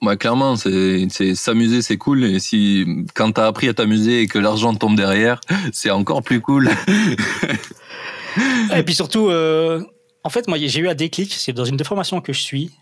[0.00, 2.24] Ouais, clairement, c'est s'amuser, c'est cool.
[2.24, 5.40] Et si quand t'as appris à t'amuser et que l'argent tombe derrière,
[5.72, 6.70] c'est encore plus cool.
[8.74, 9.80] et puis surtout, euh,
[10.24, 11.32] en fait, moi, j'ai eu un déclic.
[11.32, 12.72] C'est dans une des formations que je suis.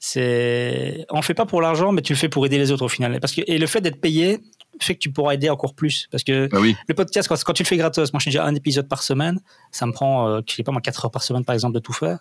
[0.00, 2.88] C'est, on fait pas pour l'argent, mais tu le fais pour aider les autres au
[2.88, 3.18] final.
[3.20, 4.40] Parce que et le fait d'être payé
[4.80, 6.08] fait que tu pourras aider encore plus.
[6.10, 6.76] Parce que bah oui.
[6.86, 9.40] le podcast, quand, tu le fais gratos, moi, je fais déjà un épisode par semaine.
[9.72, 11.80] Ça me prend, euh, je sais pas, moi, 4 heures par semaine, par exemple, de
[11.80, 12.20] tout faire.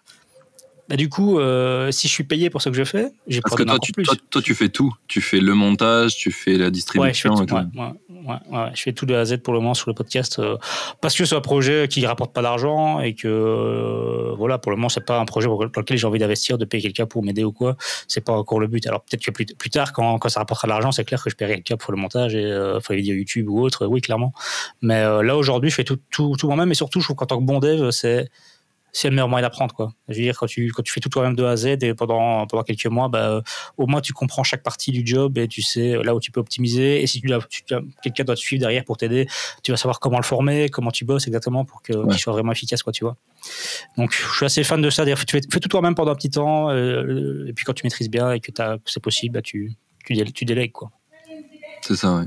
[0.90, 3.56] Bah, du coup, euh, si je suis payé pour ce que je fais, j'ai Parce
[3.56, 4.96] que toi tu, toi, tu fais tout.
[5.08, 7.32] Tu fais le montage, tu fais la distribution.
[7.32, 9.60] Ouais, je, fais tout, ouais, ouais, je fais tout de A à Z pour le
[9.60, 10.58] moment sur le podcast euh,
[11.02, 14.78] parce que c'est un projet qui rapporte pas d'argent et que euh, voilà, pour le
[14.78, 17.44] moment, c'est pas un projet pour lequel j'ai envie d'investir, de payer quelqu'un pour m'aider
[17.44, 17.76] ou quoi.
[18.08, 18.88] C'est pas encore le but.
[18.88, 21.30] Alors peut-être que plus, plus tard, quand, quand ça rapportera de l'argent, c'est clair que
[21.30, 22.50] je paierai quelqu'un pour le montage et
[22.84, 23.88] pour les vidéos YouTube ou autre.
[23.88, 24.32] Oui, clairement.
[24.82, 27.40] Mais là aujourd'hui, je fais tout, tout, tout moi-même et surtout, je trouve qu'en tant
[27.40, 28.30] que bon dev, c'est
[28.98, 29.94] c'est le meilleur moyen d'apprendre quoi.
[30.08, 31.94] Je veux dire quand tu quand tu fais tout toi-même de A à Z et
[31.94, 33.44] pendant pendant quelques mois, bah,
[33.78, 36.40] au moins tu comprends chaque partie du job et tu sais là où tu peux
[36.40, 37.04] optimiser.
[37.04, 37.64] Et si tu, tu
[38.02, 39.28] quelqu'un doit te suivre derrière pour t'aider,
[39.62, 42.52] tu vas savoir comment le former, comment tu bosses exactement pour que qu'il soit vraiment
[42.52, 43.18] efficace quoi, tu vois.
[43.98, 45.04] Donc je suis assez fan de ça.
[45.04, 48.10] D'ailleurs, fais, fais tout toi-même pendant un petit temps euh, et puis quand tu maîtrises
[48.10, 48.52] bien et que
[48.86, 49.74] c'est possible, bah, tu
[50.06, 50.90] tu, tu délègues quoi.
[51.82, 52.26] C'est ça, ouais.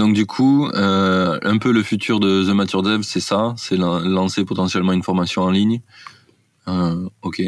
[0.00, 3.76] Donc du coup, euh, un peu le futur de The Mature Dev, c'est ça, c'est
[3.76, 5.82] lancer potentiellement une formation en ligne.
[6.68, 7.42] Euh, ok.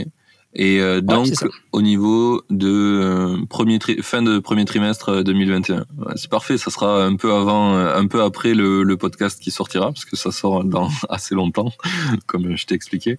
[0.54, 1.28] Et euh, donc
[1.72, 5.86] au niveau de premier fin de premier trimestre 2021,
[6.16, 6.58] c'est parfait.
[6.58, 10.16] Ça sera un peu avant, un peu après le, le, podcast qui sortira parce que
[10.16, 11.72] ça sort dans assez longtemps,
[12.26, 13.18] comme je t'ai expliqué.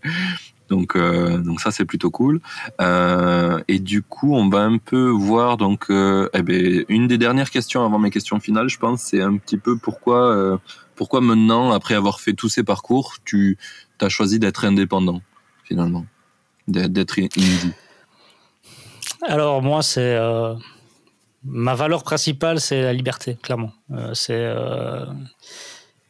[0.70, 2.42] Donc, euh, donc ça c'est plutôt cool.
[2.82, 7.18] Euh, et du coup, on va un peu voir donc euh, eh ben, une des
[7.18, 10.60] dernières questions avant mes questions finales, je pense, c'est un petit peu pourquoi
[10.96, 13.58] pourquoi maintenant, après avoir fait tous ces parcours, tu
[14.00, 15.22] as choisi d'être indépendant
[15.64, 16.06] finalement,
[16.68, 17.72] d'être indie?
[19.28, 20.18] Alors moi, c'est
[21.44, 23.72] ma valeur principale, c'est la liberté, clairement.
[24.14, 24.54] c'est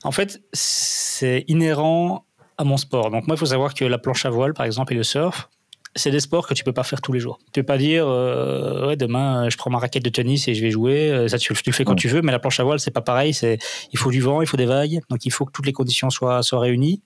[0.03, 2.25] en fait, c'est inhérent
[2.57, 3.11] à mon sport.
[3.11, 5.49] Donc moi, il faut savoir que la planche à voile, par exemple, et le surf,
[5.95, 7.39] c'est des sports que tu peux pas faire tous les jours.
[7.51, 10.61] Tu peux pas dire euh, ouais, demain je prends ma raquette de tennis et je
[10.61, 11.11] vais jouer.
[11.11, 13.01] Euh, ça tu, le fais quand tu veux, mais la planche à voile c'est pas
[13.01, 13.33] pareil.
[13.33, 13.59] C'est
[13.91, 16.09] il faut du vent, il faut des vagues, donc il faut que toutes les conditions
[16.09, 17.01] soient soient réunies.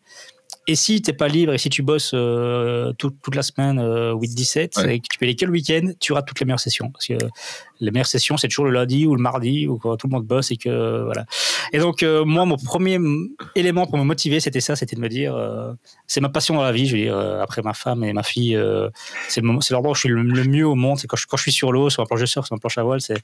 [0.70, 4.90] Et si tu n'es pas libre et si tu bosses euh, toute la semaine 8-17
[4.90, 6.92] et que tu peux aller que le week-end, tu auras toutes les meilleures sessions.
[6.92, 7.14] Parce que
[7.80, 10.26] les meilleures sessions, c'est toujours le lundi ou le mardi où quand tout le monde
[10.26, 11.26] bosse et que voilà.
[11.72, 13.00] Et donc euh, moi, mon premier
[13.56, 15.72] élément pour me motiver, c'était ça, c'était de me dire, euh,
[16.06, 16.86] c'est ma passion dans la vie.
[16.86, 18.60] Je veux dire, après ma femme et ma fille,
[19.30, 21.00] c'est l'endroit où je suis le, mieux au monde.
[21.00, 22.60] C'est quand je, quand je suis sur l'eau, sur ma planche de surf, sur ma
[22.60, 23.24] planche à voile, c'est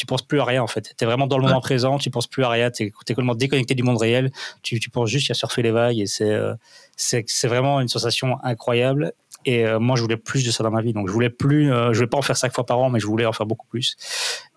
[0.00, 0.94] tu penses plus à rien en fait.
[0.96, 3.34] Tu es vraiment dans le moment présent, tu penses plus à rien, tu es, complètement
[3.34, 4.32] déconnecté du monde réel,
[4.62, 6.54] tu, tu penses juste à surfer les vagues et c'est euh,
[6.96, 9.12] c'est vraiment une sensation incroyable.
[9.46, 10.92] Et euh, moi, je voulais plus de ça dans ma vie.
[10.92, 13.00] Donc, je voulais plus, euh, je voulais pas en faire cinq fois par an, mais
[13.00, 13.96] je voulais en faire beaucoup plus.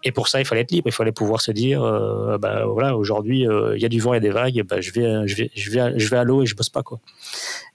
[0.03, 0.88] Et pour ça, il fallait être libre.
[0.88, 3.45] Il fallait pouvoir se dire, euh, bah, voilà, aujourd'hui,
[3.76, 4.63] il y a du vent et des vagues.
[4.67, 6.84] Bah, je vais, je vais, je vais, je vais à l'eau et je bosse pas,
[6.84, 6.99] quoi.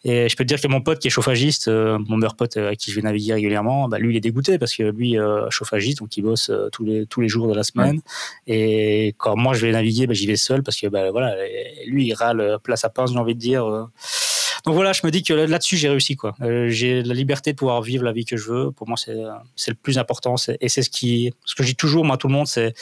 [0.05, 2.77] Et je peux te dire que mon pote qui est chauffagiste, mon meilleur pote à
[2.77, 5.17] qui je vais naviguer régulièrement, bah, lui, il est dégoûté parce que lui,
[5.49, 8.03] chauffagiste, donc il bosse tous les tous les jours de la semaine.
[8.47, 11.35] Et quand moi je vais naviguer, bah, j'y vais seul parce que bah, voilà,
[11.87, 13.89] lui, il râle place à pince, j'ai envie de dire
[14.65, 16.17] donc voilà, je me dis que là-dessus, j'ai réussi.
[16.17, 16.35] quoi.
[16.43, 18.71] Euh, j'ai la liberté de pouvoir vivre la vie que je veux.
[18.73, 20.35] Pour moi, c'est le plus important.
[20.61, 22.75] Et c'est ce, qui, ce que je dis toujours, moi, à tout le monde, c'est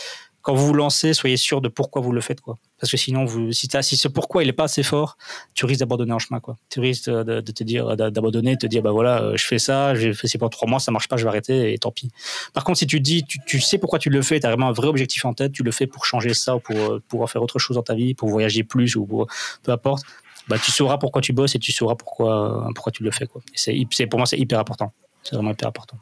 [0.47, 2.41] quand vous vous lancez, soyez sûr de pourquoi vous le faites.
[2.41, 2.57] quoi.
[2.79, 5.17] Parce que sinon, vous, si, si ce pourquoi il n'est pas assez fort,
[5.55, 6.39] tu risques d'abandonner en chemin.
[6.39, 6.57] quoi.
[6.71, 9.97] Tu risques de, te dire, d'abandonner, de te dire, bah voilà, euh, je fais ça,
[9.97, 12.13] j'ai fait ça pendant trois mois, ça marche pas, je vais arrêter et tant pis.
[12.55, 14.73] Par contre, si tu dis, tu, sais pourquoi tu le fais, tu as vraiment un
[14.73, 17.59] vrai objectif en tête, tu le fais pour changer ça, pour euh, pouvoir faire autre
[17.59, 19.27] chose dans ta vie, pour voyager plus ou pour,
[19.65, 20.05] peu importe,
[20.49, 23.27] bah, tu sauras pourquoi tu bosses et tu sauras pourquoi, pourquoi tu le fais.
[23.27, 23.43] Quoi.
[23.55, 24.93] c'est, pour moi, c'est hyper important.
[25.23, 25.99] C'est vraiment hyper important.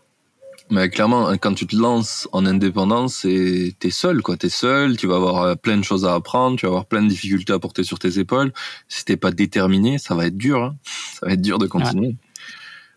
[0.71, 4.37] Mais clairement, quand tu te lances en indépendance, tu es seul, quoi.
[4.43, 7.03] es seul, tu vas avoir euh, plein de choses à apprendre, tu vas avoir plein
[7.03, 8.53] de difficultés à porter sur tes épaules.
[8.89, 10.63] Si t'es pas déterminé, ça va être dur.
[10.63, 10.77] Hein.
[11.21, 12.17] Ça va être dur de continuer.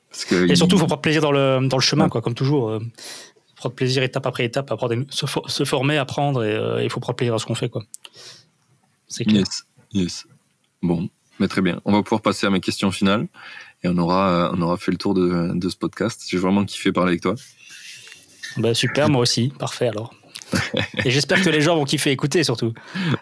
[0.09, 2.35] Parce que et surtout, il faut prendre plaisir dans le, dans le chemin, quoi, comme
[2.35, 2.69] toujours.
[2.69, 2.79] Euh.
[3.57, 7.39] prendre plaisir étape après étape, apprendre, se, former, apprendre, et il faut prendre plaisir à
[7.39, 7.69] ce qu'on fait.
[7.69, 7.83] Quoi.
[9.07, 9.39] C'est clair.
[9.39, 10.27] Yes, yes.
[10.81, 11.09] Bon,
[11.39, 11.81] mais très bien.
[11.85, 13.27] On va pouvoir passer à mes questions finales
[13.83, 16.23] et on aura, on aura fait le tour de, de ce podcast.
[16.27, 17.35] J'ai vraiment kiffé parler avec toi.
[18.57, 19.53] Bah, super, moi aussi.
[19.59, 20.13] Parfait alors.
[21.05, 22.73] Et j'espère que les gens vont kiffer écouter surtout.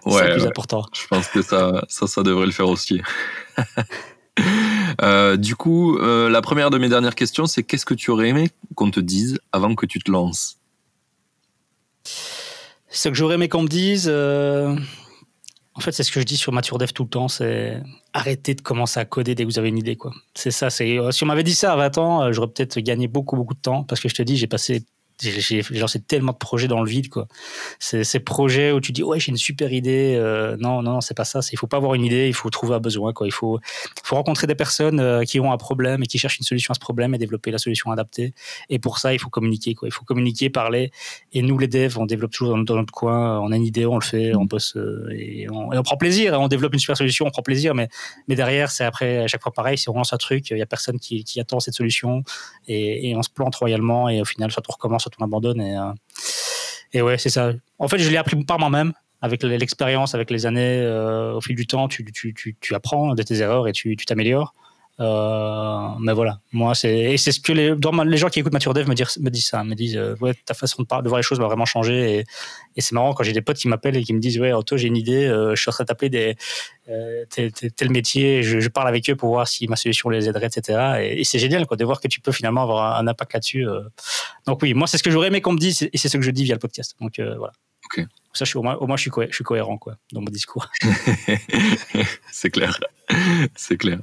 [0.05, 0.86] Ouais, c'est le plus important.
[0.93, 3.01] Je pense que ça, ça, ça devrait le faire aussi.
[5.01, 8.30] Euh, du coup, euh, la première de mes dernières questions, c'est qu'est-ce que tu aurais
[8.30, 10.57] aimé qu'on te dise avant que tu te lances?
[12.89, 14.76] Ce que j'aurais aimé qu'on me dise, euh,
[15.78, 17.82] en fait, c'est ce que je dis sur Mature Dev tout le temps, c'est
[18.13, 19.97] arrêtez de commencer à coder dès que vous avez une idée.
[20.34, 20.69] C'est ça.
[20.69, 23.59] C'est si on m'avait dit ça à 20 ans, j'aurais peut-être gagné beaucoup beaucoup de
[23.59, 24.86] temps parce que je te dis, j'ai passé
[25.22, 27.28] j'ai lancé tellement de projets dans le vide quoi.
[27.80, 31.24] Ces projets où tu dis ouais j'ai une super idée euh, non non, c'est pas
[31.24, 31.39] ça.
[31.51, 33.26] Il faut pas avoir une idée il faut trouver un besoin quoi.
[33.28, 33.59] Il faut
[34.03, 36.76] faut rencontrer des personnes euh, qui ont un problème et qui cherchent une solution à
[36.76, 38.34] ce problème et développer la solution adaptée.
[38.70, 39.88] Et pour ça il faut communiquer quoi.
[39.88, 40.91] Il faut communiquer parler.
[41.32, 43.39] Et nous les devs on développe toujours dans, notre coin.
[43.39, 46.47] On a une idée on le fait on bosse euh, et, on, prend plaisir on
[46.49, 47.74] développe une super solution on prend plaisir.
[47.74, 47.88] Mais
[48.28, 50.61] mais derrière c'est après à chaque fois pareil si on lance un truc il y
[50.61, 52.24] a personne qui, qui attend cette solution.
[52.68, 54.09] Et, et on se plante royalement.
[54.09, 55.62] Et au final soit on recommence on abandonne.
[55.62, 55.93] Et, euh,
[56.93, 57.51] et ouais, c'est ça.
[57.80, 61.56] En fait, je l'ai appris par moi-même avec l'expérience, avec les années, euh, au fil
[61.56, 64.53] du temps, tu, tu, tu, tu, apprends de tes erreurs et tu t'améliores.
[65.02, 68.74] Euh, mais voilà, moi, c'est et c'est ce que les, les gens qui écoutent Mature
[68.74, 71.18] Dev me disent, me disent ça, me disent euh, ouais, ta façon de, de voir
[71.18, 72.20] les choses va vraiment changer.
[72.20, 72.26] Et,
[72.78, 74.78] et c'est marrant quand j'ai des potes qui m'appellent et qui me disent ouais, Otto,
[74.78, 76.38] j'ai une idée, euh, je suis en train de t'appeler des
[77.30, 80.46] tel, tel, métier, je, je, parle avec eux pour voir si ma solution les aiderait,
[80.46, 81.00] etc.
[81.02, 83.66] Et, c'est génial quoi, de voir que tu peux finalement avoir un, impact là-dessus.
[84.46, 86.24] Donc oui, moi, c'est ce que j'aurais aimé qu'on me dise et c'est ce que
[86.24, 86.96] je dis via le podcast.
[87.02, 87.54] Donc voilà.
[87.86, 88.06] Ok.
[88.34, 90.30] Ça, je suis, au, moins, au moins, je suis, je suis cohérent quoi, dans mon
[90.30, 90.70] discours.
[92.32, 92.80] c'est clair.
[93.56, 93.99] C'est clair.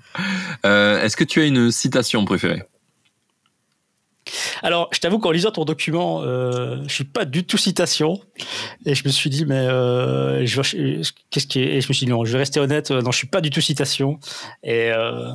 [0.65, 2.63] Euh, est-ce que tu as une citation préférée?
[4.63, 8.21] Alors, je t'avoue qu'en lisant ton document, euh, je suis pas du tout citation,
[8.87, 10.47] et je me suis dit mais euh,
[11.31, 13.27] qu'est-ce qui Et je me suis dit non, je vais rester honnête, non, je suis
[13.27, 14.21] pas du tout citation,
[14.63, 15.29] et euh,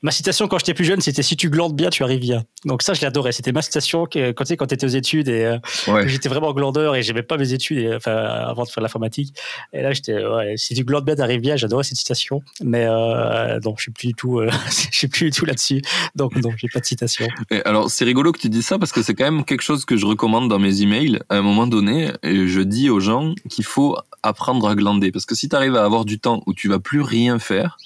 [0.00, 2.44] Ma citation quand j'étais plus jeune, c'était si tu glandes bien, tu arrives bien.
[2.64, 3.32] Donc ça, je l'adorais.
[3.32, 6.94] C'était ma citation quand tu sais, quand étais aux études et euh, j'étais vraiment glandeur
[6.94, 9.34] et j'aimais pas mes études et, enfin, avant de faire l'informatique.
[9.72, 11.56] Et là, j'étais ouais, si tu glandes bien, t'arrives bien.
[11.56, 14.48] J'adorais cette citation, mais euh, non, je suis plus du tout, euh,
[14.92, 15.82] je suis plus du tout là-dessus.
[16.14, 17.26] Donc non, j'ai pas de citation.
[17.50, 19.84] Et alors c'est rigolo que tu dis ça parce que c'est quand même quelque chose
[19.84, 21.18] que je recommande dans mes emails.
[21.28, 25.34] À un moment donné, je dis aux gens qu'il faut apprendre à glander parce que
[25.34, 27.78] si tu arrives à avoir du temps où tu vas plus rien faire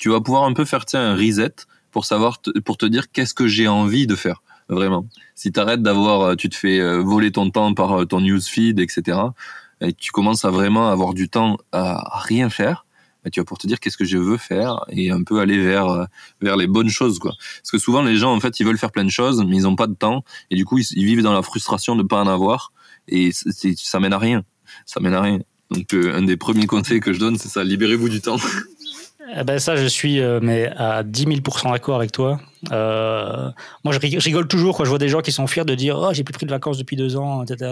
[0.00, 1.54] tu vas pouvoir un peu faire un reset
[1.92, 5.06] pour savoir, pour te dire qu'est-ce que j'ai envie de faire, vraiment.
[5.34, 8.20] Si tu arrêtes d'avoir, euh, tu te fais euh, voler ton temps par euh, ton
[8.20, 9.18] newsfeed, etc.,
[9.82, 12.86] et tu commences à vraiment avoir du temps à rien faire,
[13.24, 15.58] bah, tu vas pour te dire qu'est-ce que je veux faire et un peu aller
[15.62, 16.06] vers
[16.40, 18.92] vers les bonnes choses quoi parce que souvent les gens en fait ils veulent faire
[18.92, 21.34] plein de choses mais ils n'ont pas de temps et du coup ils, vivent dans
[21.34, 22.72] la frustration de pas en avoir
[23.08, 24.42] et ça mène à rien
[24.86, 25.40] ça mène à rien
[25.70, 28.38] donc un des premiers conseils que je donne c'est ça libérez-vous du temps
[29.36, 32.40] Eh ben ça, je suis euh, mais à 10 000 d'accord avec toi.
[32.72, 33.50] Euh,
[33.84, 36.12] moi, je rigole toujours quand je vois des gens qui sont fiers de dire oh,
[36.12, 37.70] j'ai plus pris de vacances depuis deux ans, etc.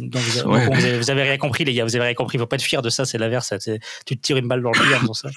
[0.00, 2.36] Donc, vous, avez, rien compris, les gars, vous avez rien compris.
[2.36, 3.52] Il faut pas être fier de ça, c'est l'inverse.
[4.06, 5.30] Tu te tires une balle dans le pied en faisant ça.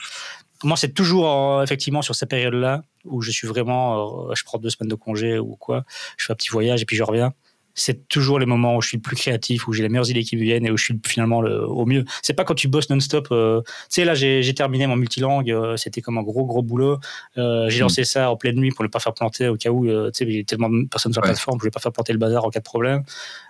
[0.64, 4.70] Moi, c'est toujours effectivement sur ces périodes-là où je suis vraiment, euh, je prends deux
[4.70, 5.84] semaines de congé ou quoi,
[6.18, 7.34] je fais un petit voyage et puis je reviens
[7.74, 10.24] c'est toujours les moments où je suis le plus créatif, où j'ai les meilleures idées
[10.24, 12.06] qui me viennent et où je suis finalement le, au mieux.
[12.22, 13.28] C'est pas quand tu bosses non-stop.
[13.32, 17.00] Euh, tu sais, là, j'ai terminé mon multilangue, euh, c'était comme un gros, gros boulot.
[17.38, 17.82] Euh, j'ai mm.
[17.82, 20.26] lancé ça en pleine nuit pour ne pas faire planter au cas où, tu sais,
[20.26, 22.20] il y a tellement de personnes sur la plateforme, je voulais pas faire planter le
[22.20, 23.04] bazar en cas de problème.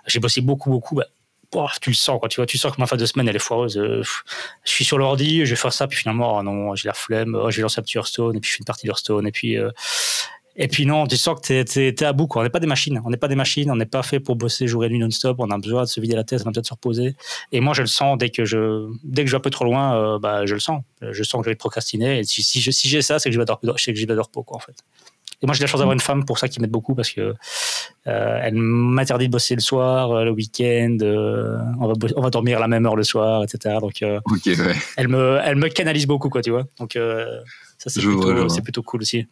[0.06, 0.96] J'ai bossé beaucoup, beaucoup.
[0.96, 1.06] Bah,
[1.82, 2.30] tu le sens, quoi.
[2.30, 3.74] Tu vois, tu sens que ma fin de semaine, elle est foireuse.
[3.74, 7.38] je suis sur l'ordi, je vais faire ça, puis finalement, oh non, j'ai la flemme.
[7.38, 9.32] Oh, je vais lancer un petit Hearthstone, et puis je fais une partie d'Hearthstone, et
[9.32, 9.58] puis,
[10.54, 12.26] et puis non, tu sens que t'es, es, à bout.
[12.26, 12.42] Quoi.
[12.42, 13.00] On n'est pas des machines.
[13.04, 13.70] On n'est pas des machines.
[13.70, 15.36] On n'est pas fait pour bosser jour et nuit non-stop.
[15.38, 17.16] On a besoin de se vider la tête, on a besoin de se reposer.
[17.52, 19.64] Et moi, je le sens dès que je, dès que je vais un peu trop
[19.64, 20.82] loin, euh, bah, je le sens.
[21.00, 22.18] Je sens que je vais procrastiner.
[22.18, 24.18] Et si, si, si j'ai ça, c'est que je vais de, c'est que j'ai de
[24.18, 24.76] repos, quoi, en fait.
[25.42, 27.34] Et moi, j'ai la chance d'avoir une femme pour ça qui m'aide beaucoup parce que
[28.06, 30.98] euh, elle m'interdit de bosser le soir, euh, le week-end.
[31.80, 33.76] on, va on va dormir à la même heure le soir, etc.
[33.80, 36.64] Donc, elle me, elle me canalise beaucoup, quoi, tu vois.
[36.78, 39.26] Donc, ça, c'est plutôt, c'est plutôt cool aussi.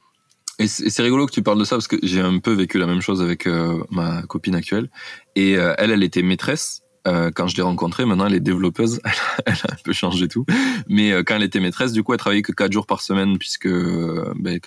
[0.61, 2.87] Et c'est rigolo que tu parles de ça parce que j'ai un peu vécu la
[2.87, 4.91] même chose avec euh, ma copine actuelle.
[5.35, 8.05] Et euh, elle, elle était maîtresse euh, quand je l'ai rencontrée.
[8.05, 9.01] Maintenant, elle est développeuse.
[9.47, 10.45] elle a un peu changé tout.
[10.87, 13.71] Mais quand elle était maîtresse, du coup, elle travaillait que 4 jours par semaine puisque
[13.71, 14.61] ben,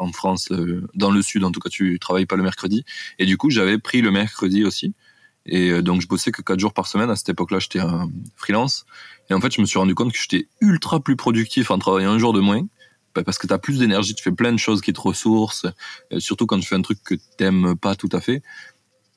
[0.00, 0.52] en France,
[0.94, 2.84] dans le sud, en tout cas, tu travailles pas le mercredi.
[3.20, 4.94] Et du coup, j'avais pris le mercredi aussi.
[5.48, 7.08] Et donc, je bossais que 4 jours par semaine.
[7.08, 7.78] À cette époque-là, j'étais
[8.34, 8.84] freelance.
[9.30, 12.10] Et en fait, je me suis rendu compte que j'étais ultra plus productif en travaillant
[12.10, 12.66] un jour de moins
[13.24, 15.66] parce que tu as plus d'énergie, tu fais plein de choses qui te ressourcent,
[16.12, 18.42] euh, surtout quand tu fais un truc que t'aimes pas tout à fait.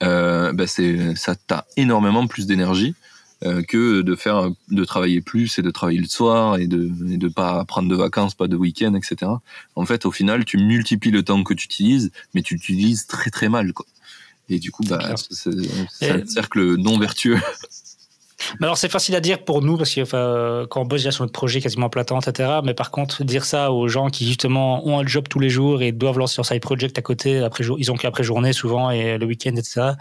[0.04, 2.96] euh, bah, c'est ça t'a énormément plus d'énergie
[3.44, 7.18] euh, que de faire de travailler plus et de travailler le soir et de et
[7.18, 9.32] de pas prendre de vacances, pas de week-end, etc.
[9.76, 13.30] En fait, au final, tu multiplies le temps que tu utilises, mais tu l'utilises très
[13.30, 13.86] très mal, quoi.
[14.50, 17.40] Et du coup, bah, c'est un cercle non vertueux.
[18.60, 21.12] Mais alors c'est facile à dire pour nous parce que enfin, quand on bosse déjà
[21.12, 22.60] sur notre projet quasiment plein temps, etc.
[22.64, 25.82] Mais par contre, dire ça aux gens qui justement ont un job tous les jours
[25.82, 29.18] et doivent lancer leur side project à côté, après ils ont qu'après journée souvent et
[29.18, 29.92] le week-end, etc.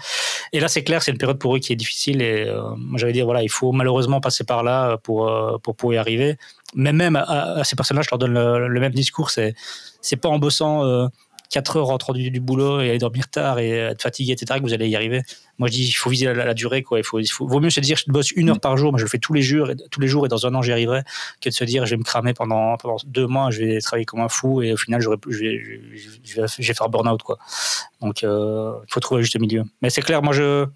[0.52, 2.98] Et là c'est clair, c'est une période pour eux qui est difficile et euh, moi
[2.98, 6.36] j'allais dire voilà, il faut malheureusement passer par là pour euh, pour, pour y arriver.
[6.74, 9.54] Mais même à, ces personnes-là, je leur donne le, même discours, c'est
[10.00, 11.06] c'est pas en bossant euh,
[11.50, 14.64] 4 heures rentrant du, du, boulot et aller dormir tard et être fatigué, etc., que
[14.64, 15.22] vous allez y arriver.
[15.58, 16.98] Moi, je dis, il faut viser la, durée, quoi.
[16.98, 19.08] Il faut, vaut mieux se dire, je bosse une heure par jour, mais je le
[19.08, 21.02] fais tous les jours, tous les jours et dans un an, j'y arriverai,
[21.40, 24.04] que de se dire, je vais me cramer pendant, pendant deux mois, je vais travailler
[24.04, 25.16] comme un fou et au final, je vais,
[26.24, 27.38] je, faire burn-out, quoi.
[28.00, 29.64] Donc, euh, il faut trouver juste milieu.
[29.80, 30.66] Mais c'est clair, moi, je,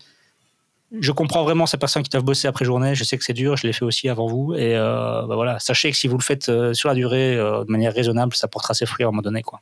[0.99, 2.95] je comprends vraiment ces personnes qui doivent bosser après journée.
[2.95, 4.55] Je sais que c'est dur, je l'ai fait aussi avant vous.
[4.55, 7.71] Et euh, bah voilà, sachez que si vous le faites euh, sur la durée, de
[7.71, 9.43] manière raisonnable, ça portera ses fruits à un moment donné.
[9.43, 9.61] Quoi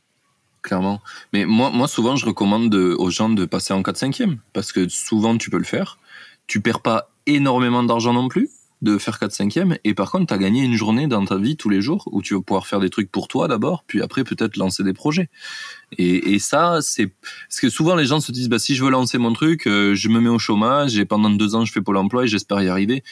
[0.61, 1.01] clairement.
[1.33, 5.37] Mais moi, moi, souvent, je recommande aux gens de passer en 4-5e, parce que souvent,
[5.37, 5.97] tu peux le faire.
[6.47, 8.49] Tu perds pas énormément d'argent non plus
[8.81, 11.69] de faire 4-5e, et par contre, tu as gagné une journée dans ta vie tous
[11.69, 14.57] les jours où tu vas pouvoir faire des trucs pour toi d'abord, puis après, peut-être
[14.57, 15.29] lancer des projets.
[15.99, 17.13] Et, et ça, c'est
[17.47, 19.93] parce que souvent les gens se disent, bah, si je veux lancer mon truc, euh,
[19.93, 22.61] je me mets au chômage, et pendant deux ans, je fais Pôle emploi et j'espère
[22.63, 23.03] y arriver.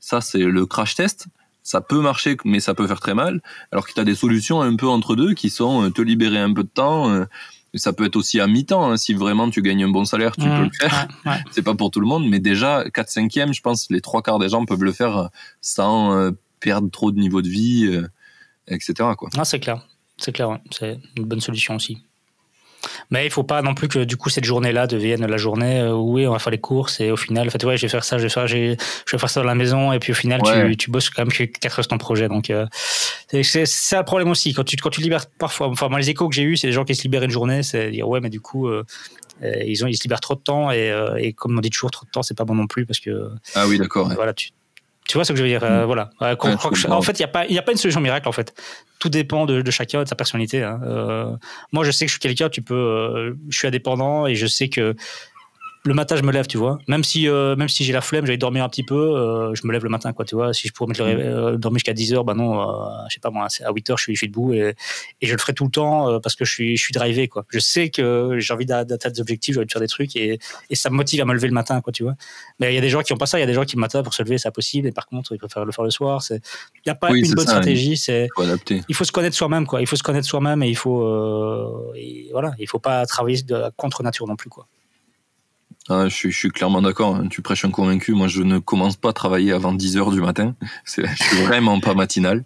[0.00, 1.26] Ça, c'est le crash test
[1.68, 3.42] ça peut marcher, mais ça peut faire très mal.
[3.72, 6.38] Alors que tu as des solutions un peu entre deux qui sont euh, te libérer
[6.38, 7.10] un peu de temps.
[7.10, 7.26] Euh,
[7.74, 8.90] ça peut être aussi à mi-temps.
[8.90, 8.96] Hein.
[8.96, 11.08] si vraiment tu gagnes un bon salaire, tu peux le faire.
[11.50, 14.22] C'est pas pour tout le monde, mais déjà 4 5 e je pense les trois
[14.22, 15.26] quarts des gens peuvent le faire euh,
[15.60, 17.86] sans perdre trop de niveau de vie,
[18.66, 19.10] etc.
[19.18, 19.28] Quoi.
[19.36, 19.86] Ah, c'est clair.
[20.16, 21.98] C'est clair, c'est une bonne solution aussi.
[23.10, 25.94] Mais il faut pas non plus que du coup cette journée-là devienne la journée euh,
[25.94, 27.88] où oui, on va faire les courses et au final, en fait, ouais, je vais
[27.88, 28.76] faire ça, je vais faire, je vais
[29.18, 31.78] faire ça dans la maison et puis au final, tu, tu bosses quand même 4
[31.78, 32.28] heures ton projet.
[32.28, 32.66] Donc, euh,
[33.30, 34.52] c'est ça le problème aussi.
[34.54, 36.72] Quand tu, quand tu libères parfois, enfin, moi, les échos que j'ai eu, c'est des
[36.72, 38.84] gens qui se libèrent une journée, c'est dire ouais, mais du coup, euh,
[39.42, 42.06] ils, ont, ils se libèrent trop de temps et, et comme on dit toujours, trop
[42.06, 43.30] de temps, c'est pas bon non plus parce que.
[43.54, 44.10] Ah oui, d'accord.
[44.14, 44.50] Voilà, tu,
[45.08, 45.86] tu vois ce que je veux dire euh, mm.
[45.86, 46.10] Voilà.
[46.20, 48.54] en fait, il n'y a, pas, a pas une solution miracle, en fait.
[48.98, 50.62] Tout dépend de, chacun, de sa personnalité.
[50.62, 50.80] Hein.
[50.84, 51.32] Euh,
[51.72, 54.46] moi, je sais que je suis quelqu'un, tu peux, euh, je suis indépendant et je
[54.46, 54.94] sais que
[55.84, 56.78] le matin, je me lève, tu vois.
[56.88, 59.66] Même si, euh, même si j'ai la flemme, j'allais dormir un petit peu, euh, je
[59.66, 60.52] me lève le matin, quoi, tu vois.
[60.52, 62.60] Si je pourrais mettre le euh, dormir jusqu'à 10 heures, bah non,
[63.08, 64.74] je sais pas moi, à 8 heures, je suis, je suis debout et,
[65.20, 67.44] et, je le ferai tout le temps parce que je suis, je suis drivé, quoi.
[67.50, 70.38] Je sais que j'ai envie d'atteindre des objectifs, j'ai envie de faire des trucs et,
[70.70, 72.14] et, ça me motive à me lever le matin, quoi, tu vois.
[72.60, 73.64] Mais il y a des gens qui ont pas ça, il y a des gens
[73.64, 75.84] qui le matin pour se lever, c'est impossible et par contre, ils préfèrent le faire
[75.84, 76.22] le soir.
[76.30, 76.40] Il
[76.86, 78.28] n'y a pas une bonne stratégie, c'est.
[78.88, 79.80] Il faut se connaître soi-même, quoi.
[79.80, 83.70] Il faut se connaître soi-même et il faut, et voilà, il faut pas travailler de,
[83.76, 84.66] contre nature non plus, quoi.
[85.88, 87.16] Ah, je, suis, clairement d'accord.
[87.16, 87.28] Hein.
[87.28, 88.12] Tu prêches un convaincu.
[88.12, 90.54] Moi, je ne commence pas à travailler avant 10 heures du matin.
[90.84, 92.44] Je suis vraiment pas matinal.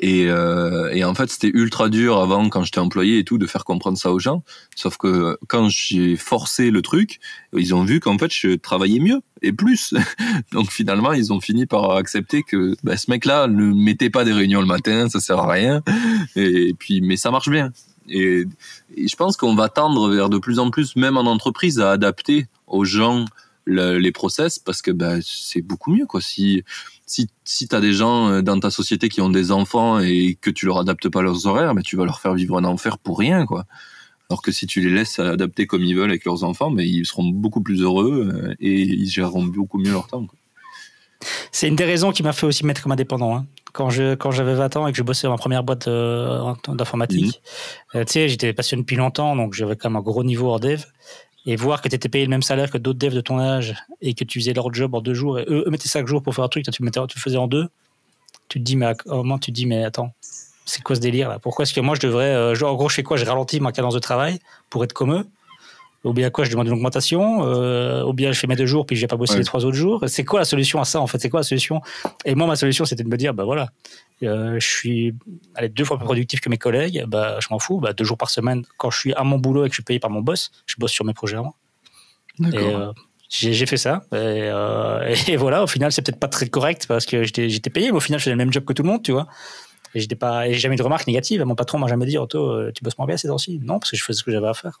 [0.00, 3.46] Et, euh, et en fait, c'était ultra dur avant, quand j'étais employé et tout, de
[3.46, 4.42] faire comprendre ça aux gens.
[4.74, 7.20] Sauf que quand j'ai forcé le truc,
[7.56, 9.94] ils ont vu qu'en fait, je travaillais mieux et plus.
[10.52, 14.32] Donc finalement, ils ont fini par accepter que bah, ce mec-là ne mettait pas des
[14.32, 15.82] réunions le matin, ça sert à rien.
[16.34, 17.72] Et puis, mais ça marche bien.
[18.08, 18.44] Et
[18.96, 22.46] je pense qu'on va tendre vers de plus en plus, même en entreprise, à adapter
[22.66, 23.24] aux gens
[23.66, 26.62] les process parce que bah, c'est beaucoup mieux quoi si
[27.06, 30.38] si si tu as des gens euh, dans ta société qui ont des enfants et
[30.40, 32.98] que tu leur adaptes pas leurs horaires mais tu vas leur faire vivre un enfer
[32.98, 33.64] pour rien quoi
[34.30, 37.06] alors que si tu les laisses adapter comme ils veulent avec leurs enfants mais ils
[37.06, 40.26] seront beaucoup plus heureux euh, et ils géreront beaucoup mieux leur temps
[41.52, 43.46] c'est une des raisons qui m'a fait aussi mettre comme indépendant hein.
[43.72, 46.52] quand je quand j'avais 20 ans et que je bossais dans ma première boîte euh,
[46.68, 47.40] d'informatique
[47.94, 48.04] mhm.
[48.04, 50.82] tu sais j'étais passionné depuis longtemps donc j'avais quand même un gros niveau hors dev
[51.46, 53.74] et voir que tu étais payé le même salaire que d'autres devs de ton âge
[54.00, 55.38] et que tu faisais leur job en deux jours.
[55.38, 57.36] Et eux, mettaient cinq jours pour faire un truc, toi tu, mettais, tu le faisais
[57.36, 57.68] en deux,
[58.48, 60.12] tu te dis, mais à un moment, tu te dis, mais attends,
[60.64, 61.38] c'est quoi ce délire là?
[61.38, 62.34] Pourquoi est-ce que moi je devrais.
[62.34, 63.16] Euh, en gros, je fais quoi?
[63.16, 64.38] Je ralentis ma cadence de travail
[64.70, 65.26] pour être comme eux
[66.04, 68.84] ou bien quoi, je demande une augmentation, euh, ou bien je fais mes deux jours
[68.84, 70.04] puis je vais pas bosser les trois autres jours.
[70.06, 71.18] C'est quoi la solution à ça en fait?
[71.18, 71.80] C'est quoi la solution?
[72.24, 73.70] Et moi, ma solution, c'était de me dire, bah voilà,
[74.22, 75.14] euh, je suis
[75.54, 77.80] allez, deux fois plus productif que mes collègues, bah je m'en fous.
[77.80, 79.84] Bah, deux jours par semaine, quand je suis à mon boulot et que je suis
[79.84, 81.54] payé par mon boss, je bosse sur mes projets à moi.
[82.42, 82.92] Euh,
[83.30, 84.04] j'ai fait ça.
[84.12, 84.50] Et,
[85.28, 88.00] et, voilà, au final, c'est peut-être pas très correct parce que j'étais payé, mais au
[88.00, 89.26] final, je faisais le même job que tout le monde, tu vois.
[89.94, 91.42] Et j'ai jamais eu de remarques négatives.
[91.44, 93.60] Mon patron m'a jamais dit, Otto, euh, tu bosses moins bien ces temps-ci.
[93.62, 94.80] Non, parce que je faisais ce que j'avais à faire.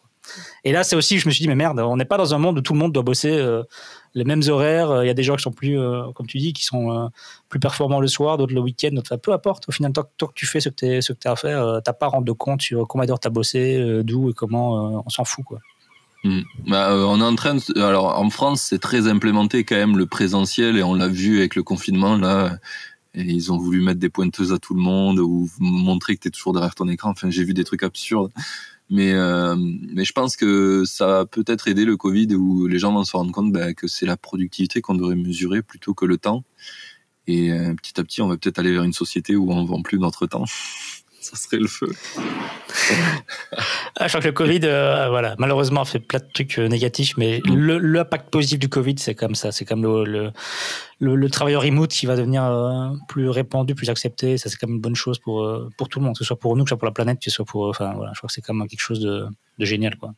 [0.64, 2.38] Et là, c'est aussi, je me suis dit, mais merde, on n'est pas dans un
[2.38, 3.62] monde où tout le monde doit bosser euh,
[4.14, 5.02] les mêmes horaires.
[5.02, 7.10] Il y a des gens qui sont plus, euh, comme tu dis, qui sont
[7.48, 9.68] plus performants le soir, d'autres le week-end, d'autres, peu importe.
[9.68, 12.10] Au final, tant, que tu fais ce que tu as à faire, t'as pas à
[12.10, 15.60] rendre compte sur combien d'heures tu as bossé, d'où et comment, on s'en fout, quoi.
[16.24, 16.40] Hmm.
[16.66, 20.06] Bah, euh, on est en train alors en France c'est très implémenté quand même le
[20.06, 22.58] présentiel et on l'a vu avec le confinement là
[23.14, 26.30] ils ont voulu mettre des pointeuses à tout le monde ou montrer que tu es
[26.30, 28.32] toujours derrière ton écran enfin j'ai vu des trucs absurdes
[28.90, 32.92] mais euh, mais je pense que ça a peut-être aidé le Covid où les gens
[32.92, 36.18] vont se rendre compte bah, que c'est la productivité qu'on devrait mesurer plutôt que le
[36.18, 36.44] temps.
[37.26, 39.82] Et euh, petit à petit on va peut-être aller vers une société où on vend
[39.82, 40.44] plus notre temps
[41.30, 41.90] ça serait le feu.
[43.96, 47.16] Ah, je crois que le Covid, euh, voilà, malheureusement, fait plein de trucs euh, négatifs,
[47.16, 47.78] mais mm.
[47.78, 49.50] l'impact positif du Covid, c'est comme ça.
[49.50, 50.32] C'est comme le,
[50.98, 54.36] le, le, travailleur remote qui va devenir euh, plus répandu, plus accepté.
[54.36, 55.48] Ça, c'est comme une bonne chose pour,
[55.78, 57.18] pour tout le monde, que ce soit pour nous, que ce soit pour la planète,
[57.18, 57.68] que ce soit pour.
[57.68, 59.26] Enfin, voilà, je crois que c'est quand même quelque chose de,
[59.58, 60.12] de, génial, quoi.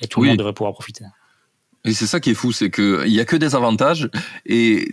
[0.00, 1.04] Et tout le monde devrait pouvoir profiter.
[1.84, 4.08] Et c'est ça qui est fou, c'est qu'il n'y a que des avantages.
[4.46, 4.90] Et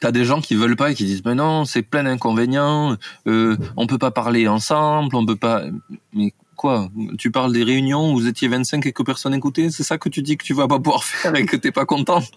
[0.00, 2.96] T'as des gens qui veulent pas et qui disent mais non c'est plein d'inconvénients,
[3.26, 5.64] euh, on peut pas parler ensemble, on peut pas.
[6.12, 9.84] Mais quoi Tu parles des réunions où vous étiez 25 et que personne écoutait, c'est
[9.84, 12.22] ça que tu dis que tu vas pas pouvoir faire et que t'es pas content?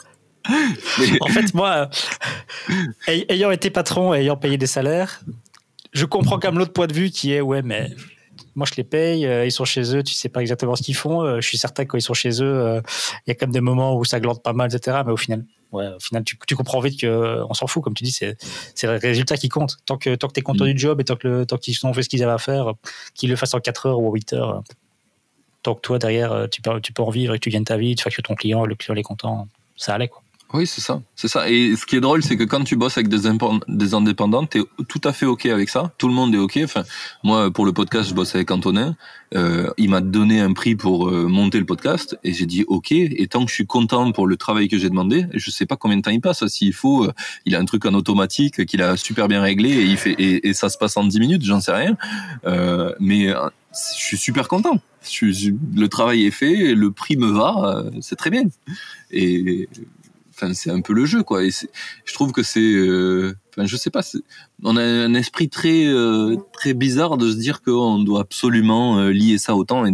[1.21, 1.89] En fait moi,
[3.07, 5.21] ayant été patron et ayant payé des salaires,
[5.91, 7.89] je comprends quand même l'autre point de vue qui est ouais mais
[8.59, 10.95] moi je les paye, euh, ils sont chez eux, tu sais pas exactement ce qu'ils
[10.95, 11.23] font.
[11.23, 12.81] Euh, je suis certain que quand ils sont chez eux, euh,
[13.25, 14.97] il y a quand même des moments où ça glande pas mal, etc.
[15.05, 18.03] Mais au final, ouais, au final, tu, tu comprends vite qu'on s'en fout, comme tu
[18.03, 18.35] dis, c'est
[18.83, 19.77] le résultat qui compte.
[19.85, 20.73] Tant que, tant que tu es content mm.
[20.73, 22.73] du job et tant que tant qu'ils ont fait ce qu'ils avaient à faire,
[23.15, 24.61] qu'ils le fassent en 4 heures ou en 8 heures,
[25.63, 27.77] tant que toi derrière, tu peux, tu peux en vivre et que tu gagnes ta
[27.77, 30.21] vie, tu factures ton client, le client est content, ça allait quoi.
[30.51, 31.47] Oui, c'est ça, c'est ça.
[31.47, 33.29] Et ce qui est drôle, c'est que quand tu bosses avec des,
[33.67, 35.93] des indépendants, t'es tout à fait ok avec ça.
[35.99, 36.59] Tout le monde est ok.
[36.63, 36.81] Enfin,
[37.23, 38.95] moi, pour le podcast, je bosse avec Antonin.
[39.35, 42.91] Euh, il m'a donné un prix pour euh, monter le podcast, et j'ai dit ok.
[42.91, 45.75] Et tant que je suis content pour le travail que j'ai demandé, je sais pas
[45.75, 46.45] combien de temps il passe.
[46.47, 47.13] S'il faut, euh,
[47.45, 50.53] il a un truc en automatique qu'il a super bien réglé et il fait et,
[50.53, 51.95] ça se passe en 10 minutes, j'en sais rien.
[52.45, 54.81] Euh, mais je suis super content.
[55.03, 58.45] Je, le travail est fait, le prix me va, c'est très bien.
[59.11, 59.69] Et
[60.53, 61.43] c'est un peu le jeu quoi.
[61.43, 64.01] Et je trouve que c'est euh, enfin je sais pas
[64.63, 69.11] on a un esprit très euh, très bizarre de se dire qu'on doit absolument euh,
[69.11, 69.85] lier ça au temps.
[69.85, 69.93] Et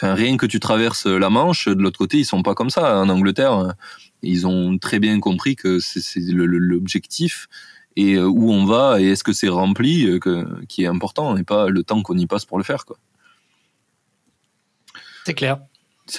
[0.00, 2.98] rien que tu traverses la Manche de l'autre côté ils sont pas comme ça.
[3.00, 3.74] En Angleterre
[4.22, 7.48] ils ont très bien compris que c'est l'objectif
[7.96, 10.20] et où on va et est-ce que c'est rempli
[10.68, 12.98] qui est important et pas le temps qu'on y passe pour le faire quoi.
[15.24, 15.58] C'est clair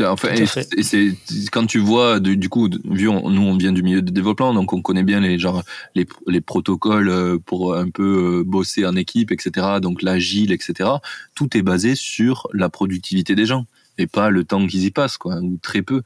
[0.01, 1.15] enfin, et c'est
[1.51, 4.81] quand tu vois du, coup, vu nous on vient du milieu de développement, donc on
[4.81, 5.63] connaît bien les genre
[5.95, 9.79] les, les protocoles euh, pour un peu euh, bosser en équipe, etc.
[9.81, 10.89] Donc l'agile, etc.
[11.35, 13.65] Tout est basé sur la productivité des gens
[13.97, 16.01] et pas le temps qu'ils y passent, quoi, ou très peu.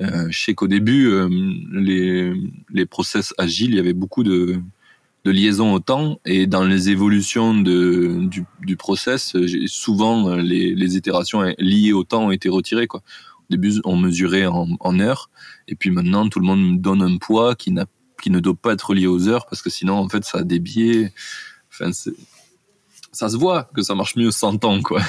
[0.00, 1.28] Euh, je sais qu'au début, euh,
[1.72, 2.32] les
[2.70, 4.60] les process agiles, il y avait beaucoup de
[5.26, 9.36] de liaison au temps et dans les évolutions de, du, du process,
[9.66, 12.86] souvent les, les, itérations liées au temps ont été retirées.
[12.86, 13.00] Quoi.
[13.40, 15.28] Au début, on mesurait en, en, heures
[15.66, 17.86] et puis maintenant, tout le monde donne un poids qui, n'a,
[18.22, 20.42] qui ne doit pas être lié aux heures parce que sinon, en fait, ça a
[20.44, 21.12] des biais.
[21.72, 21.90] Enfin,
[23.10, 24.80] ça se voit que ça marche mieux sans temps.
[24.80, 25.02] Quoi.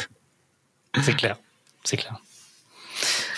[0.99, 1.37] C'est clair,
[1.83, 2.19] c'est clair.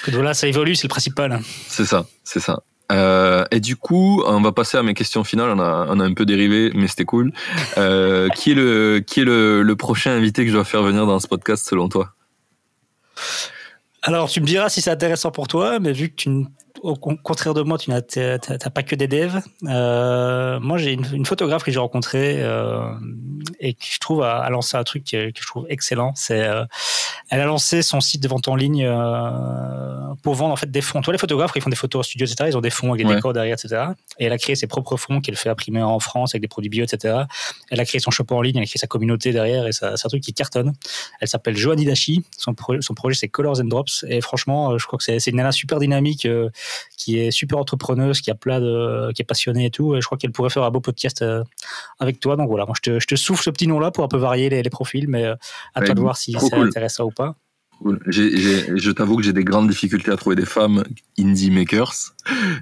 [0.05, 1.41] Que là, ça évolue, c'est le principal.
[1.67, 2.63] C'est ça, c'est ça.
[2.91, 5.51] Euh, et du coup, on va passer à mes questions finales.
[5.51, 7.31] On a, un peu dérivé, mais c'était cool.
[7.77, 11.05] Euh, qui est, le, qui est le, le, prochain invité que je dois faire venir
[11.05, 12.13] dans ce podcast selon toi?
[14.01, 16.29] Alors, tu me diras si c'est intéressant pour toi, mais vu que tu
[16.81, 17.99] au contraire de moi, tu n'as
[18.73, 19.41] pas que des devs.
[19.67, 22.89] Euh, moi, j'ai une, photographe que j'ai rencontrée euh,
[23.59, 26.13] et qui, je trouve, a, lancé un truc que, je trouve excellent.
[26.15, 26.65] C'est, euh,
[27.29, 28.87] elle a lancé son site de vente en ligne
[30.23, 31.01] pour vendre en fait des fonds.
[31.01, 32.49] Toi, les photographes, ils font des photos en studio, etc.
[32.49, 33.83] Ils ont des fonds avec des décors derrière, etc.
[34.17, 36.69] Et elle a créé ses propres fonds qu'elle fait imprimer en France avec des produits
[36.69, 37.23] bio, etc.
[37.69, 39.85] Elle a créé son shop en ligne, elle a créé sa communauté derrière et c'est
[39.85, 40.73] un truc qui cartonne.
[41.19, 42.23] Elle s'appelle Joanny Dashi.
[42.37, 44.05] Son, son projet, c'est Colors and Drops.
[44.07, 46.27] Et franchement, je crois que c'est une nana super dynamique
[46.97, 49.95] qui est super entrepreneuse, qui a plein de, qui est passionnée et tout.
[49.95, 51.43] Et je crois qu'elle pourrait faire un beau podcast euh,
[51.99, 52.35] avec toi.
[52.35, 54.49] Donc voilà, moi je te, je te souffle ce petit nom-là pour un peu varier
[54.49, 55.35] les, les profils, mais euh,
[55.75, 57.35] à toi de voir si c'est intéressant ou pas.
[58.07, 60.83] je t'avoue que j'ai des grandes difficultés à trouver des femmes
[61.17, 62.13] indie makers,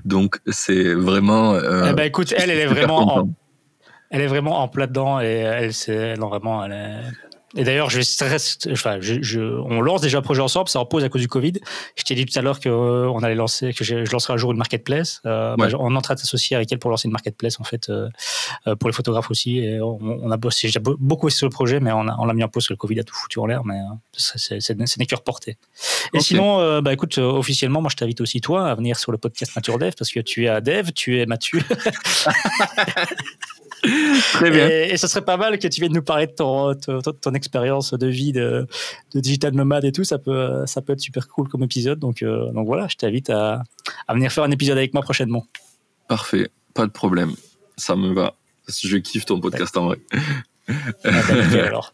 [0.05, 1.55] donc c'est vraiment.
[1.55, 3.29] Euh, eh ben écoute, elle, elle est vraiment, en,
[4.11, 7.26] elle est vraiment en plat dedans et elle, c'est vraiment, elle est,
[7.57, 8.01] et d'ailleurs, je,
[8.71, 11.53] enfin, je, je, on lance déjà un projet ensemble, ça repose à cause du Covid.
[11.95, 14.37] Je t'ai dit tout à l'heure qu'on euh, allait lancer, que je, je, lancerai un
[14.37, 15.21] jour une marketplace.
[15.25, 17.63] Euh, bah, on est en train de s'associer avec elle pour lancer une marketplace en
[17.63, 18.09] fait euh,
[18.79, 19.57] pour les photographes aussi.
[19.57, 22.43] Et on, on a bossé, j'ai beaucoup sur le projet, mais on l'a on mis
[22.43, 23.63] en pause parce que le Covid a tout foutu en l'air.
[23.65, 23.79] Mais
[24.13, 25.57] c'est n'est que reporté.
[26.13, 29.55] Et sinon, bah écoute, officiellement, moi je t'invite aussi toi à venir sur le podcast
[29.55, 31.61] Nature Dev parce que tu es à Dev, tu es Mathieu.
[33.81, 34.67] Très bien.
[34.67, 38.07] Et, ce serait pas mal que tu viennes nous parler de ton, ton, expérience de
[38.07, 38.67] vie de,
[39.13, 40.03] digital nomade et tout.
[40.03, 41.99] Ça peut, ça peut être super cool comme épisode.
[41.99, 43.63] Donc, euh, donc voilà, je t'invite à,
[44.07, 45.45] à, venir faire un épisode avec moi prochainement.
[46.07, 47.33] Parfait, pas de problème.
[47.77, 48.35] Ça me va.
[48.67, 49.99] Je kiffe ton podcast en vrai.
[50.69, 51.93] Ah, bah, alors.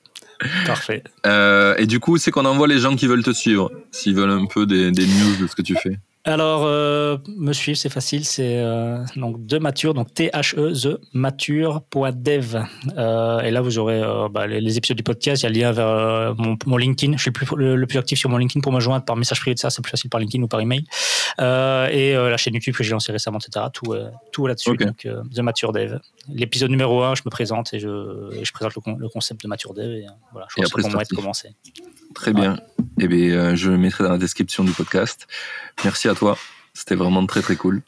[0.65, 1.03] Parfait.
[1.26, 4.30] Euh, et du coup, c'est qu'on envoie les gens qui veulent te suivre, s'ils veulent
[4.30, 5.97] un peu des, des news de ce que tu fais.
[6.25, 8.23] Alors, euh, me suivre, c'est facile.
[8.23, 12.63] C'est euh, donc de mature, donc T-H-E, the mature.dev.
[12.97, 15.43] Euh, et là, vous aurez euh, bah, les, épisodes du podcast.
[15.43, 17.17] Il y a le lien vers euh, mon, mon, LinkedIn.
[17.17, 19.55] Je suis plus, le, plus actif sur mon LinkedIn pour me joindre par message privé
[19.55, 19.69] de ça.
[19.69, 20.85] C'est plus facile par LinkedIn ou par email.
[21.39, 23.65] et la chaîne YouTube que j'ai lancée récemment, etc.
[23.73, 23.93] Tout,
[24.31, 24.77] tout là-dessus.
[24.77, 25.05] Donc,
[25.35, 25.99] The Mature Dev.
[26.29, 29.73] L'épisode numéro 1, je me présente et je, je présente le, le, concept de Mature
[29.73, 29.91] Dev.
[29.91, 31.49] Et voilà, je pense que être commencé.
[32.14, 32.57] Très bien.
[32.99, 35.27] Eh bien, je le mettrai dans la description du podcast.
[35.84, 36.38] Merci à toi.
[36.73, 37.81] C'était vraiment très très cool.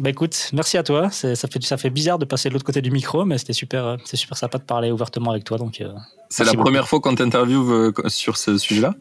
[0.00, 1.10] Bah écoute, merci à toi.
[1.10, 3.96] Ça fait, ça fait bizarre de passer de l'autre côté du micro, mais c'était super,
[4.04, 5.56] c'est super sympa de parler ouvertement avec toi.
[5.56, 5.92] Donc, euh,
[6.28, 8.94] c'est la première fois qu'on t'interviewe euh, sur ce sujet-là?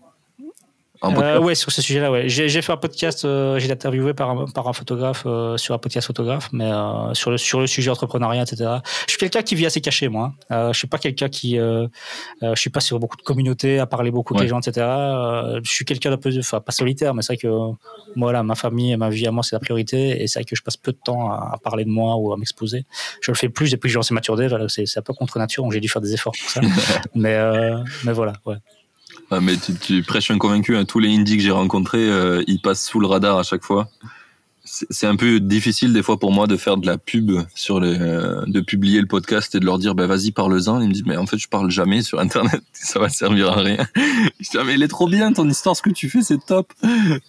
[1.04, 2.30] Euh, ouais, sur ce sujet-là, ouais.
[2.30, 5.76] J'ai fait un podcast, euh, j'ai été interviewé par un, par un photographe euh, sur
[5.76, 8.70] un podcast photographe, mais euh, sur, le, sur le sujet entrepreneuriat, etc.
[9.06, 10.34] Je suis quelqu'un qui vit assez caché, moi.
[10.50, 10.72] Hein.
[10.72, 11.56] je suis pas quelqu'un qui.
[11.56, 11.90] je
[12.56, 14.86] suis pas sur beaucoup de communautés, à parler beaucoup avec les gens, etc.
[15.64, 16.32] je suis quelqu'un d'un peu.
[16.40, 17.74] Enfin, pas solitaire, mais c'est vrai que
[18.16, 20.22] moi, là, ma famille et ma vie à moi, c'est la priorité.
[20.22, 22.38] Et c'est vrai que je passe peu de temps à, parler de moi ou à
[22.38, 22.86] m'exposer.
[23.22, 24.68] Je le fais plus depuis que j'ai lancé Mature Dev.
[24.68, 26.62] C'est un peu contre nature, donc j'ai dû faire des efforts pour ça.
[27.16, 27.38] mais,
[28.04, 28.56] mais voilà, ouais.
[29.34, 30.78] Ah, mais tu, prêches un convaincu.
[30.78, 30.86] Hein.
[30.86, 33.90] Tous les indies que j'ai rencontrés, euh, ils passent sous le radar à chaque fois.
[34.66, 37.98] C'est un peu difficile des fois pour moi de faire de la pub sur les,
[38.00, 40.80] euh, de publier le podcast et de leur dire bah vas-y parle-en.
[40.80, 43.62] Ils me disent mais en fait je parle jamais sur internet, ça va servir à
[43.62, 43.86] rien.
[44.40, 46.44] Je dis ah, mais il est trop bien ton histoire, ce que tu fais c'est
[46.46, 46.72] top.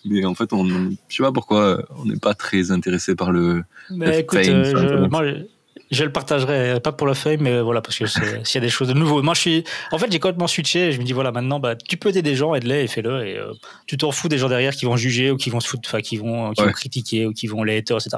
[0.04, 3.64] Mais en fait on, je sais pas pourquoi on n'est pas très intéressé par le.
[3.90, 5.44] Mais écoute, euh, je
[5.90, 8.88] le partagerai, pas pour le fame, mais voilà, parce que s'il y a des choses
[8.88, 9.22] de nouveau.
[9.22, 10.92] Moi, je suis, en fait, j'ai complètement switché.
[10.92, 13.26] Je me dis, voilà, maintenant, bah, tu peux aider des gens, aide-les et fais-le.
[13.26, 13.52] Et euh,
[13.86, 16.00] tu t'en fous des gens derrière qui vont juger ou qui vont se foutre, enfin,
[16.00, 18.08] qui vont, qui vont critiquer ou qui vont les etc.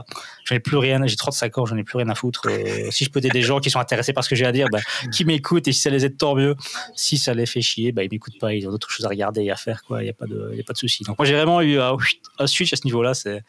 [0.44, 2.42] J'en ai plus rien, j'ai 35 ans, j'en ai plus rien à foutre.
[2.48, 4.52] Euh, si je peux aider des gens qui sont intéressés par ce que j'ai à
[4.52, 4.80] dire, bah,
[5.12, 6.54] qui m'écoutent et si ça les aide, tant mieux.
[6.94, 9.42] Si ça les fait chier, bah, ils m'écoutent pas, ils ont d'autres choses à regarder
[9.42, 10.02] et à faire, quoi.
[10.02, 11.04] Il n'y a pas de, y a pas de souci.
[11.04, 13.14] Donc, moi, j'ai vraiment eu un switch à ce niveau-là.
[13.14, 13.42] C'est,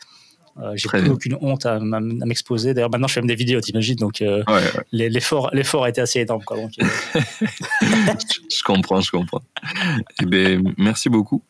[0.59, 2.73] euh, j'ai plus aucune honte à, m'exposer.
[2.73, 3.95] D'ailleurs, maintenant, je fais même des vidéos, t'imagines.
[3.95, 4.43] Donc, euh,
[4.91, 6.43] l'effort, l'effort a été assez énorme.
[6.43, 6.85] Quoi, donc, euh.
[7.81, 9.43] je comprends, je comprends.
[10.21, 11.43] Eh ben, merci beaucoup.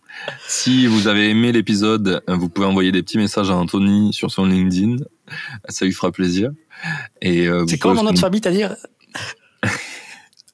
[0.48, 4.46] Si vous avez aimé l'épisode, vous pouvez envoyer des petits messages à Anthony sur son
[4.46, 4.98] LinkedIn.
[5.70, 6.52] Ça lui fera plaisir.
[7.22, 8.76] Et c'est quoi mon nom de famille, t'as dire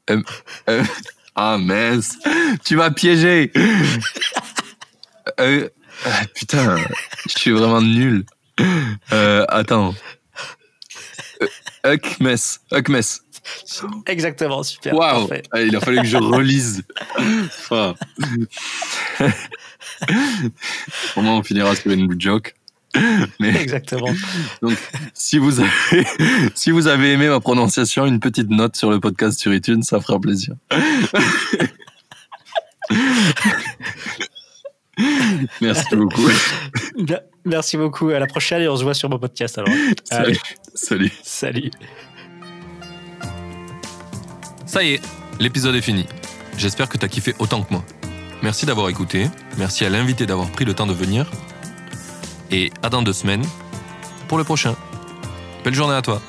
[1.36, 2.20] Ah mince,
[2.64, 3.52] tu m'as piégé.
[6.36, 6.78] putain,
[7.26, 8.26] je suis vraiment nul.
[9.12, 9.94] Euh, attends.
[11.84, 12.60] Huckmes.
[12.72, 13.20] Huckmes.
[14.06, 14.94] Exactement, super.
[14.94, 15.28] Waouh.
[15.52, 16.84] Ah, il a fallu que je relise.
[17.18, 17.96] Enfin.
[21.16, 22.56] Au moins, on finira sur une joke.
[23.40, 24.14] Mais, Exactement.
[24.62, 24.78] Donc,
[25.14, 26.06] si vous, avez,
[26.56, 30.00] si vous avez aimé ma prononciation, une petite note sur le podcast sur iTunes, ça
[30.00, 30.56] fera plaisir.
[35.62, 36.30] Merci beaucoup.
[37.46, 38.10] Merci beaucoup.
[38.10, 39.74] À la prochaine et on se voit sur mon podcast alors.
[40.04, 40.40] Salut.
[40.74, 41.12] Salut.
[41.24, 41.72] Salut.
[44.66, 45.02] Ça y est,
[45.40, 46.06] l'épisode est fini.
[46.58, 47.84] J'espère que tu as kiffé autant que moi.
[48.42, 49.28] Merci d'avoir écouté.
[49.58, 51.30] Merci à l'invité d'avoir pris le temps de venir.
[52.52, 53.44] Et à dans deux semaines
[54.28, 54.76] pour le prochain.
[55.64, 56.22] Belle journée à toi.